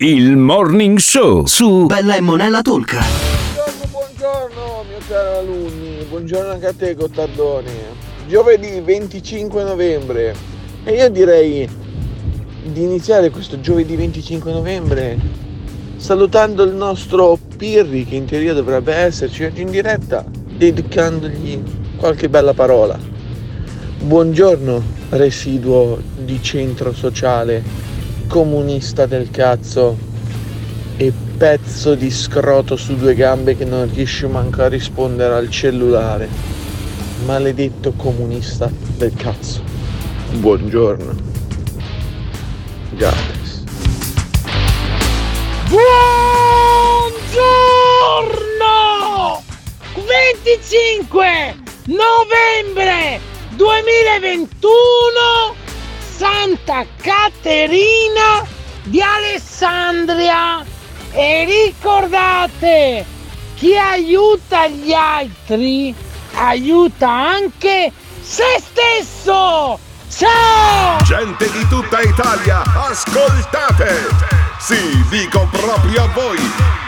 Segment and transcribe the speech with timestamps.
[0.00, 2.96] Il Morning Show su Bella e Monella Talk.
[3.90, 7.72] Buongiorno, buongiorno mio caro alunni, buongiorno anche a te Gottardoni.
[8.28, 10.36] Giovedì 25 novembre
[10.84, 11.68] e io direi
[12.62, 15.18] di iniziare questo giovedì 25 novembre
[15.96, 21.60] salutando il nostro Pirri che in teoria dovrebbe esserci oggi in diretta, dedicandogli
[21.96, 22.96] qualche bella parola.
[23.98, 27.96] Buongiorno residuo di centro sociale
[28.28, 29.96] comunista del cazzo
[30.98, 36.28] e pezzo di scroto su due gambe che non riesce manco a rispondere al cellulare.
[37.24, 39.62] Maledetto comunista del cazzo.
[40.34, 41.16] Buongiorno.
[42.90, 43.64] Gates.
[45.68, 46.92] Buongiorno!
[49.94, 53.20] 25 novembre
[53.56, 55.57] 2021
[56.18, 58.44] Santa Caterina
[58.82, 60.64] di Alessandria
[61.12, 63.06] e ricordate
[63.54, 65.94] chi aiuta gli altri
[66.34, 69.78] aiuta anche se stesso
[70.10, 74.08] ciao Gente di tutta Italia, ascoltate!
[74.58, 76.87] Sì, dico proprio a voi!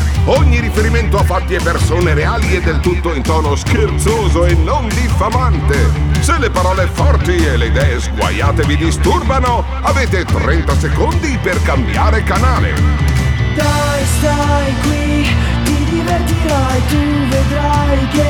[0.25, 4.87] Ogni riferimento a fatti e persone reali è del tutto in tono scherzoso e non
[4.89, 5.89] diffamante.
[6.19, 12.23] Se le parole forti e le idee sguaiate vi disturbano, avete 30 secondi per cambiare
[12.23, 12.73] canale.
[13.55, 15.40] Dai, stai qui,
[16.11, 16.97] divertirai, tu
[17.29, 18.29] vedrai che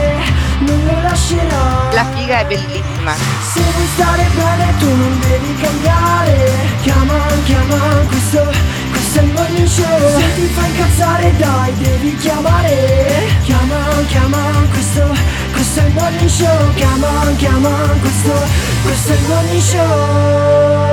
[0.59, 1.93] non lo lascerai.
[1.93, 3.13] La figa è bellissima.
[3.53, 6.51] Se vuoi stare bene tu non devi cambiare.
[6.81, 8.45] Chiama, chiama, questo,
[8.91, 10.19] questo è il morning show.
[10.19, 13.27] Se ti fa incazzare dai, devi chiamare.
[13.43, 14.37] Chiama, chiama,
[14.69, 15.15] questo,
[15.51, 16.73] questo è il morning show.
[16.75, 18.33] Chiama, chiama, questo,
[18.83, 20.91] questo è il morning show.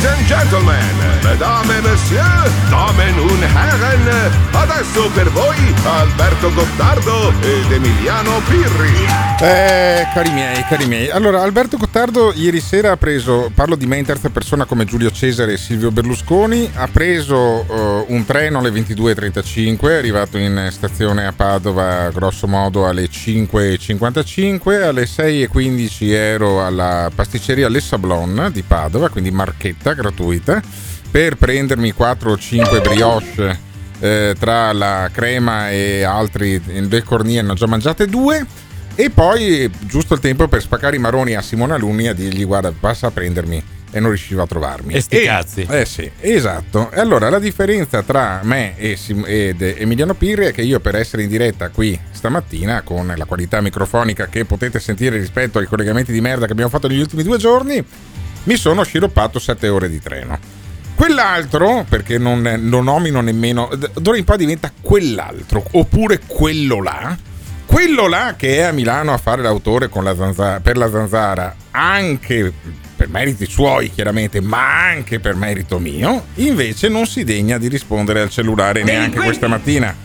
[0.00, 7.70] Ladies and gentlemen, mesdames et messieurs, damen und herren, adesso per voi Alberto Gottardo ed
[7.70, 9.28] Emiliano Pirri.
[9.42, 11.10] Eh, cari miei, cari miei.
[11.10, 15.10] Allora, Alberto Gottardo ieri sera ha preso, parlo di me in terza persona come Giulio
[15.10, 21.26] Cesare e Silvio Berlusconi, ha preso eh, un treno alle 22.35, è arrivato in stazione
[21.26, 29.10] a Padova grosso modo alle 5.55, alle 6.15 ero alla pasticceria Le Sablon di Padova,
[29.10, 30.62] quindi marchetta gratuita,
[31.10, 33.68] per prendermi 4 o 5 brioche
[34.00, 38.44] eh, tra la crema e altri, le cornie ne ho già mangiate due.
[38.94, 42.72] E poi giusto il tempo per spaccare i maroni a Simone Alunni a dirgli guarda
[42.78, 44.94] passa a prendermi e non riusciva a trovarmi.
[44.94, 45.66] E sti cazzi.
[45.68, 46.90] Eh sì, esatto.
[46.90, 50.96] E allora la differenza tra me e Sim- ed Emiliano Pirri è che io per
[50.96, 56.12] essere in diretta qui stamattina con la qualità microfonica che potete sentire rispetto ai collegamenti
[56.12, 57.84] di merda che abbiamo fatto negli ultimi due giorni,
[58.44, 60.38] mi sono sciroppato 7 ore di treno.
[60.94, 67.16] Quell'altro, perché non, non nomino nemmeno, d'ora in poi diventa quell'altro, oppure quello là,
[67.64, 71.54] quello là che è a Milano a fare l'autore con la zanzara, per la zanzara,
[71.70, 72.52] anche
[72.96, 78.20] per meriti suoi chiaramente, ma anche per merito mio, invece non si degna di rispondere
[78.20, 79.96] al cellulare neanche questa mattina.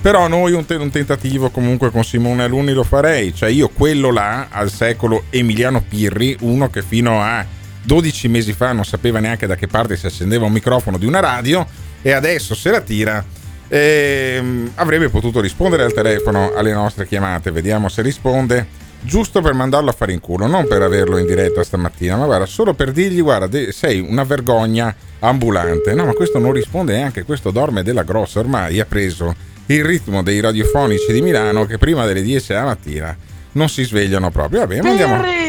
[0.00, 4.10] Però noi un, te- un tentativo comunque con Simone Alunni lo farei, cioè io quello
[4.10, 7.44] là al secolo Emiliano Pirri, uno che fino a
[7.88, 11.20] 12 mesi fa non sapeva neanche da che parte si accendeva un microfono di una
[11.20, 11.66] radio
[12.02, 13.24] e adesso se la tira
[13.66, 18.86] ehm, avrebbe potuto rispondere al telefono alle nostre chiamate, vediamo se risponde.
[19.00, 22.46] Giusto per mandarlo a fare in culo, non per averlo in diretta stamattina, ma guarda,
[22.46, 25.94] solo per dirgli: guarda, sei una vergogna ambulante.
[25.94, 28.40] No, ma questo non risponde neanche, questo dorme della grossa.
[28.40, 29.34] Ormai ha preso
[29.66, 33.16] il ritmo dei radiofonici di Milano che prima delle 10 della mattina
[33.52, 34.60] non si svegliano proprio.
[34.60, 35.47] Vabbè, ma andiamo.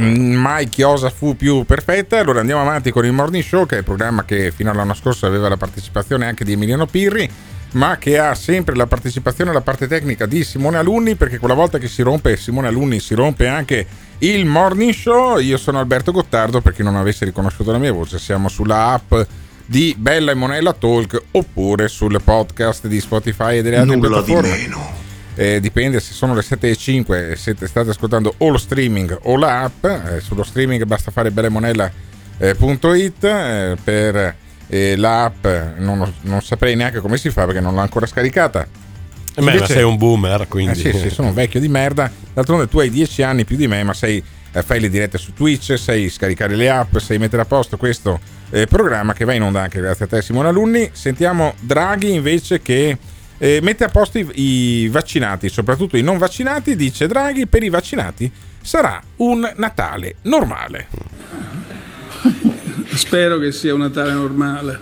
[0.00, 2.18] Mm, Mai chiosa fu più perfetta.
[2.18, 5.26] Allora andiamo avanti con il Morning Show, che è il programma che fino all'anno scorso
[5.26, 7.28] aveva la partecipazione anche di Emiliano Pirri,
[7.72, 11.78] ma che ha sempre la partecipazione alla parte tecnica di Simone Alunni, perché quella volta
[11.78, 13.86] che si rompe Simone Alunni si rompe anche
[14.18, 15.38] il Morning Show.
[15.38, 19.14] Io sono Alberto Gottardo, per chi non avesse riconosciuto la mia voce, siamo sulla app
[19.64, 24.24] di Bella e Monella Talk oppure sul podcast di Spotify e delle altre Nulla di
[24.24, 24.56] piattaforme.
[24.56, 24.90] meno.
[25.34, 29.36] Eh, dipende se sono le 7 e 5 siete, state ascoltando o lo streaming o
[29.36, 29.84] l'app.
[29.84, 34.36] Eh, sullo streaming basta fare bellemonella.it eh, per
[34.68, 35.46] eh, l'app
[35.78, 38.66] non, non saprei neanche come si fa perché non l'ho ancora scaricata.
[39.34, 40.78] Eh beh, ma sei un boomer, Eh quindi.
[40.78, 42.10] sì, sì, sono un vecchio di merda.
[42.34, 45.32] D'altronde tu hai 10 anni più di me, ma sei eh, fai le dirette su
[45.32, 48.20] Twitch, sai scaricare le app, sai mettere a posto questo
[48.50, 50.90] eh, programma che va in onda anche grazie a te Simone Alunni.
[50.92, 52.98] Sentiamo Draghi invece che
[53.42, 57.70] eh, mette a posto i, i vaccinati, soprattutto i non vaccinati, dice Draghi, per i
[57.70, 58.30] vaccinati
[58.60, 60.86] sarà un Natale normale.
[62.94, 64.78] Spero che sia un Natale normale.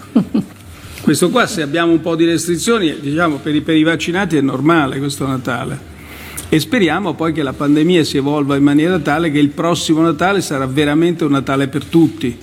[1.01, 4.43] Questo qua, se abbiamo un po' di restrizioni, diciamo per i, per i vaccinati è
[4.43, 5.89] normale questo Natale.
[6.51, 10.43] E speriamo poi che la pandemia si evolva in maniera tale che il prossimo Natale
[10.43, 12.39] sarà veramente un Natale per tutti.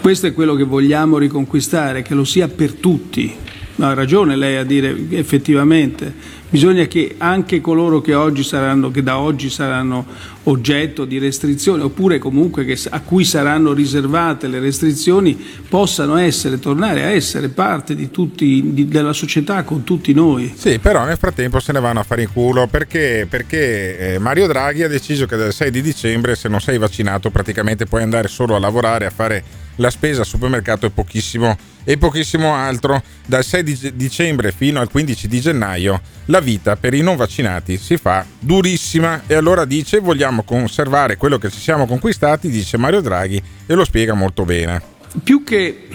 [0.00, 3.46] Questo è quello che vogliamo riconquistare, che lo sia per tutti.
[3.80, 9.18] Ha ragione lei a dire effettivamente Bisogna che anche coloro che, oggi saranno, che da
[9.18, 10.06] oggi saranno
[10.44, 15.36] oggetto di restrizioni oppure comunque che, a cui saranno riservate le restrizioni
[15.68, 20.54] possano essere, tornare a essere parte di tutti, di, della società con tutti noi.
[20.56, 24.46] Sì, però nel frattempo se ne vanno a fare in culo perché, perché eh, Mario
[24.46, 28.28] Draghi ha deciso che dal 6 di dicembre se non sei vaccinato praticamente puoi andare
[28.28, 33.02] solo a lavorare, a fare la spesa al supermercato e pochissimo, e pochissimo altro.
[33.26, 37.76] Dal 6 di dicembre fino al 15 di gennaio la vita per i non vaccinati
[37.76, 43.00] si fa durissima e allora dice vogliamo conservare quello che ci siamo conquistati, dice Mario
[43.00, 44.96] Draghi e lo spiega molto bene.
[45.22, 45.88] Più che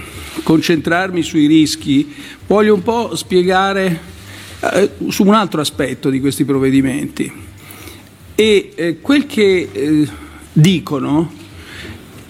[0.44, 2.14] concentrarmi sui rischi,
[2.48, 4.00] voglio un po' spiegare
[4.60, 7.32] eh, su un altro aspetto di questi provvedimenti.
[8.36, 10.08] E eh, quel che eh,
[10.52, 11.32] dicono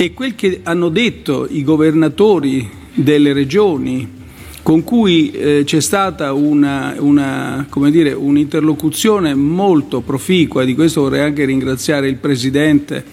[0.03, 4.21] e quel che hanno detto i governatori delle regioni
[4.61, 11.45] con cui eh, c'è stata una, una, dire, un'interlocuzione molto proficua, di questo vorrei anche
[11.45, 13.03] ringraziare il Presidente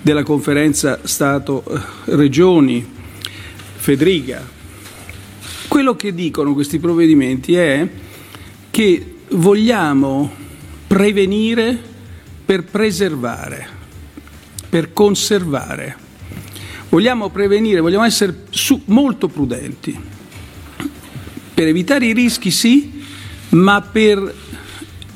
[0.00, 2.86] della conferenza Stato-Regioni,
[3.76, 4.42] Federica.
[5.68, 7.86] Quello che dicono questi provvedimenti è
[8.70, 10.32] che vogliamo
[10.86, 11.78] prevenire
[12.46, 13.68] per preservare,
[14.70, 15.99] per conservare.
[16.90, 19.98] Vogliamo prevenire, vogliamo essere su, molto prudenti
[21.60, 23.02] per evitare i rischi sì,
[23.50, 24.34] ma per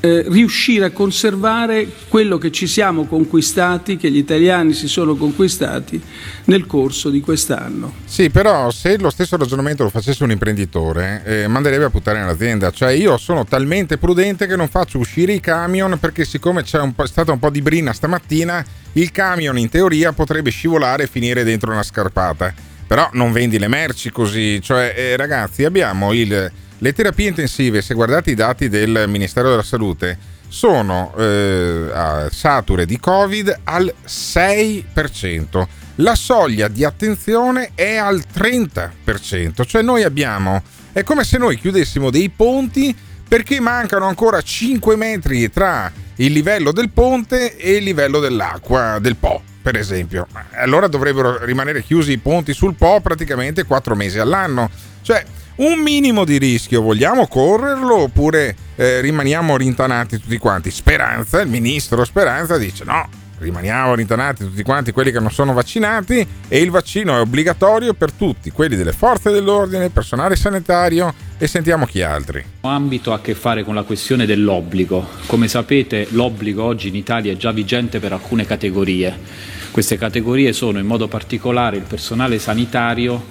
[0.01, 5.99] eh, riuscire a conservare quello che ci siamo conquistati, che gli italiani si sono conquistati
[6.45, 7.95] nel corso di quest'anno.
[8.05, 12.71] Sì, però se lo stesso ragionamento lo facesse un imprenditore, eh, manderebbe a puttare l'azienda.
[12.71, 16.93] Cioè io sono talmente prudente che non faccio uscire i camion perché siccome c'è un
[17.05, 18.63] stata un po' di brina stamattina,
[18.95, 22.53] il camion in teoria potrebbe scivolare e finire dentro una scarpata.
[22.87, 27.95] Però non vendi le merci così, cioè eh, ragazzi abbiamo il, le terapie intensive, se
[27.95, 30.19] guardate i dati del Ministero della Salute,
[30.49, 35.67] sono eh, sature di Covid al 6%,
[35.97, 40.63] la soglia di attenzione è al 30%, cioè noi abbiamo,
[40.93, 42.95] è come se noi chiudessimo dei ponti
[43.27, 49.17] perché mancano ancora 5 metri tra il livello del ponte e il livello dell'acqua del
[49.17, 50.27] Po per esempio.
[50.57, 54.69] Allora dovrebbero rimanere chiusi i ponti sul Po praticamente quattro mesi all'anno.
[55.01, 55.25] Cioè,
[55.57, 60.71] un minimo di rischio vogliamo correrlo oppure eh, rimaniamo rintanati tutti quanti?
[60.71, 63.09] Speranza, il ministro Speranza dice no,
[63.45, 68.13] rimaniamo rintanati tutti quanti quelli che non sono vaccinati e il vaccino è obbligatorio per
[68.13, 72.45] tutti, quelli delle forze dell'ordine, personale sanitario e sentiamo chi altri.
[72.63, 75.07] Ambito ha a che fare con la questione dell'obbligo.
[75.27, 80.79] Come sapete l'obbligo oggi in Italia è già vigente per alcune categorie queste categorie sono
[80.79, 83.25] in modo particolare il personale sanitario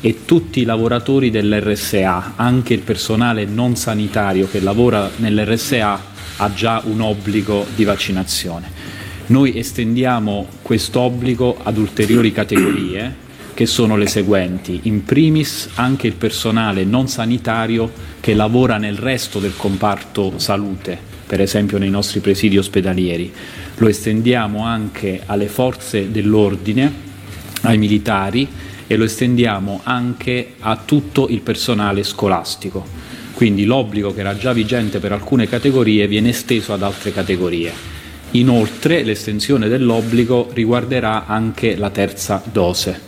[0.00, 6.00] e tutti i lavoratori dell'RSA, anche il personale non sanitario che lavora nell'RSA
[6.36, 8.77] ha già un obbligo di vaccinazione.
[9.28, 14.80] Noi estendiamo questo obbligo ad ulteriori categorie che sono le seguenti.
[14.84, 21.42] In primis anche il personale non sanitario che lavora nel resto del comparto salute, per
[21.42, 23.30] esempio nei nostri presidi ospedalieri
[23.76, 26.90] lo estendiamo anche alle forze dell'ordine,
[27.62, 28.48] ai militari
[28.86, 32.82] e lo estendiamo anche a tutto il personale scolastico.
[33.34, 37.97] Quindi l'obbligo che era già vigente per alcune categorie viene esteso ad altre categorie.
[38.38, 43.06] Inoltre l'estensione dell'obbligo riguarderà anche la terza dose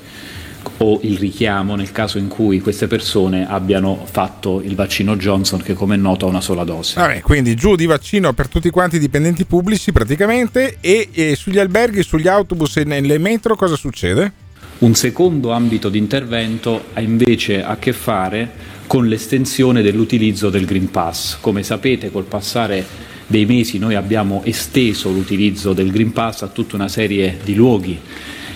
[0.79, 5.75] o il richiamo nel caso in cui queste persone abbiano fatto il vaccino Johnson che
[5.75, 6.99] come è noto ha una sola dose.
[6.99, 11.59] Vabbè, quindi giù di vaccino per tutti quanti i dipendenti pubblici praticamente e, e sugli
[11.59, 14.33] alberghi, sugli autobus e nelle metro cosa succede?
[14.79, 18.51] Un secondo ambito di intervento ha invece a che fare
[18.87, 21.37] con l'estensione dell'utilizzo del Green Pass.
[21.41, 22.85] Come sapete col passare
[23.31, 27.97] dei mesi noi abbiamo esteso l'utilizzo del Green Pass a tutta una serie di luoghi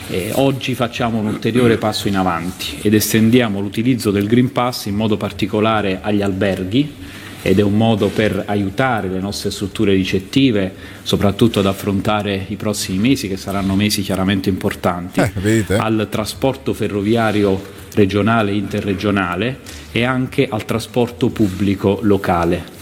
[0.08, 4.96] eh, oggi facciamo un ulteriore passo in avanti ed estendiamo l'utilizzo del Green Pass in
[4.96, 6.92] modo particolare agli alberghi
[7.40, 12.96] ed è un modo per aiutare le nostre strutture ricettive, soprattutto ad affrontare i prossimi
[12.96, 15.20] mesi, che saranno mesi chiaramente importanti,
[15.74, 17.62] Eh, al trasporto ferroviario
[17.92, 19.58] regionale e interregionale
[19.92, 22.73] e anche al trasporto pubblico locale.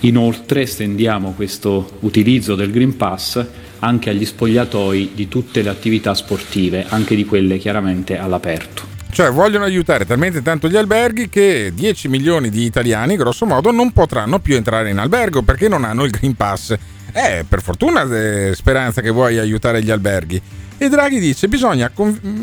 [0.00, 3.44] Inoltre estendiamo questo utilizzo del Green Pass
[3.80, 8.98] anche agli spogliatoi di tutte le attività sportive, anche di quelle chiaramente all'aperto.
[9.10, 13.92] Cioè vogliono aiutare talmente tanto gli alberghi che 10 milioni di italiani, grosso modo, non
[13.92, 16.74] potranno più entrare in albergo perché non hanno il Green Pass.
[17.12, 20.40] Eh, per fortuna eh, Speranza che vuoi aiutare gli alberghi.
[20.78, 21.92] E Draghi dice, bisogna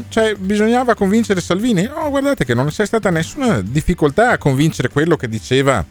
[0.10, 1.84] cioè, bisognava convincere Salvini.
[1.84, 5.84] No, guardate che non c'è stata nessuna difficoltà a convincere quello che diceva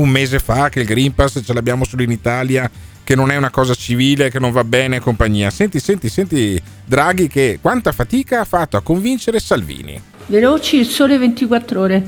[0.00, 2.70] un mese fa che il Green Pass ce l'abbiamo solo in Italia,
[3.02, 5.50] che non è una cosa civile, che non va bene e compagnia.
[5.50, 10.00] Senti, senti, senti Draghi che quanta fatica ha fatto a convincere Salvini.
[10.26, 12.04] Veloci, il sole 24 ore.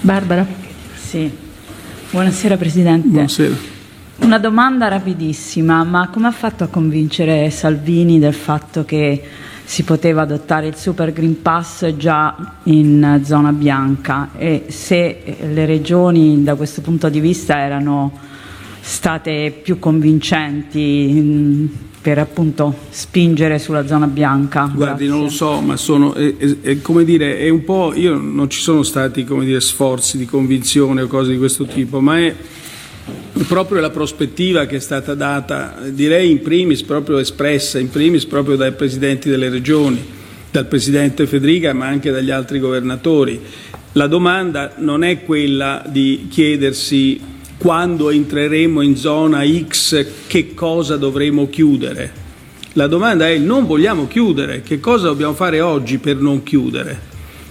[0.00, 0.46] Barbara.
[0.94, 1.30] Sì.
[2.10, 3.08] Buonasera Presidente.
[3.08, 3.54] Buonasera.
[4.18, 9.22] Una domanda rapidissima, ma come ha fatto a convincere Salvini del fatto che
[9.70, 16.42] si poteva adottare il Super Green Pass già in zona bianca e se le regioni
[16.42, 18.10] da questo punto di vista erano
[18.80, 24.68] state più convincenti mh, per appunto spingere sulla zona bianca?
[24.74, 28.16] Guardi, non lo so, ma sono, è, è- è come dire, è un po', io
[28.18, 32.18] non ci sono stati come dire, sforzi di convinzione o cose di questo tipo, ma
[32.18, 32.34] è
[33.46, 38.56] proprio la prospettiva che è stata data, direi in primis proprio espressa, in primis proprio
[38.56, 40.04] dai presidenti delle regioni,
[40.50, 43.40] dal presidente Federica ma anche dagli altri governatori.
[43.92, 47.20] La domanda non è quella di chiedersi
[47.56, 52.12] quando entreremo in zona X che cosa dovremo chiudere.
[52.74, 57.09] La domanda è non vogliamo chiudere, che cosa dobbiamo fare oggi per non chiudere?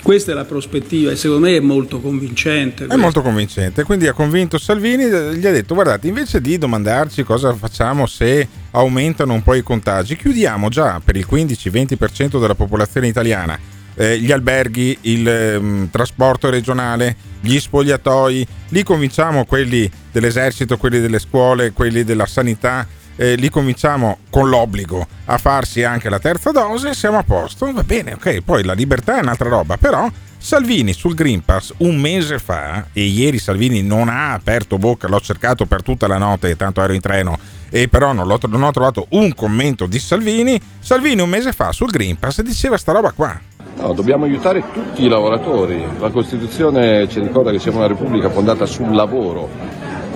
[0.09, 2.87] Questa è la prospettiva e secondo me è molto convincente.
[2.87, 7.53] È molto convincente, quindi ha convinto Salvini, gli ha detto guardate, invece di domandarci cosa
[7.53, 13.55] facciamo se aumentano un po' i contagi, chiudiamo già per il 15-20% della popolazione italiana
[13.99, 21.19] eh, gli alberghi, il ehm, trasporto regionale, gli spogliatoi, li convinciamo quelli dell'esercito, quelli delle
[21.19, 22.87] scuole, quelli della sanità,
[23.19, 27.83] eh, li convinciamo con l'obbligo a farsi anche la terza dose, siamo a posto, va
[27.83, 32.39] bene, ok, poi la libertà è un'altra roba, però Salvini sul Green Pass un mese
[32.39, 36.81] fa, e ieri Salvini non ha aperto bocca, l'ho cercato per tutta la notte, tanto
[36.81, 37.37] ero in treno,
[37.69, 41.89] e però non, non ho trovato un commento di Salvini, Salvini un mese fa sul
[41.89, 43.37] Green Pass diceva sta roba qua.
[43.79, 45.85] No, dobbiamo aiutare tutti i lavoratori.
[45.99, 49.49] La Costituzione ci ricorda che siamo una Repubblica fondata sul lavoro,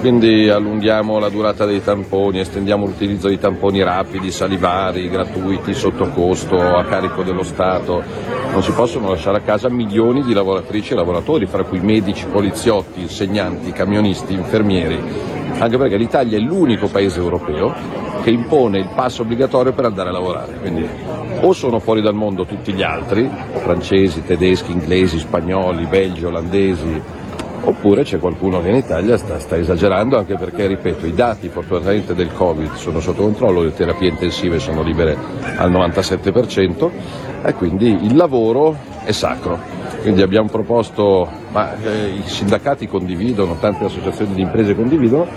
[0.03, 6.57] quindi allunghiamo la durata dei tamponi, estendiamo l'utilizzo di tamponi rapidi, salivari, gratuiti, sotto costo,
[6.57, 8.03] a carico dello Stato.
[8.51, 13.00] Non si possono lasciare a casa milioni di lavoratrici e lavoratori, fra cui medici, poliziotti,
[13.00, 15.01] insegnanti, camionisti, infermieri,
[15.60, 17.74] anche perché l'Italia è l'unico paese europeo
[18.24, 20.57] che impone il passo obbligatorio per andare a lavorare.
[20.60, 20.86] Quindi
[21.39, 27.22] o sono fuori dal mondo tutti gli altri, francesi, tedeschi, inglesi, spagnoli, belgi, olandesi,
[27.65, 32.13] oppure c'è qualcuno che in Italia sta, sta esagerando anche perché, ripeto, i dati fortunatamente
[32.13, 35.17] del Covid sono sotto controllo, le terapie intensive sono libere
[35.55, 36.89] al 97%
[37.43, 39.60] e quindi il lavoro è sacro.
[40.01, 45.27] Quindi abbiamo proposto, ma eh, i sindacati condividono, tante associazioni di imprese condividono,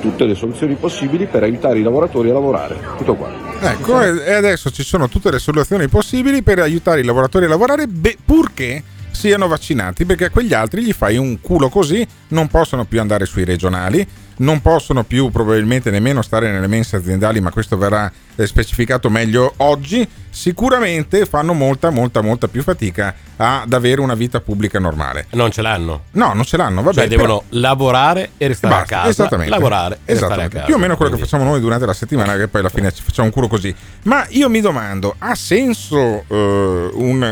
[0.00, 2.76] tutte le soluzioni possibili per aiutare i lavoratori a lavorare.
[2.96, 3.30] Tutto qua.
[3.60, 7.86] Ecco, e adesso ci sono tutte le soluzioni possibili per aiutare i lavoratori a lavorare,
[7.86, 12.84] beh, purché siano vaccinati, perché a quegli altri gli fai un culo così, non possono
[12.84, 14.06] più andare sui regionali,
[14.42, 18.10] non possono più probabilmente nemmeno stare nelle mense aziendali, ma questo verrà
[18.44, 20.06] specificato meglio oggi.
[20.30, 25.26] Sicuramente fanno molta, molta, molta più fatica ad avere una vita pubblica normale.
[25.32, 26.04] Non ce l'hanno.
[26.12, 26.94] No, non ce l'hanno, vabbè.
[26.96, 29.10] Cioè devono però- lavorare e restare Basta, a casa.
[29.10, 29.50] esattamente.
[29.52, 30.54] Lavorare e restare a Esattamente.
[30.56, 30.66] casa.
[30.66, 32.92] Più o meno quello Quindi- che facciamo noi durante la settimana, che poi alla fine
[32.92, 33.74] ci facciamo un culo così.
[34.04, 37.22] Ma io mi domando, ha senso eh, un,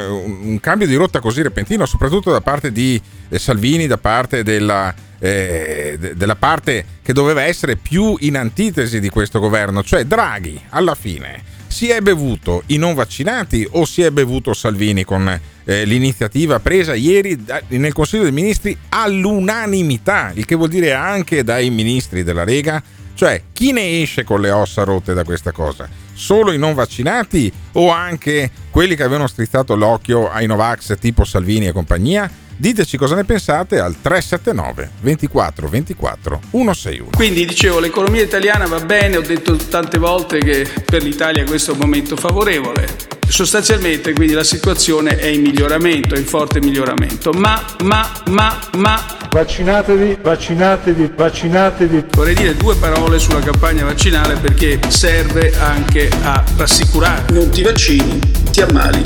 [0.43, 4.95] un cambio di rotta così repentino, soprattutto da parte di eh, Salvini, da parte della,
[5.21, 10.61] eh, de- della parte che doveva essere più in antitesi di questo governo, cioè Draghi,
[10.71, 11.59] alla fine.
[11.69, 16.95] Si è bevuto i non vaccinati o si è bevuto Salvini con eh, l'iniziativa presa
[16.95, 22.43] ieri da- nel Consiglio dei Ministri all'unanimità, il che vuol dire anche dai ministri della
[22.45, 22.83] Lega?
[23.15, 25.87] Cioè, chi ne esce con le ossa rotte da questa cosa?
[26.15, 31.67] Solo i non vaccinati o anche quelli che avevano strizzato l'occhio ai Novax tipo Salvini
[31.67, 32.31] e compagnia?
[32.61, 37.11] Diteci cosa ne pensate al 379 24 24 161.
[37.17, 41.73] Quindi dicevo, l'economia italiana va bene, ho detto tante volte che per l'Italia questo è
[41.73, 42.87] un momento favorevole.
[43.27, 47.33] Sostanzialmente quindi la situazione è in miglioramento, è in forte miglioramento.
[47.33, 49.07] Ma, ma, ma, ma...
[49.31, 52.05] Vaccinatevi, vaccinatevi, vaccinatevi.
[52.11, 57.33] Vorrei dire due parole sulla campagna vaccinale perché serve anche a rassicurare.
[57.33, 58.19] Non ti vaccini,
[58.51, 59.03] ti ammali,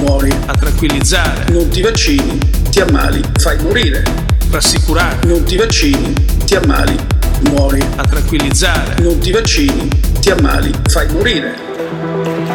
[0.00, 0.30] muori.
[0.46, 1.50] A tranquillizzare.
[1.50, 2.38] Non ti vaccini,
[2.70, 4.02] ti ammali, fai morire.
[4.50, 5.26] Rassicurare.
[5.26, 6.12] Non ti vaccini,
[6.44, 6.96] ti ammali,
[7.50, 7.82] muori.
[7.96, 9.02] A tranquillizzare.
[9.02, 9.88] Non ti vaccini,
[10.20, 12.53] ti ammali, fai morire.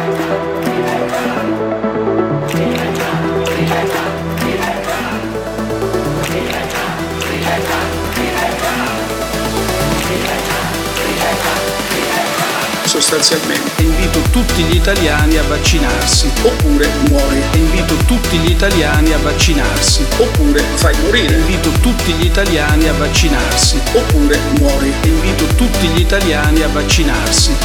[13.00, 20.04] Sostanzialmente invito tutti gli italiani a vaccinarsi oppure muori invito tutti gli italiani a vaccinarsi
[20.18, 21.34] oppure fai morire.
[21.34, 27.56] Invito tutti gli italiani a vaccinarsi oppure muori invito tutti gli italiani a vaccinarsi.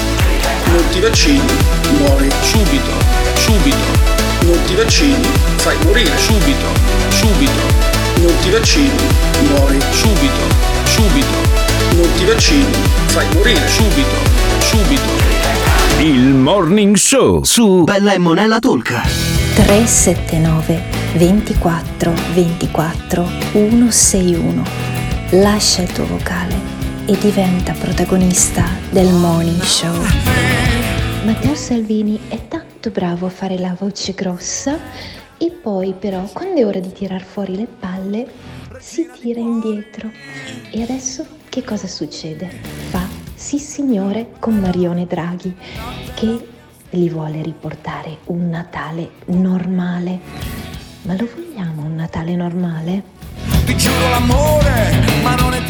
[0.68, 1.54] Non ti vaccini
[2.00, 2.94] muori subito
[3.36, 4.13] subito.
[4.46, 6.18] Non ti vaccini fai morire.
[6.18, 6.68] Subito
[7.10, 7.62] subito.
[8.22, 9.08] Non ti vaccini
[9.50, 10.48] muori subito
[10.86, 11.63] subito.
[11.96, 12.72] Non ti vaccini
[13.08, 13.68] fai morire.
[13.68, 14.35] Subito
[14.65, 15.01] subito
[16.00, 18.89] Il Morning Show su Bella e Monella Talk.
[19.53, 20.81] 379
[21.15, 24.63] 24 24 161.
[25.31, 26.55] Lascia il tuo vocale
[27.05, 29.95] e diventa protagonista del Morning Show.
[31.25, 34.79] Matteo Salvini è tanto bravo a fare la voce grossa
[35.38, 38.27] e poi però quando è ora di tirar fuori le palle
[38.79, 40.10] si tira indietro.
[40.72, 42.50] E adesso che cosa succede?
[42.89, 43.04] Fa
[43.36, 45.56] sì signore con Marione Draghi
[46.13, 46.48] che
[46.89, 50.20] gli vuole riportare un Natale normale.
[51.04, 53.04] Ma lo vogliamo un Natale normale?
[53.65, 55.65] Ti giuro l'amore, ma non è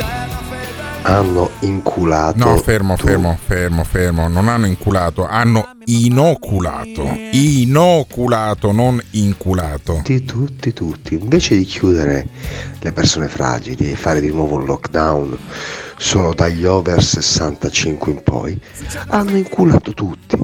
[1.08, 2.38] hanno inculato.
[2.38, 4.28] No, fermo, fermo, fermo, fermo.
[4.28, 7.16] Non hanno inculato, hanno inoculato.
[7.32, 9.98] Inoculato, non inculato.
[9.98, 11.14] Tutti, tutti, tutti.
[11.14, 12.28] Invece di chiudere
[12.80, 15.38] le persone fragili e fare di nuovo un lockdown
[16.06, 18.62] solo dagli over 65 in poi,
[19.08, 20.38] hanno inculato tutti.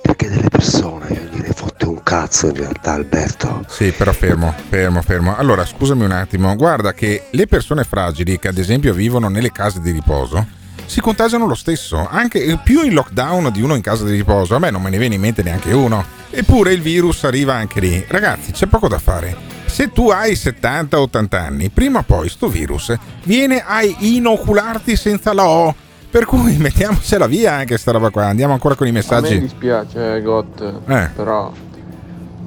[0.00, 3.64] Perché delle persone, io gliene fotte un cazzo in realtà, Alberto.
[3.68, 5.36] Sì, però fermo, fermo, fermo.
[5.36, 6.56] Allora, scusami un attimo.
[6.56, 11.46] Guarda che le persone fragili che ad esempio vivono nelle case di riposo si contagiano
[11.46, 14.54] lo stesso, anche più in lockdown di uno in casa di riposo.
[14.54, 16.04] A me non me ne viene in mente neanche uno.
[16.30, 18.04] Eppure il virus arriva anche lì.
[18.08, 19.61] Ragazzi, c'è poco da fare.
[19.72, 25.48] Se tu hai 70-80 anni, prima o poi sto virus viene a inocularti senza la
[25.48, 25.74] O.
[26.10, 28.26] Per cui mettiamocela via anche sta roba qua.
[28.26, 29.32] Andiamo ancora con i messaggi.
[29.32, 31.08] A me dispiace, Got, eh.
[31.16, 31.50] però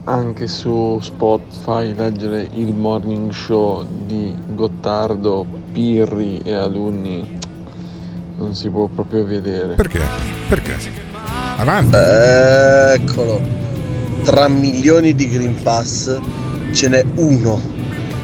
[0.04, 7.40] anche su Spotify leggere il morning show di Gottardo, Pirri e alunni
[8.38, 9.74] non si può proprio vedere.
[9.74, 10.02] Perché?
[10.48, 10.78] Perché?
[11.58, 11.96] Avanti.
[13.02, 13.42] Eccolo.
[14.24, 16.44] Tra milioni di Green Pass
[16.76, 17.62] ce n'è uno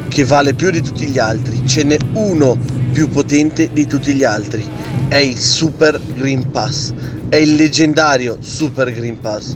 [0.10, 2.58] che vale più di tutti gli altri, ce n'è uno
[2.92, 4.68] più potente di tutti gli altri.
[5.08, 6.94] È il Super Green Pass,
[7.30, 9.56] è il leggendario Super Green Pass.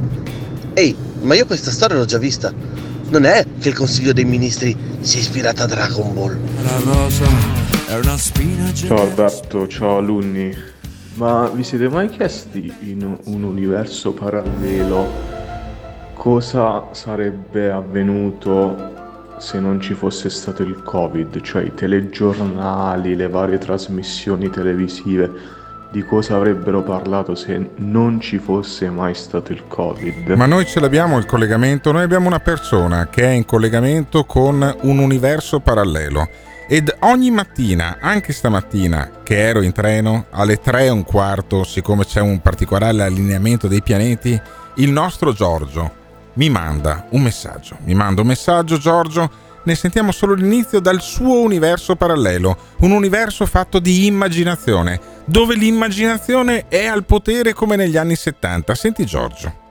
[0.74, 2.54] Ehi, ma io questa storia l'ho già vista.
[3.10, 6.38] Non è che il Consiglio dei Ministri si è ispirato a Dragon Ball.
[8.74, 10.56] Ciao Alberto, ciao alunni.
[11.16, 15.45] Ma vi siete mai chiesti in un universo parallelo
[16.26, 23.60] cosa sarebbe avvenuto se non ci fosse stato il Covid, cioè i telegiornali, le varie
[23.60, 25.32] trasmissioni televisive,
[25.92, 30.30] di cosa avrebbero parlato se non ci fosse mai stato il Covid.
[30.32, 34.78] Ma noi ce l'abbiamo il collegamento, noi abbiamo una persona che è in collegamento con
[34.82, 36.28] un universo parallelo.
[36.68, 42.04] Ed ogni mattina, anche stamattina che ero in treno, alle 3 e un quarto, siccome
[42.04, 44.42] c'è un particolare allineamento dei pianeti,
[44.78, 46.04] il nostro Giorgio,
[46.36, 47.78] mi manda un messaggio.
[47.84, 49.44] Mi manda un messaggio, Giorgio.
[49.64, 56.66] Ne sentiamo solo l'inizio dal suo universo parallelo, un universo fatto di immaginazione, dove l'immaginazione
[56.68, 58.76] è al potere come negli anni 70.
[58.76, 59.64] Senti Giorgio.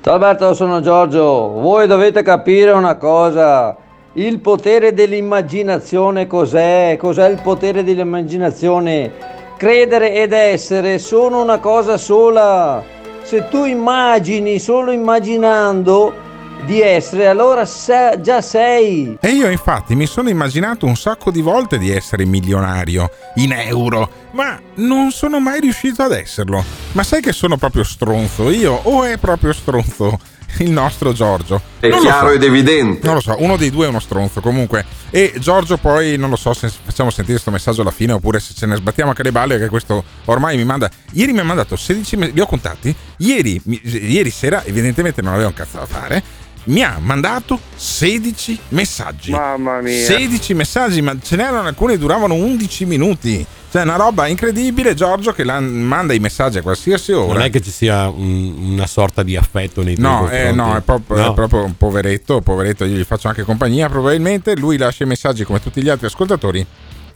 [0.00, 1.48] Ciao Alberto, sono Giorgio.
[1.48, 3.76] Voi dovete capire una cosa.
[4.14, 6.96] Il potere dell'immaginazione cos'è?
[6.98, 9.12] Cos'è il potere dell'immaginazione?
[9.56, 12.93] Credere ed essere sono una cosa sola
[13.24, 16.22] se tu immagini solo immaginando
[16.64, 19.16] di essere, allora se, già sei.
[19.20, 24.08] E io infatti mi sono immaginato un sacco di volte di essere milionario in euro,
[24.32, 26.62] ma non sono mai riuscito ad esserlo.
[26.92, 30.18] Ma sai che sono proprio stronzo io o è proprio stronzo?
[30.58, 31.60] Il nostro Giorgio.
[31.80, 32.34] È Non chiaro so.
[32.34, 33.04] ed evidente.
[33.06, 34.84] Non lo so, uno dei due è uno stronzo comunque.
[35.10, 38.54] E Giorgio poi non lo so se facciamo sentire questo messaggio alla fine oppure se
[38.54, 40.90] ce ne sbattiamo anche le balle che questo ormai mi manda...
[41.12, 45.48] Ieri mi ha mandato 16 messaggi, li ho contati, ieri, ieri sera evidentemente non aveva
[45.48, 46.22] un cazzo da fare,
[46.64, 49.30] mi ha mandato 16 messaggi.
[49.30, 50.04] Mamma mia.
[50.04, 53.44] 16 messaggi, ma ce n'erano alcuni che duravano 11 minuti.
[53.70, 54.94] Cioè, una roba incredibile.
[54.94, 57.32] Giorgio che la- manda i messaggi a qualsiasi ora.
[57.32, 60.54] Non è che ci sia un- una sorta di affetto nei tuoi No, eh, confronti.
[60.56, 61.30] no, è proprio, No.
[61.30, 65.42] è proprio un poveretto, poveretto, io gli faccio anche compagnia probabilmente, lui lascia i messaggi
[65.44, 66.64] come tutti gli altri ascoltatori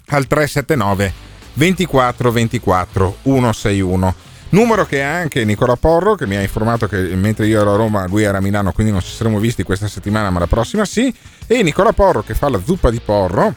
[0.09, 1.13] al 379
[1.55, 4.15] 24 24 161.
[4.51, 7.77] Numero che ha anche Nicola Porro che mi ha informato che mentre io ero a
[7.77, 10.85] Roma lui era a Milano quindi non ci saremo visti questa settimana ma la prossima
[10.85, 11.15] sì.
[11.47, 13.55] E Nicola Porro che fa la zuppa di porro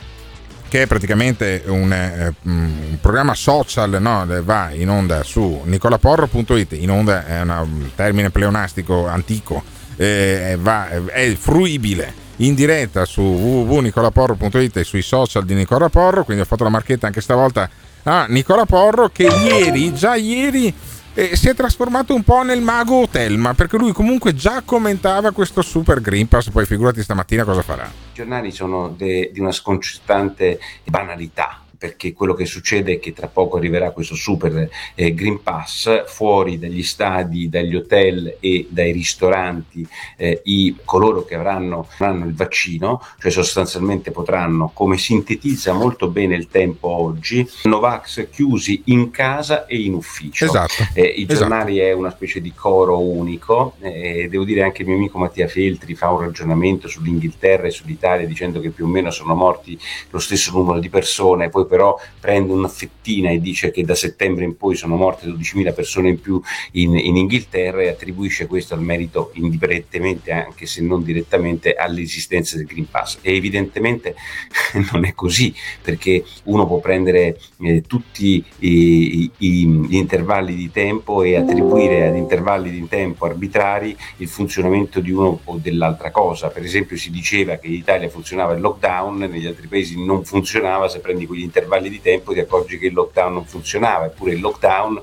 [0.71, 4.25] che è praticamente un, eh, un programma social, no?
[4.41, 9.61] va in onda su nicolaporro.it, in onda è un termine pleonastico antico,
[9.97, 12.13] eh, va- è fruibile.
[12.37, 17.05] In diretta su www.nicolaporro.it e sui social di Nicola Porro, quindi ho fatto la marchetta
[17.05, 17.69] anche stavolta
[18.03, 20.73] a Nicola Porro che ieri, già ieri,
[21.13, 25.61] eh, si è trasformato un po' nel mago Telma, perché lui comunque già commentava questo
[25.61, 27.83] Super Green Pass, poi figurati stamattina cosa farà.
[27.85, 33.25] I giornali sono de- di una sconcertante banalità perché quello che succede è che tra
[33.25, 39.83] poco arriverà questo super eh, Green Pass fuori dagli stadi, dagli hotel e dai ristoranti
[40.15, 46.35] eh, i, coloro che avranno, avranno il vaccino, cioè sostanzialmente potranno, come sintetizza molto bene
[46.35, 50.45] il tempo oggi, Novax chiusi in casa e in ufficio.
[50.45, 50.83] Esatto.
[50.93, 51.39] Eh, I Esatto.
[51.39, 55.47] giornali è una specie di coro unico e devo dire anche il mio amico Mattia
[55.47, 59.79] Feltri fa un ragionamento sull'Inghilterra e sull'Italia dicendo che più o meno sono morti
[60.11, 64.43] lo stesso numero di persone, poi però prende una fettina e dice che da settembre
[64.43, 66.41] in poi sono morte 12.000 persone in più
[66.73, 72.65] in, in Inghilterra e attribuisce questo al merito indirettamente, anche se non direttamente, all'esistenza del
[72.65, 73.19] Green Pass.
[73.21, 74.15] E evidentemente
[74.91, 81.23] non è così, perché uno può prendere eh, tutti i- i- gli intervalli di tempo
[81.23, 86.49] e attribuire ad intervalli di tempo arbitrari il funzionamento di uno o dell'altra cosa.
[86.49, 90.89] Per esempio si diceva che in Italia funzionava il lockdown, negli altri paesi non funzionava,
[90.89, 94.39] se prendi quegli intervalli di tempo ti accorgi che il lockdown non funzionava, eppure il
[94.39, 95.01] lockdown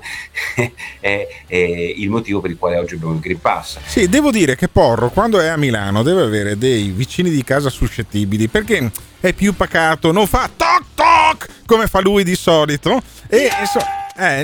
[0.99, 3.79] è, è il motivo per il quale oggi abbiamo il Green Pass.
[3.85, 7.69] Sì, devo dire che Porro quando è a Milano deve avere dei vicini di casa
[7.69, 13.49] suscettibili perché è più pacato, non fa toc toc come fa lui di solito e
[13.59, 13.85] insomma,
[14.19, 14.41] eh,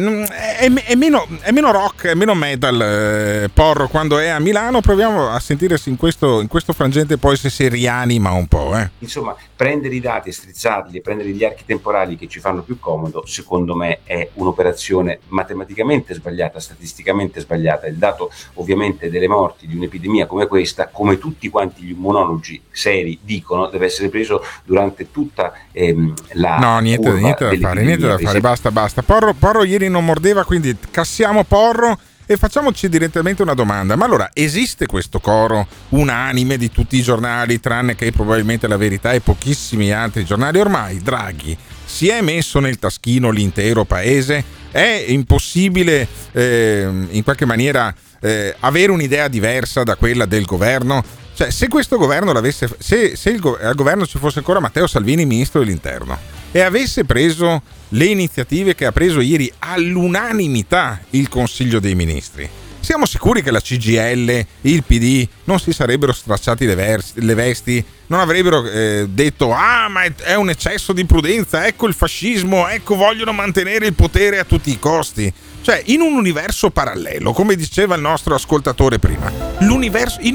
[0.58, 4.82] è, è- meno, è meno rock, è meno metal eh, Porro quando è a Milano.
[4.82, 8.76] Proviamo a sentirsi in questo, in questo frangente poi se si rianima un po'.
[8.78, 8.90] Eh.
[9.00, 12.80] Insomma, prendere i dati e strizzarli e prendere gli archi temporali che ci fanno più
[12.80, 17.88] comodo, secondo me è un'operazione matematicamente sbagliata, statisticamente sbagliata.
[17.88, 23.20] Il dato ovviamente delle morti di un'epidemia come questa, come tutti quanti gli immunologi seri
[23.22, 28.18] dicono, deve essere preso durante tutta ehm, la No, niente, niente da fare, niente da
[28.18, 29.02] fare, basta, basta.
[29.02, 33.96] Porro, Porro ieri non mordeva, quindi cassiamo Porro e facciamoci direttamente una domanda.
[33.96, 39.14] Ma allora, esiste questo coro unanime di tutti i giornali, tranne che probabilmente la verità
[39.14, 40.60] e pochissimi altri giornali?
[40.60, 44.44] Ormai Draghi si è messo nel taschino l'intero paese?
[44.72, 51.04] È impossibile ehm, in qualche maniera eh, avere un'idea diversa da quella del governo?
[51.36, 55.26] Cioè, se questo governo l'avesse, se, se il al governo ci fosse ancora Matteo Salvini,
[55.26, 56.18] ministro dell'interno,
[56.56, 63.06] e avesse preso le iniziative che ha preso ieri all'unanimità il Consiglio dei Ministri, siamo
[63.06, 68.22] sicuri che la CGL, il PD non si sarebbero stracciati le, vers- le vesti, non
[68.22, 73.34] avrebbero eh, detto ah ma è, un eccesso di prudenza, ecco il fascismo, ecco vogliono
[73.34, 75.34] mantenere il potere a tutti i costi.
[75.62, 79.72] Cioè, in un universo parallelo, come diceva il nostro ascoltatore prima, in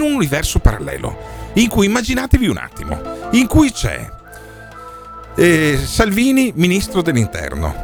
[0.02, 4.18] un universo parallelo, in cui immaginatevi un attimo, in cui c'è
[5.36, 7.74] eh, Salvini, ministro dell'interno,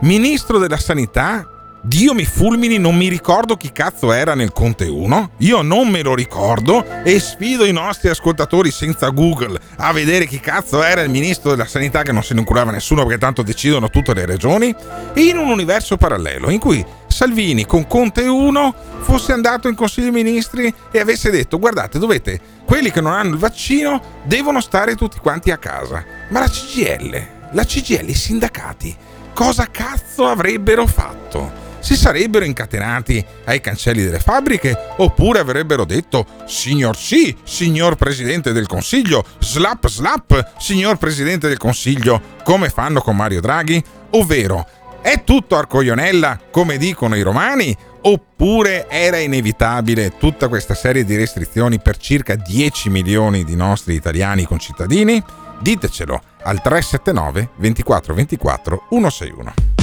[0.00, 1.52] ministro della sanità.
[1.80, 5.30] Dio mi fulmini, non mi ricordo chi cazzo era nel Conte 1.
[5.38, 10.40] Io non me lo ricordo e sfido i nostri ascoltatori senza Google a vedere chi
[10.40, 13.90] cazzo era il ministro della sanità che non se ne curava nessuno perché tanto decidono
[13.90, 14.74] tutte le regioni.
[15.14, 16.84] In un universo parallelo in cui
[17.18, 22.40] Salvini con Conte 1 fosse andato in Consiglio dei Ministri e avesse detto guardate dovete,
[22.64, 26.04] quelli che non hanno il vaccino devono stare tutti quanti a casa.
[26.28, 28.96] Ma la CGL, la CGL, i sindacati,
[29.34, 31.66] cosa cazzo avrebbero fatto?
[31.80, 38.68] Si sarebbero incatenati ai cancelli delle fabbriche oppure avrebbero detto signor sì, signor Presidente del
[38.68, 43.82] Consiglio, slap slap, signor Presidente del Consiglio, come fanno con Mario Draghi?
[44.10, 44.66] Ovvero,
[45.00, 51.80] è tutto arcoionella, come dicono i romani, Oppure era inevitabile tutta questa serie di restrizioni
[51.80, 55.22] per circa 10 milioni di nostri italiani concittadini?
[55.60, 59.77] Ditecelo al 379 24 24 161.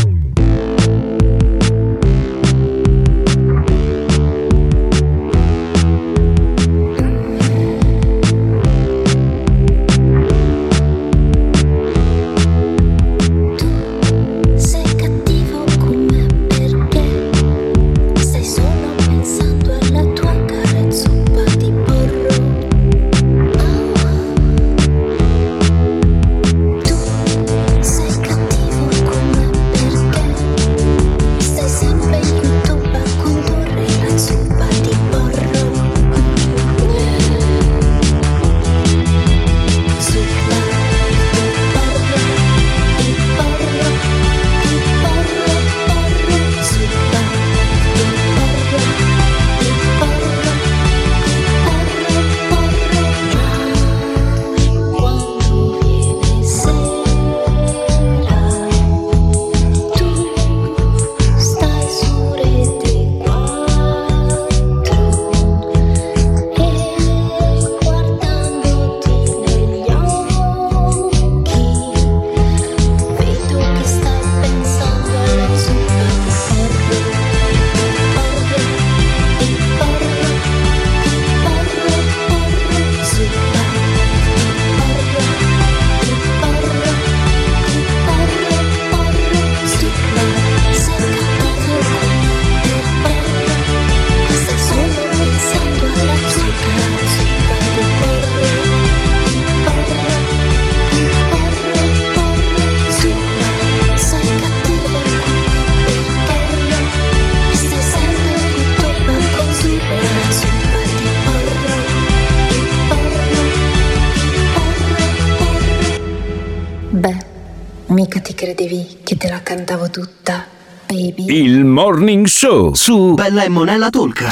[122.37, 124.27] Show su Bella e Monella Tolca.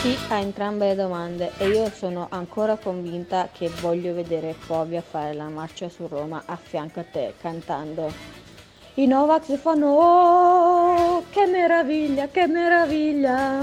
[0.00, 5.34] Sì a entrambe le domande e io sono ancora convinta che voglio vedere Povia fare
[5.34, 8.08] la marcia su Roma a fianco a te cantando.
[8.94, 13.58] I Novax fanno oh che meraviglia che meraviglia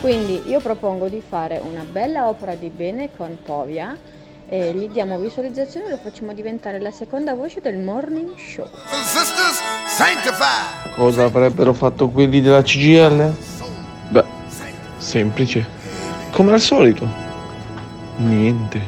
[0.00, 3.94] quindi io propongo di fare una bella opera di bene con Povia
[4.48, 8.68] e gli diamo visualizzazione e lo facciamo diventare la seconda voce del morning show
[10.96, 13.32] Cosa avrebbero fatto quelli della CGL?
[14.08, 14.24] Beh,
[14.96, 15.64] semplice.
[16.32, 17.08] Come al solito.
[18.16, 18.80] Niente.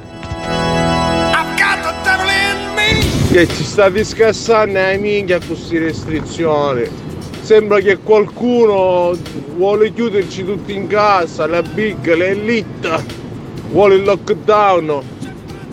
[3.30, 6.88] Che ci state scassando ai minchia con queste restrizioni.
[7.40, 9.16] Sembra che qualcuno
[9.54, 13.04] vuole chiuderci tutti in casa, la big, l'elite,
[13.70, 15.02] vuole il lockdown.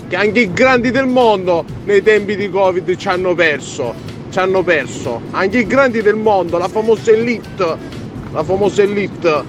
[0.07, 4.12] Che anche i grandi del mondo nei tempi di Covid ci hanno perso.
[4.33, 5.21] Ci hanno perso.
[5.29, 7.77] Anche i grandi del mondo, la famosa elite.
[8.31, 9.43] La famosa elite.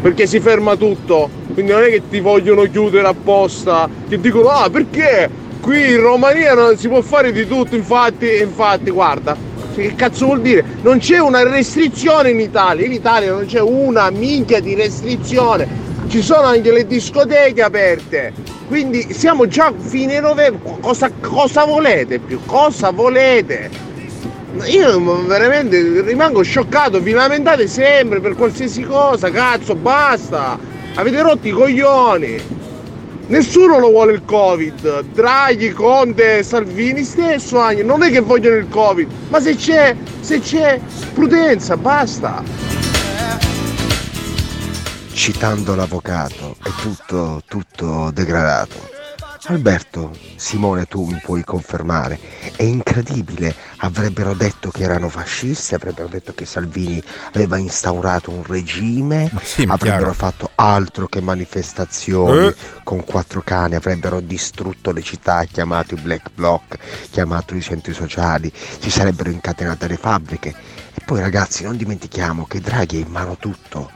[0.00, 1.28] Perché si ferma tutto.
[1.52, 3.86] Quindi non è che ti vogliono chiudere apposta.
[4.08, 5.28] Che dicono, ah perché?
[5.60, 9.36] Qui in Romania non si può fare di tutto, infatti, infatti, guarda.
[9.74, 10.64] Che cazzo vuol dire?
[10.80, 12.86] Non c'è una restrizione in Italia.
[12.86, 15.68] In Italia non c'è una minchia di restrizione.
[16.08, 18.32] Ci sono anche le discoteche aperte.
[18.68, 20.78] Quindi siamo già fine novembre.
[20.80, 22.40] Cosa, cosa volete più?
[22.46, 23.92] Cosa volete?
[24.62, 30.58] Io veramente rimango scioccato, vi lamentate sempre per qualsiasi cosa, cazzo, basta!
[30.94, 32.62] Avete rotto i coglioni!
[33.26, 38.68] Nessuno lo vuole il Covid, Draghi, Conte, Salvini stesso anche, non è che vogliono il
[38.68, 40.80] Covid, ma se c'è, se c'è
[41.12, 42.42] prudenza, basta!
[45.12, 48.93] Citando l'avvocato, è tutto, tutto degradato.
[49.46, 52.18] Alberto, Simone, tu mi puoi confermare,
[52.56, 57.02] è incredibile, avrebbero detto che erano fascisti, avrebbero detto che Salvini
[57.34, 60.12] aveva instaurato un regime, sì, avrebbero chiaro.
[60.14, 62.54] fatto altro che manifestazioni Eh.
[62.84, 66.78] con quattro cani, avrebbero distrutto le città, chiamato i black bloc,
[67.10, 70.54] chiamato i centri sociali, si sarebbero incatenate le fabbriche.
[70.94, 73.90] E poi ragazzi non dimentichiamo che Draghi ha in mano tutto.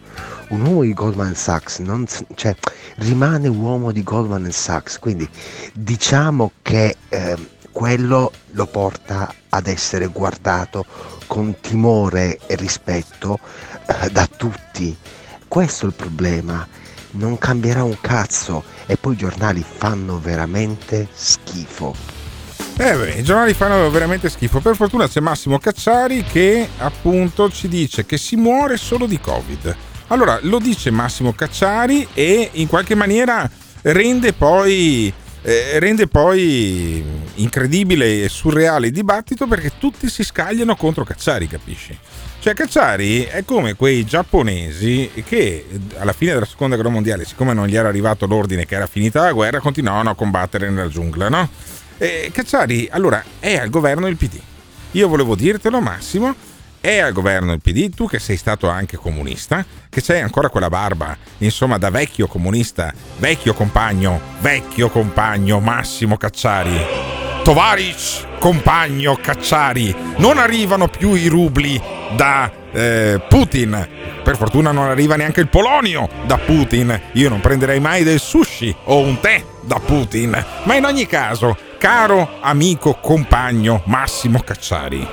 [0.49, 2.57] Un uomo di Goldman Sachs non cioè,
[2.97, 5.29] rimane uomo di Goldman Sachs, quindi
[5.75, 10.85] diciamo che ehm, quello lo porta ad essere guardato
[11.27, 13.39] con timore e rispetto
[13.87, 14.97] eh, da tutti.
[15.47, 16.67] Questo è il problema.
[17.13, 21.95] Non cambierà un cazzo e poi i giornali fanno veramente schifo.
[22.77, 24.61] Eh beh, i giornali fanno veramente schifo.
[24.61, 29.77] Per fortuna c'è Massimo Cacciari che appunto ci dice che si muore solo di Covid.
[30.09, 33.49] Allora, lo dice Massimo Cacciari e in qualche maniera
[33.83, 41.05] rende poi, eh, rende poi incredibile e surreale il dibattito perché tutti si scagliano contro
[41.05, 41.97] Cacciari, capisci?
[42.41, 45.67] Cioè Cacciari è come quei giapponesi che
[45.99, 49.23] alla fine della seconda guerra mondiale, siccome non gli era arrivato l'ordine che era finita
[49.23, 51.51] la guerra, continuavano a combattere nella giungla, no?
[51.99, 54.41] E Cacciari allora è al governo del PD.
[54.93, 56.35] Io volevo dirtelo Massimo,
[56.81, 60.69] è al governo del PD, tu che sei stato anche comunista, che c'hai ancora quella
[60.69, 67.17] barba, insomma da vecchio comunista, vecchio compagno, vecchio compagno Massimo Cacciari.
[67.43, 71.81] Tovaric, compagno Cacciari, non arrivano più i rubli
[72.15, 73.89] da eh, Putin.
[74.23, 77.01] Per fortuna non arriva neanche il polonio da Putin.
[77.13, 80.45] Io non prenderei mai del sushi o un tè da Putin.
[80.65, 85.07] Ma in ogni caso, caro amico compagno Massimo Cacciari,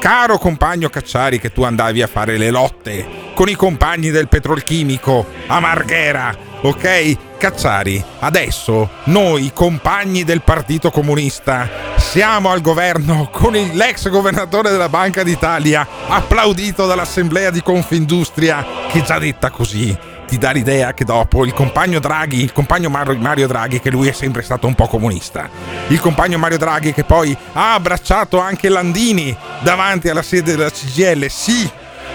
[0.00, 5.26] caro compagno Cacciari che tu andavi a fare le lotte con i compagni del petrolchimico
[5.46, 7.36] a Marghera, ok?
[7.36, 15.22] Cacciari, adesso noi compagni del Partito Comunista siamo al governo con l'ex governatore della Banca
[15.22, 19.96] d'Italia, applaudito dall'Assemblea di Confindustria, che già detta così
[20.30, 24.06] ti dà l'idea che dopo il compagno Draghi, il compagno Mar- Mario Draghi, che lui
[24.06, 25.50] è sempre stato un po' comunista,
[25.88, 31.26] il compagno Mario Draghi che poi ha abbracciato anche Landini davanti alla sede della CGL,
[31.28, 31.68] sì,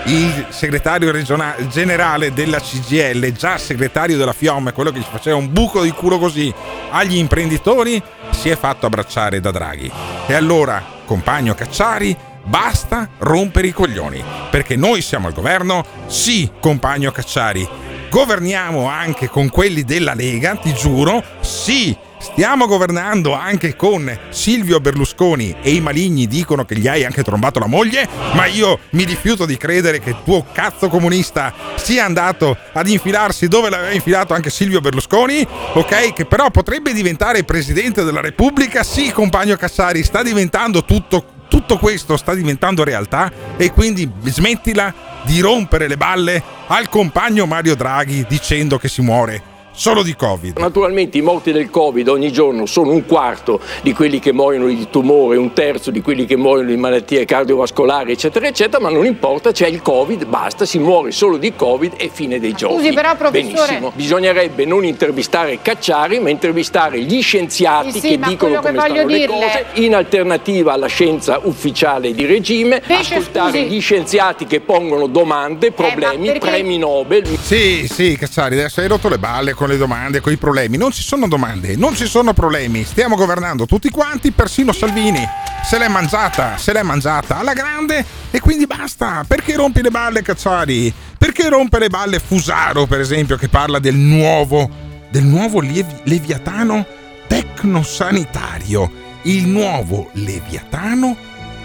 [0.06, 5.52] il segretario regionale generale della CGL, già segretario della FIOM, quello che ci faceva un
[5.52, 6.54] buco di culo così
[6.92, 9.92] agli imprenditori, si è fatto abbracciare da Draghi.
[10.26, 17.12] E allora, compagno Cacciari, basta rompere i coglioni, perché noi siamo al governo, sì, compagno
[17.12, 17.68] Cacciari,
[18.10, 21.96] governiamo anche con quelli della Lega, ti giuro, sì.
[22.18, 27.60] Stiamo governando anche con Silvio Berlusconi e i maligni dicono che gli hai anche trombato
[27.60, 32.58] la moglie, ma io mi rifiuto di credere che il tuo cazzo comunista sia andato
[32.74, 36.14] ad infilarsi dove l'aveva infilato anche Silvio Berlusconi, ok?
[36.14, 38.82] Che però potrebbe diventare presidente della Repubblica.
[38.82, 44.94] Sì, compagno Cassari, sta diventando tutto tutto questo sta diventando realtà e quindi smettila
[45.26, 50.58] di rompere le balle al compagno Mario Draghi dicendo che si muore solo di Covid.
[50.58, 54.88] Naturalmente i morti del Covid ogni giorno sono un quarto di quelli che muoiono di
[54.90, 59.52] tumore, un terzo di quelli che muoiono di malattie cardiovascolari, eccetera, eccetera, ma non importa,
[59.52, 62.76] c'è il Covid, basta, si muore solo di Covid e fine dei giochi.
[62.76, 63.92] Scusi, però, professore- Benissimo.
[63.96, 68.80] Bisognerebbe non intervistare Cacciari, ma intervistare gli scienziati Sì, sì, che dicono quello che come
[68.80, 73.76] stanno voglio le dirle- cose, in alternativa alla scienza ufficiale di regime, Pesce, ascoltare scusi.
[73.76, 77.26] gli scienziati che pongono domande, problemi, perché- premi Nobel.
[77.42, 80.78] Sì, sì, Cacciari, adesso hai rotto le balle con le domande, con i problemi.
[80.78, 82.84] Non ci sono domande, non ci sono problemi.
[82.84, 85.28] Stiamo governando tutti quanti, persino Salvini.
[85.64, 89.24] Se l'è mangiata, se l'è mangiata alla grande e quindi basta.
[89.28, 90.94] Perché rompi le balle, Cacciari?
[91.18, 94.70] Perché rompe le balle Fusaro, per esempio, che parla del nuovo,
[95.10, 96.86] del nuovo Levi- Leviatano
[97.28, 99.04] tecnosanitario?
[99.24, 101.16] Il nuovo Leviatano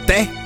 [0.04, 0.39] tecnosanitario.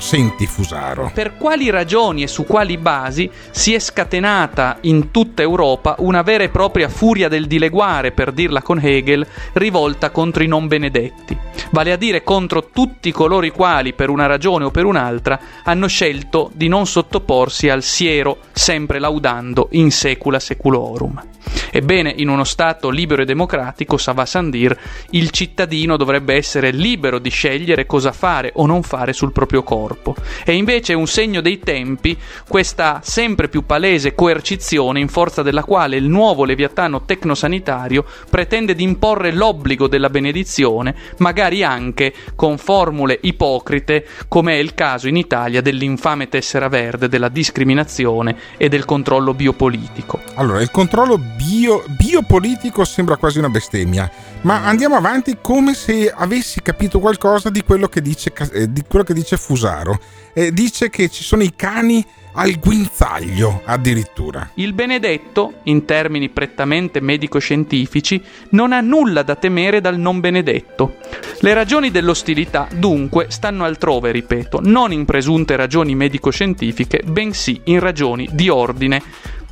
[0.00, 1.10] Senti, Fusaro.
[1.12, 6.44] Per quali ragioni e su quali basi si è scatenata in tutta Europa una vera
[6.44, 11.36] e propria furia del dileguare, per dirla con Hegel, rivolta contro i non benedetti,
[11.70, 15.86] vale a dire contro tutti coloro i quali, per una ragione o per un'altra, hanno
[15.86, 21.34] scelto di non sottoporsi al siero, sempre laudando in secula seculorum.
[21.70, 24.78] Ebbene, in uno Stato libero e democratico, ça va sans dire,
[25.10, 30.14] il cittadino dovrebbe essere libero di scegliere cosa fare o non fare sul proprio corpo.
[30.44, 32.16] E invece è un segno dei tempi
[32.48, 38.82] questa sempre più palese coercizione in forza della quale il nuovo leviatano tecnosanitario pretende di
[38.82, 45.60] imporre l'obbligo della benedizione, magari anche con formule ipocrite, come è il caso in Italia
[45.60, 50.20] dell'infame tessera verde, della discriminazione e del controllo biopolitico.
[50.34, 54.10] Allora, il controllo bio- biopolitico sembra quasi una bestemmia,
[54.42, 58.82] ma andiamo avanti come se avessi capito qualcosa di quello che dice, Ca- eh, di
[58.86, 59.98] quello che dice Fusaro.
[60.32, 62.04] Eh, dice che ci sono i cani
[62.36, 64.50] al guinzaglio addirittura.
[64.54, 70.96] Il benedetto, in termini prettamente medico-scientifici, non ha nulla da temere dal non benedetto.
[71.40, 78.28] Le ragioni dell'ostilità, dunque, stanno altrove, ripeto, non in presunte ragioni medico-scientifiche, bensì in ragioni
[78.32, 79.02] di ordine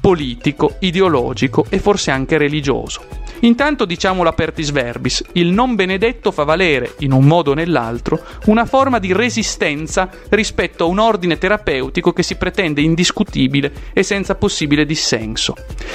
[0.05, 3.07] politico, ideologico e forse anche religioso.
[3.41, 8.67] Intanto diciamolo apertis verbis, il non benedetto fa valere, in un modo o nell'altro, una
[8.67, 14.85] forma di resistenza rispetto a un ordine terapeutico che si pretende indiscutibile e senza possibile
[14.85, 15.55] dissenso.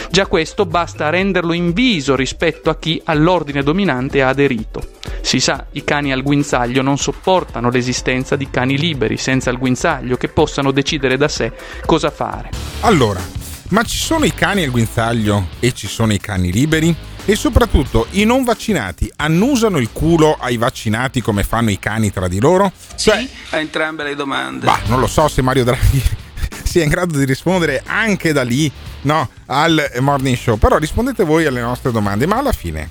[0.10, 4.82] Già questo basta a renderlo inviso rispetto a chi all'ordine dominante ha aderito.
[5.22, 10.18] Si sa, i cani al guinzaglio non sopportano l'esistenza di cani liberi senza il guinzaglio
[10.18, 11.51] che possano decidere da sé
[11.86, 12.49] cosa fare.
[12.82, 13.39] Allora,
[13.70, 16.95] ma ci sono i cani al guinzaglio e ci sono i cani liberi?
[17.26, 22.28] E soprattutto i non vaccinati annusano il culo ai vaccinati come fanno i cani tra
[22.28, 22.72] di loro?
[22.95, 24.65] Cioè, A entrambe le domande.
[24.65, 26.01] bah, non lo so se Mario Draghi
[26.63, 30.57] sia in grado di rispondere anche da lì, no, al morning show.
[30.57, 32.89] Però rispondete voi alle nostre domande, ma alla fine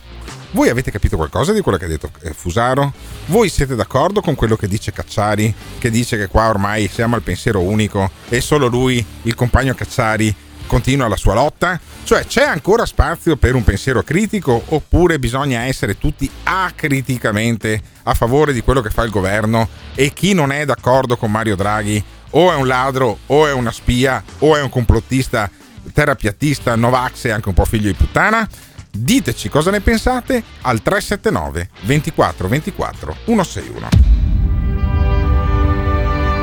[0.52, 2.92] voi avete capito qualcosa di quello che ha detto eh, Fusaro?
[3.26, 7.22] Voi siete d'accordo con quello che dice Cacciari, che dice che qua ormai siamo al
[7.22, 10.32] pensiero unico e solo lui, il compagno Cacciari,
[10.68, 11.80] continua la sua lotta?
[12.04, 18.52] Cioè c'è ancora spazio per un pensiero critico oppure bisogna essere tutti acriticamente a favore
[18.52, 22.52] di quello che fa il governo e chi non è d'accordo con Mario Draghi o
[22.52, 25.50] è un ladro o è una spia o è un complottista
[25.92, 28.48] terapiattista Novax e anche un po' figlio di puttana?
[28.90, 33.88] Diteci cosa ne pensate al 379 24 24 161.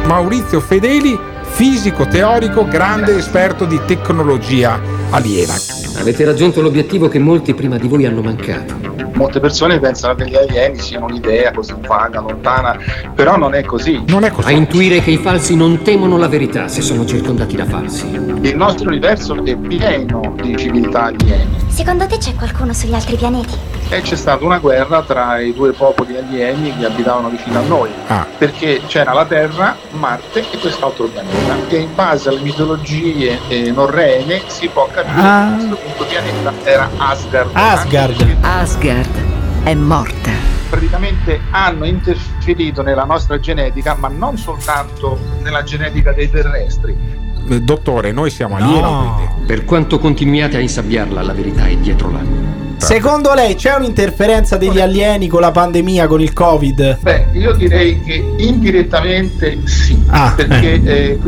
[0.06, 1.18] Maurizio Fedeli,
[1.56, 4.78] fisico teorico, grande esperto di tecnologia
[5.12, 5.75] aliena.
[5.98, 8.94] Avete raggiunto l'obiettivo che molti prima di voi hanno mancato.
[9.14, 12.78] Molte persone pensano che gli alieni siano un'idea così vaga, lontana,
[13.16, 14.04] però non è così.
[14.08, 17.64] Non è A intuire che i falsi non temono la verità se sono circondati da
[17.66, 18.08] falsi.
[18.42, 23.54] Il nostro universo è pieno di civiltà alieni Secondo te c'è qualcuno sugli altri pianeti?
[23.88, 27.90] e c'è stata una guerra tra i due popoli alieni che abitavano vicino a noi,
[28.08, 28.26] Ah.
[28.36, 34.42] perché c'era la Terra, Marte e quest'altro pianeta, che in base alle mitologie eh, norrene
[34.48, 35.56] si può capire Ah.
[35.86, 37.50] Punto pianeta era Asgard.
[37.54, 38.38] Asgard.
[38.42, 40.32] Asgard è morta.
[40.70, 47.24] praticamente hanno interferito nella nostra genetica, ma non soltanto nella genetica dei terrestri.
[47.62, 49.46] Dottore, noi siamo alieni.
[49.46, 52.65] Per quanto continuiate a insabbiarla, la verità è dietro l'angolo.
[52.78, 57.00] Secondo lei c'è un'interferenza degli alieni con la pandemia, con il Covid?
[57.02, 61.20] Beh, io direi che indirettamente sì, Ah, perché eh,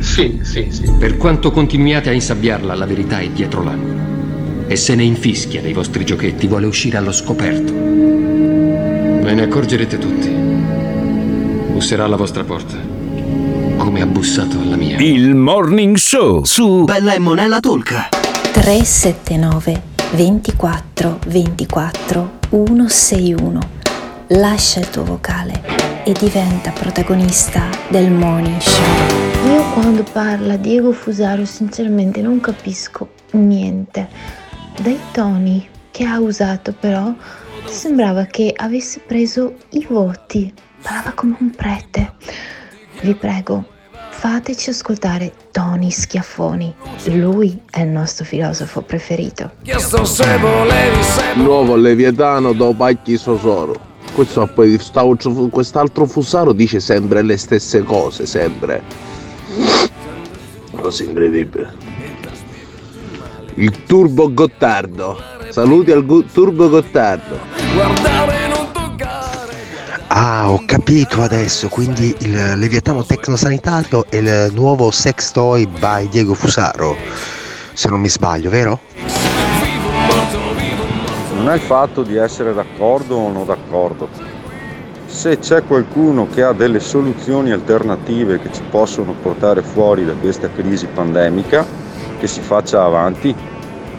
[0.00, 0.90] sì, sì, sì.
[0.98, 3.98] Per quanto continuiate a insabbiarla, la verità è dietro l'angolo.
[4.66, 7.72] E se ne infischia dei vostri giochetti, vuole uscire allo scoperto.
[7.72, 10.28] Ve ne accorgerete tutti.
[10.28, 12.76] Busserà alla vostra porta,
[13.78, 14.98] come ha bussato alla mia.
[14.98, 18.08] Il Morning Show su Bella e Monella Tolca.
[18.52, 23.60] 379 24 24 161.
[24.30, 25.62] Lascia il tuo vocale
[26.04, 29.52] e diventa protagonista del Morning Show.
[29.52, 34.08] Io quando parla Diego Fusaro sinceramente non capisco niente.
[34.82, 37.14] Dai toni che ha usato però
[37.66, 40.52] sembrava che avesse preso i voti.
[40.82, 42.14] Parlava come un prete.
[43.02, 43.64] Vi prego,
[44.20, 46.74] fateci ascoltare Tony Schiaffoni.
[47.06, 49.52] Lui è il nostro filosofo preferito.
[51.36, 53.88] Nuovo Leviatano do Pacchi Sosoro.
[54.12, 54.46] Questo
[55.50, 58.82] quest'altro Fusaro dice sempre le stesse cose, sempre.
[60.78, 61.72] Cosa incredibile.
[63.54, 65.18] Il Turbo Gottardo.
[65.48, 68.49] Saluti al Gu- Turbo Gottardo.
[70.12, 76.34] Ah, ho capito adesso, quindi il Leviatano Tecnosanitario è il nuovo sex toy by Diego
[76.34, 76.96] Fusaro,
[77.72, 78.80] se non mi sbaglio, vero?
[81.36, 84.08] Non è il fatto di essere d'accordo o non d'accordo.
[85.06, 90.50] Se c'è qualcuno che ha delle soluzioni alternative che ci possono portare fuori da questa
[90.50, 91.64] crisi pandemica,
[92.18, 93.32] che si faccia avanti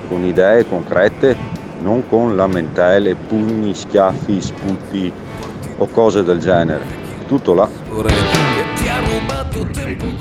[0.09, 1.38] con idee concrete,
[1.80, 5.30] non con lamentele, pugni, schiaffi, sputi
[5.78, 6.84] o cose del genere.
[7.28, 7.68] Tutto là.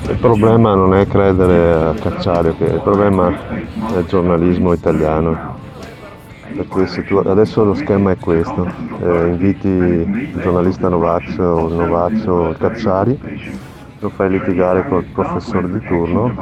[0.09, 3.31] Il problema non è credere a Cacciario, il problema
[3.95, 5.59] è il giornalismo italiano.
[6.69, 8.67] Tu, adesso lo schema è questo,
[9.03, 13.19] eh, inviti il giornalista Novaccio o il Novaccio Cacciari,
[14.01, 16.35] lo fai litigare col professore di turno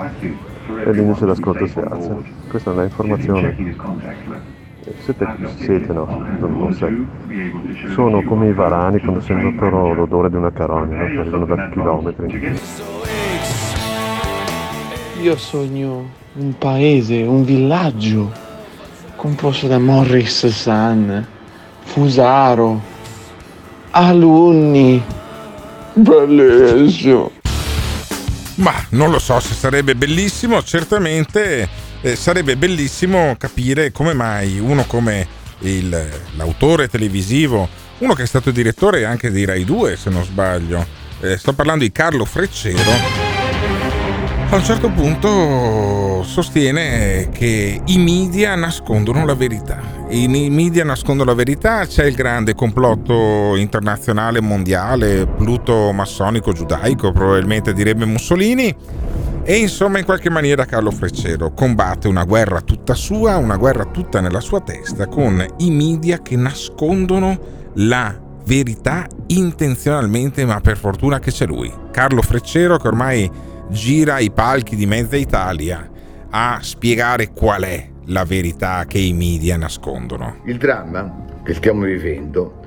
[0.85, 2.17] e l'indice d'ascolto si alza.
[2.49, 4.57] Questa è informazione.
[5.05, 5.26] Siete,
[5.57, 6.05] siete no,
[6.39, 7.07] non, non sei.
[7.93, 11.07] Sono come i varani quando sentono l'odore di una carogna, no?
[11.07, 12.59] che arrivano da chilometri.
[15.20, 18.32] Io sogno un paese, un villaggio
[19.16, 21.26] composto da Morris San,
[21.80, 22.80] Fusaro,
[23.91, 25.03] alunni.
[25.95, 27.32] Bellissimo.
[28.57, 31.68] Ma non lo so se sarebbe bellissimo, certamente
[32.01, 35.27] eh, sarebbe bellissimo capire come mai uno come
[35.61, 37.69] il, l'autore televisivo,
[37.99, 40.87] uno che è stato direttore anche di Rai 2 se non sbaglio.
[41.21, 43.27] Eh, sto parlando di Carlo Freccero.
[44.51, 49.79] A un certo punto sostiene che i media nascondono la verità.
[50.09, 57.75] I media nascondono la verità, c'è il grande complotto internazionale mondiale, pluto massonico giudaico, probabilmente
[57.75, 58.75] direbbe Mussolini.
[59.51, 64.21] E insomma, in qualche maniera Carlo Freccero combatte una guerra tutta sua, una guerra tutta
[64.21, 71.31] nella sua testa, con i media che nascondono la verità intenzionalmente, ma per fortuna che
[71.31, 71.73] c'è lui.
[71.91, 73.31] Carlo Freccero che ormai
[73.71, 75.89] gira i palchi di mezza Italia
[76.29, 80.43] a spiegare qual è la verità che i media nascondono.
[80.45, 82.58] Il dramma che stiamo vivendo,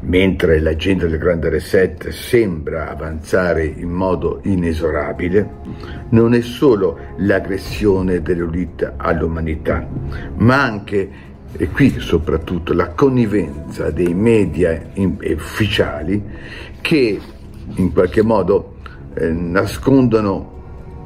[0.00, 5.50] mentre l'agenda del grande reset sembra avanzare in modo inesorabile,
[6.10, 9.86] non è solo l'aggressione dell'elite all'umanità,
[10.36, 11.26] ma anche
[11.56, 16.22] e qui soprattutto la connivenza dei media ufficiali
[16.80, 17.18] che
[17.74, 18.76] in qualche modo
[19.14, 20.56] eh, nascondono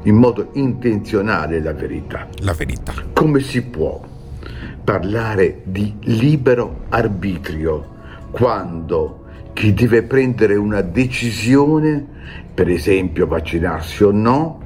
[0.03, 2.27] in modo intenzionale la verità.
[2.41, 2.93] La verità.
[3.13, 4.01] Come si può
[4.83, 7.92] parlare di libero arbitrio
[8.33, 12.03] quando chi deve prendere una decisione,
[12.51, 14.59] per esempio vaccinarsi o no,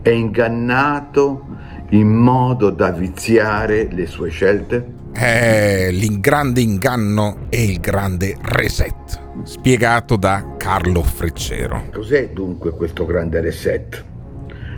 [0.00, 1.44] è ingannato
[1.90, 4.94] in modo da viziare le sue scelte?
[5.12, 11.88] È il grande inganno e il grande reset spiegato da Carlo Freccero.
[11.92, 14.02] Cos'è dunque questo grande reset?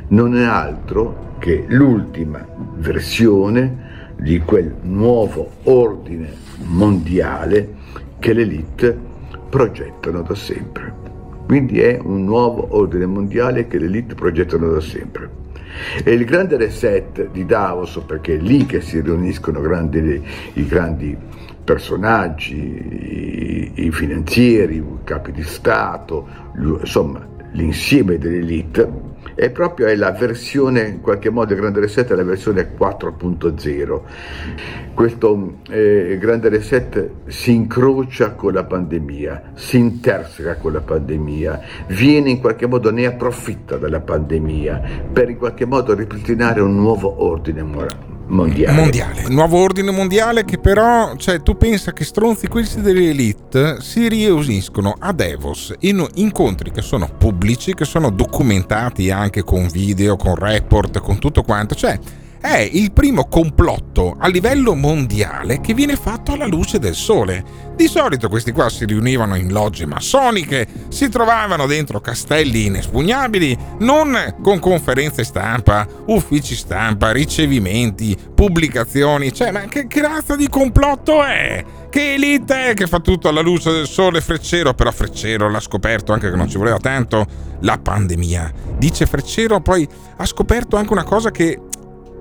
[0.08, 6.32] Non è altro che l'ultima versione di quel nuovo ordine
[6.64, 7.81] mondiale
[8.22, 8.96] che le elite
[9.50, 10.94] progettano da sempre.
[11.44, 15.28] Quindi è un nuovo ordine mondiale che le elite progettano da sempre.
[16.04, 21.16] E il grande reset di Davos, perché è lì che si riuniscono grandi, i grandi
[21.64, 28.88] personaggi, i, i finanzieri, i capi di Stato, insomma l'insieme dell'elite,
[29.34, 34.00] è proprio è la versione, in qualche modo il grande reset è la versione 4.0.
[34.94, 42.30] Questo eh, grande reset si incrocia con la pandemia, si interseca con la pandemia, viene
[42.30, 47.62] in qualche modo, ne approfitta della pandemia per in qualche modo ripristinare un nuovo ordine
[47.62, 48.11] morale.
[48.26, 48.76] Mondiale.
[48.76, 49.28] mondiale.
[49.28, 55.12] Nuovo ordine mondiale che però, cioè, tu pensa che stronzi questi dell'elite si riuniscono a
[55.12, 61.18] Davos in incontri che sono pubblici, che sono documentati anche con video, con report, con
[61.18, 61.74] tutto quanto.
[61.74, 61.98] Cioè,
[62.42, 67.70] è il primo complotto a livello mondiale che viene fatto alla luce del sole.
[67.76, 74.34] Di solito questi qua si riunivano in logge massoniche, si trovavano dentro castelli inespugnabili, non
[74.42, 79.32] con conferenze stampa, uffici stampa, ricevimenti, pubblicazioni.
[79.32, 81.64] Cioè, ma che razza di complotto è?
[81.88, 84.74] Che elite è che fa tutto alla luce del sole Freccero?
[84.74, 87.26] Però Freccero l'ha scoperto anche che non ci voleva tanto,
[87.60, 88.52] la pandemia.
[88.78, 89.86] Dice Freccero, poi
[90.16, 91.60] ha scoperto anche una cosa che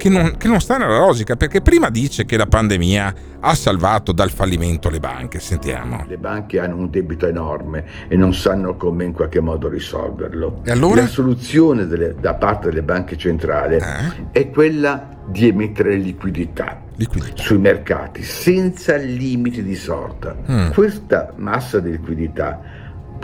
[0.01, 4.11] che non, che non, sta nella logica, perché prima dice che la pandemia ha salvato
[4.11, 6.05] dal fallimento le banche, sentiamo.
[6.07, 10.61] Le banche hanno un debito enorme e non sanno come in qualche modo risolverlo.
[10.63, 11.01] E allora?
[11.01, 14.31] La soluzione delle, da parte delle banche centrali eh?
[14.31, 20.35] è quella di emettere liquidità, liquidità, sui mercati senza limiti di sorta.
[20.49, 20.71] Mm.
[20.71, 22.59] Questa massa di liquidità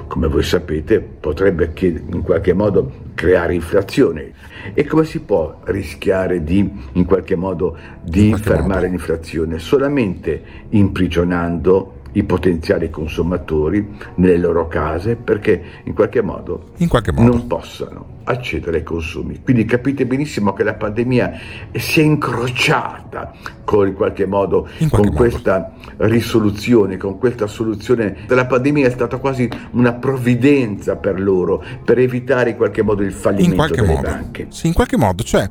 [0.08, 4.34] come voi sapete, potrebbe in qualche modo creare inflazione.
[4.74, 9.60] E come si può rischiare di, in qualche modo, di fermare l'inflazione?
[9.60, 17.30] Solamente imprigionando i potenziali consumatori nelle loro case perché in qualche modo, in qualche modo.
[17.30, 19.42] non possano accedere ai consumi.
[19.44, 21.32] Quindi capite benissimo che la pandemia
[21.74, 25.16] si è incrociata con, in qualche modo in qualche con modo.
[25.16, 32.00] questa risoluzione, con questa soluzione della pandemia è stata quasi una provvidenza per loro per
[32.00, 34.02] evitare in qualche modo il fallimento delle modo.
[34.02, 34.48] banche.
[34.50, 35.48] Sì, in qualche modo, cioè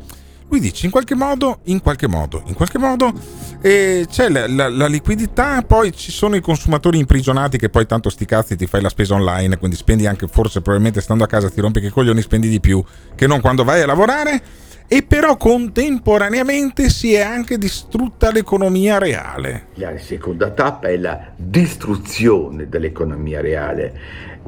[0.49, 3.13] dice in qualche modo, in qualche modo, in qualche modo
[3.61, 8.11] eh, c'è la, la, la, liquidità, poi ci sono i consumatori imprigionati che poi tanto
[8.11, 11.51] sti cazzi ti fai la spesa online, quindi spendi anche, forse probabilmente stando a casa
[11.51, 12.83] ti rompi che coglioni, spendi di più
[13.15, 14.43] che non quando vai a lavorare.
[14.89, 19.67] E però contemporaneamente si è anche distrutta l'economia reale.
[19.75, 24.01] La seconda tappa è la distruzione dell'economia reale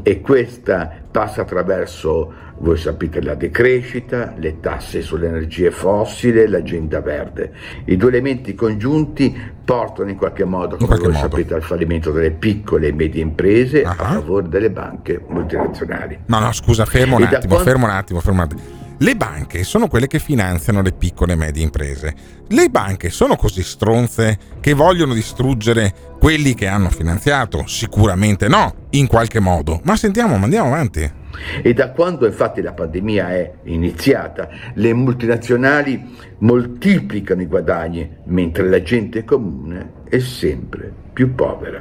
[0.03, 7.01] e questa passa attraverso, voi sapete, la decrescita, le tasse sulle energie fossili e l'agenda
[7.01, 7.53] verde.
[7.85, 11.29] I due elementi congiunti portano in qualche modo, come qualche voi modo.
[11.29, 13.91] sapete, al fallimento delle piccole e medie imprese uh-huh.
[13.91, 16.19] a favore delle banche multinazionali.
[16.27, 17.71] No, no, scusa, fermo un attimo, quando...
[17.71, 18.61] fermo un attimo, fermo un attimo.
[18.99, 22.15] le banche sono quelle che finanziano le piccole e medie imprese.
[22.49, 27.65] Le banche sono così stronze che vogliono distruggere quelli che hanno finanziato?
[27.67, 29.81] Sicuramente no, in qualche modo.
[29.85, 31.18] Ma sentiamo, andiamo avanti.
[31.63, 38.83] E da quando infatti la pandemia è iniziata, le multinazionali moltiplicano i guadagni, mentre la
[38.83, 41.81] gente comune è sempre più povera.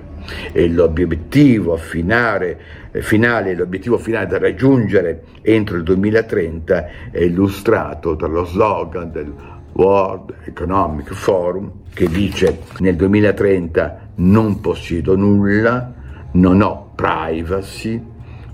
[0.52, 2.60] E l'obiettivo finale,
[2.92, 9.34] finale, l'obiettivo finale da raggiungere entro il 2030 è illustrato dallo slogan del
[9.74, 15.94] World Economic Forum che dice nel 2030 non possiedo nulla,
[16.32, 18.04] non ho privacy,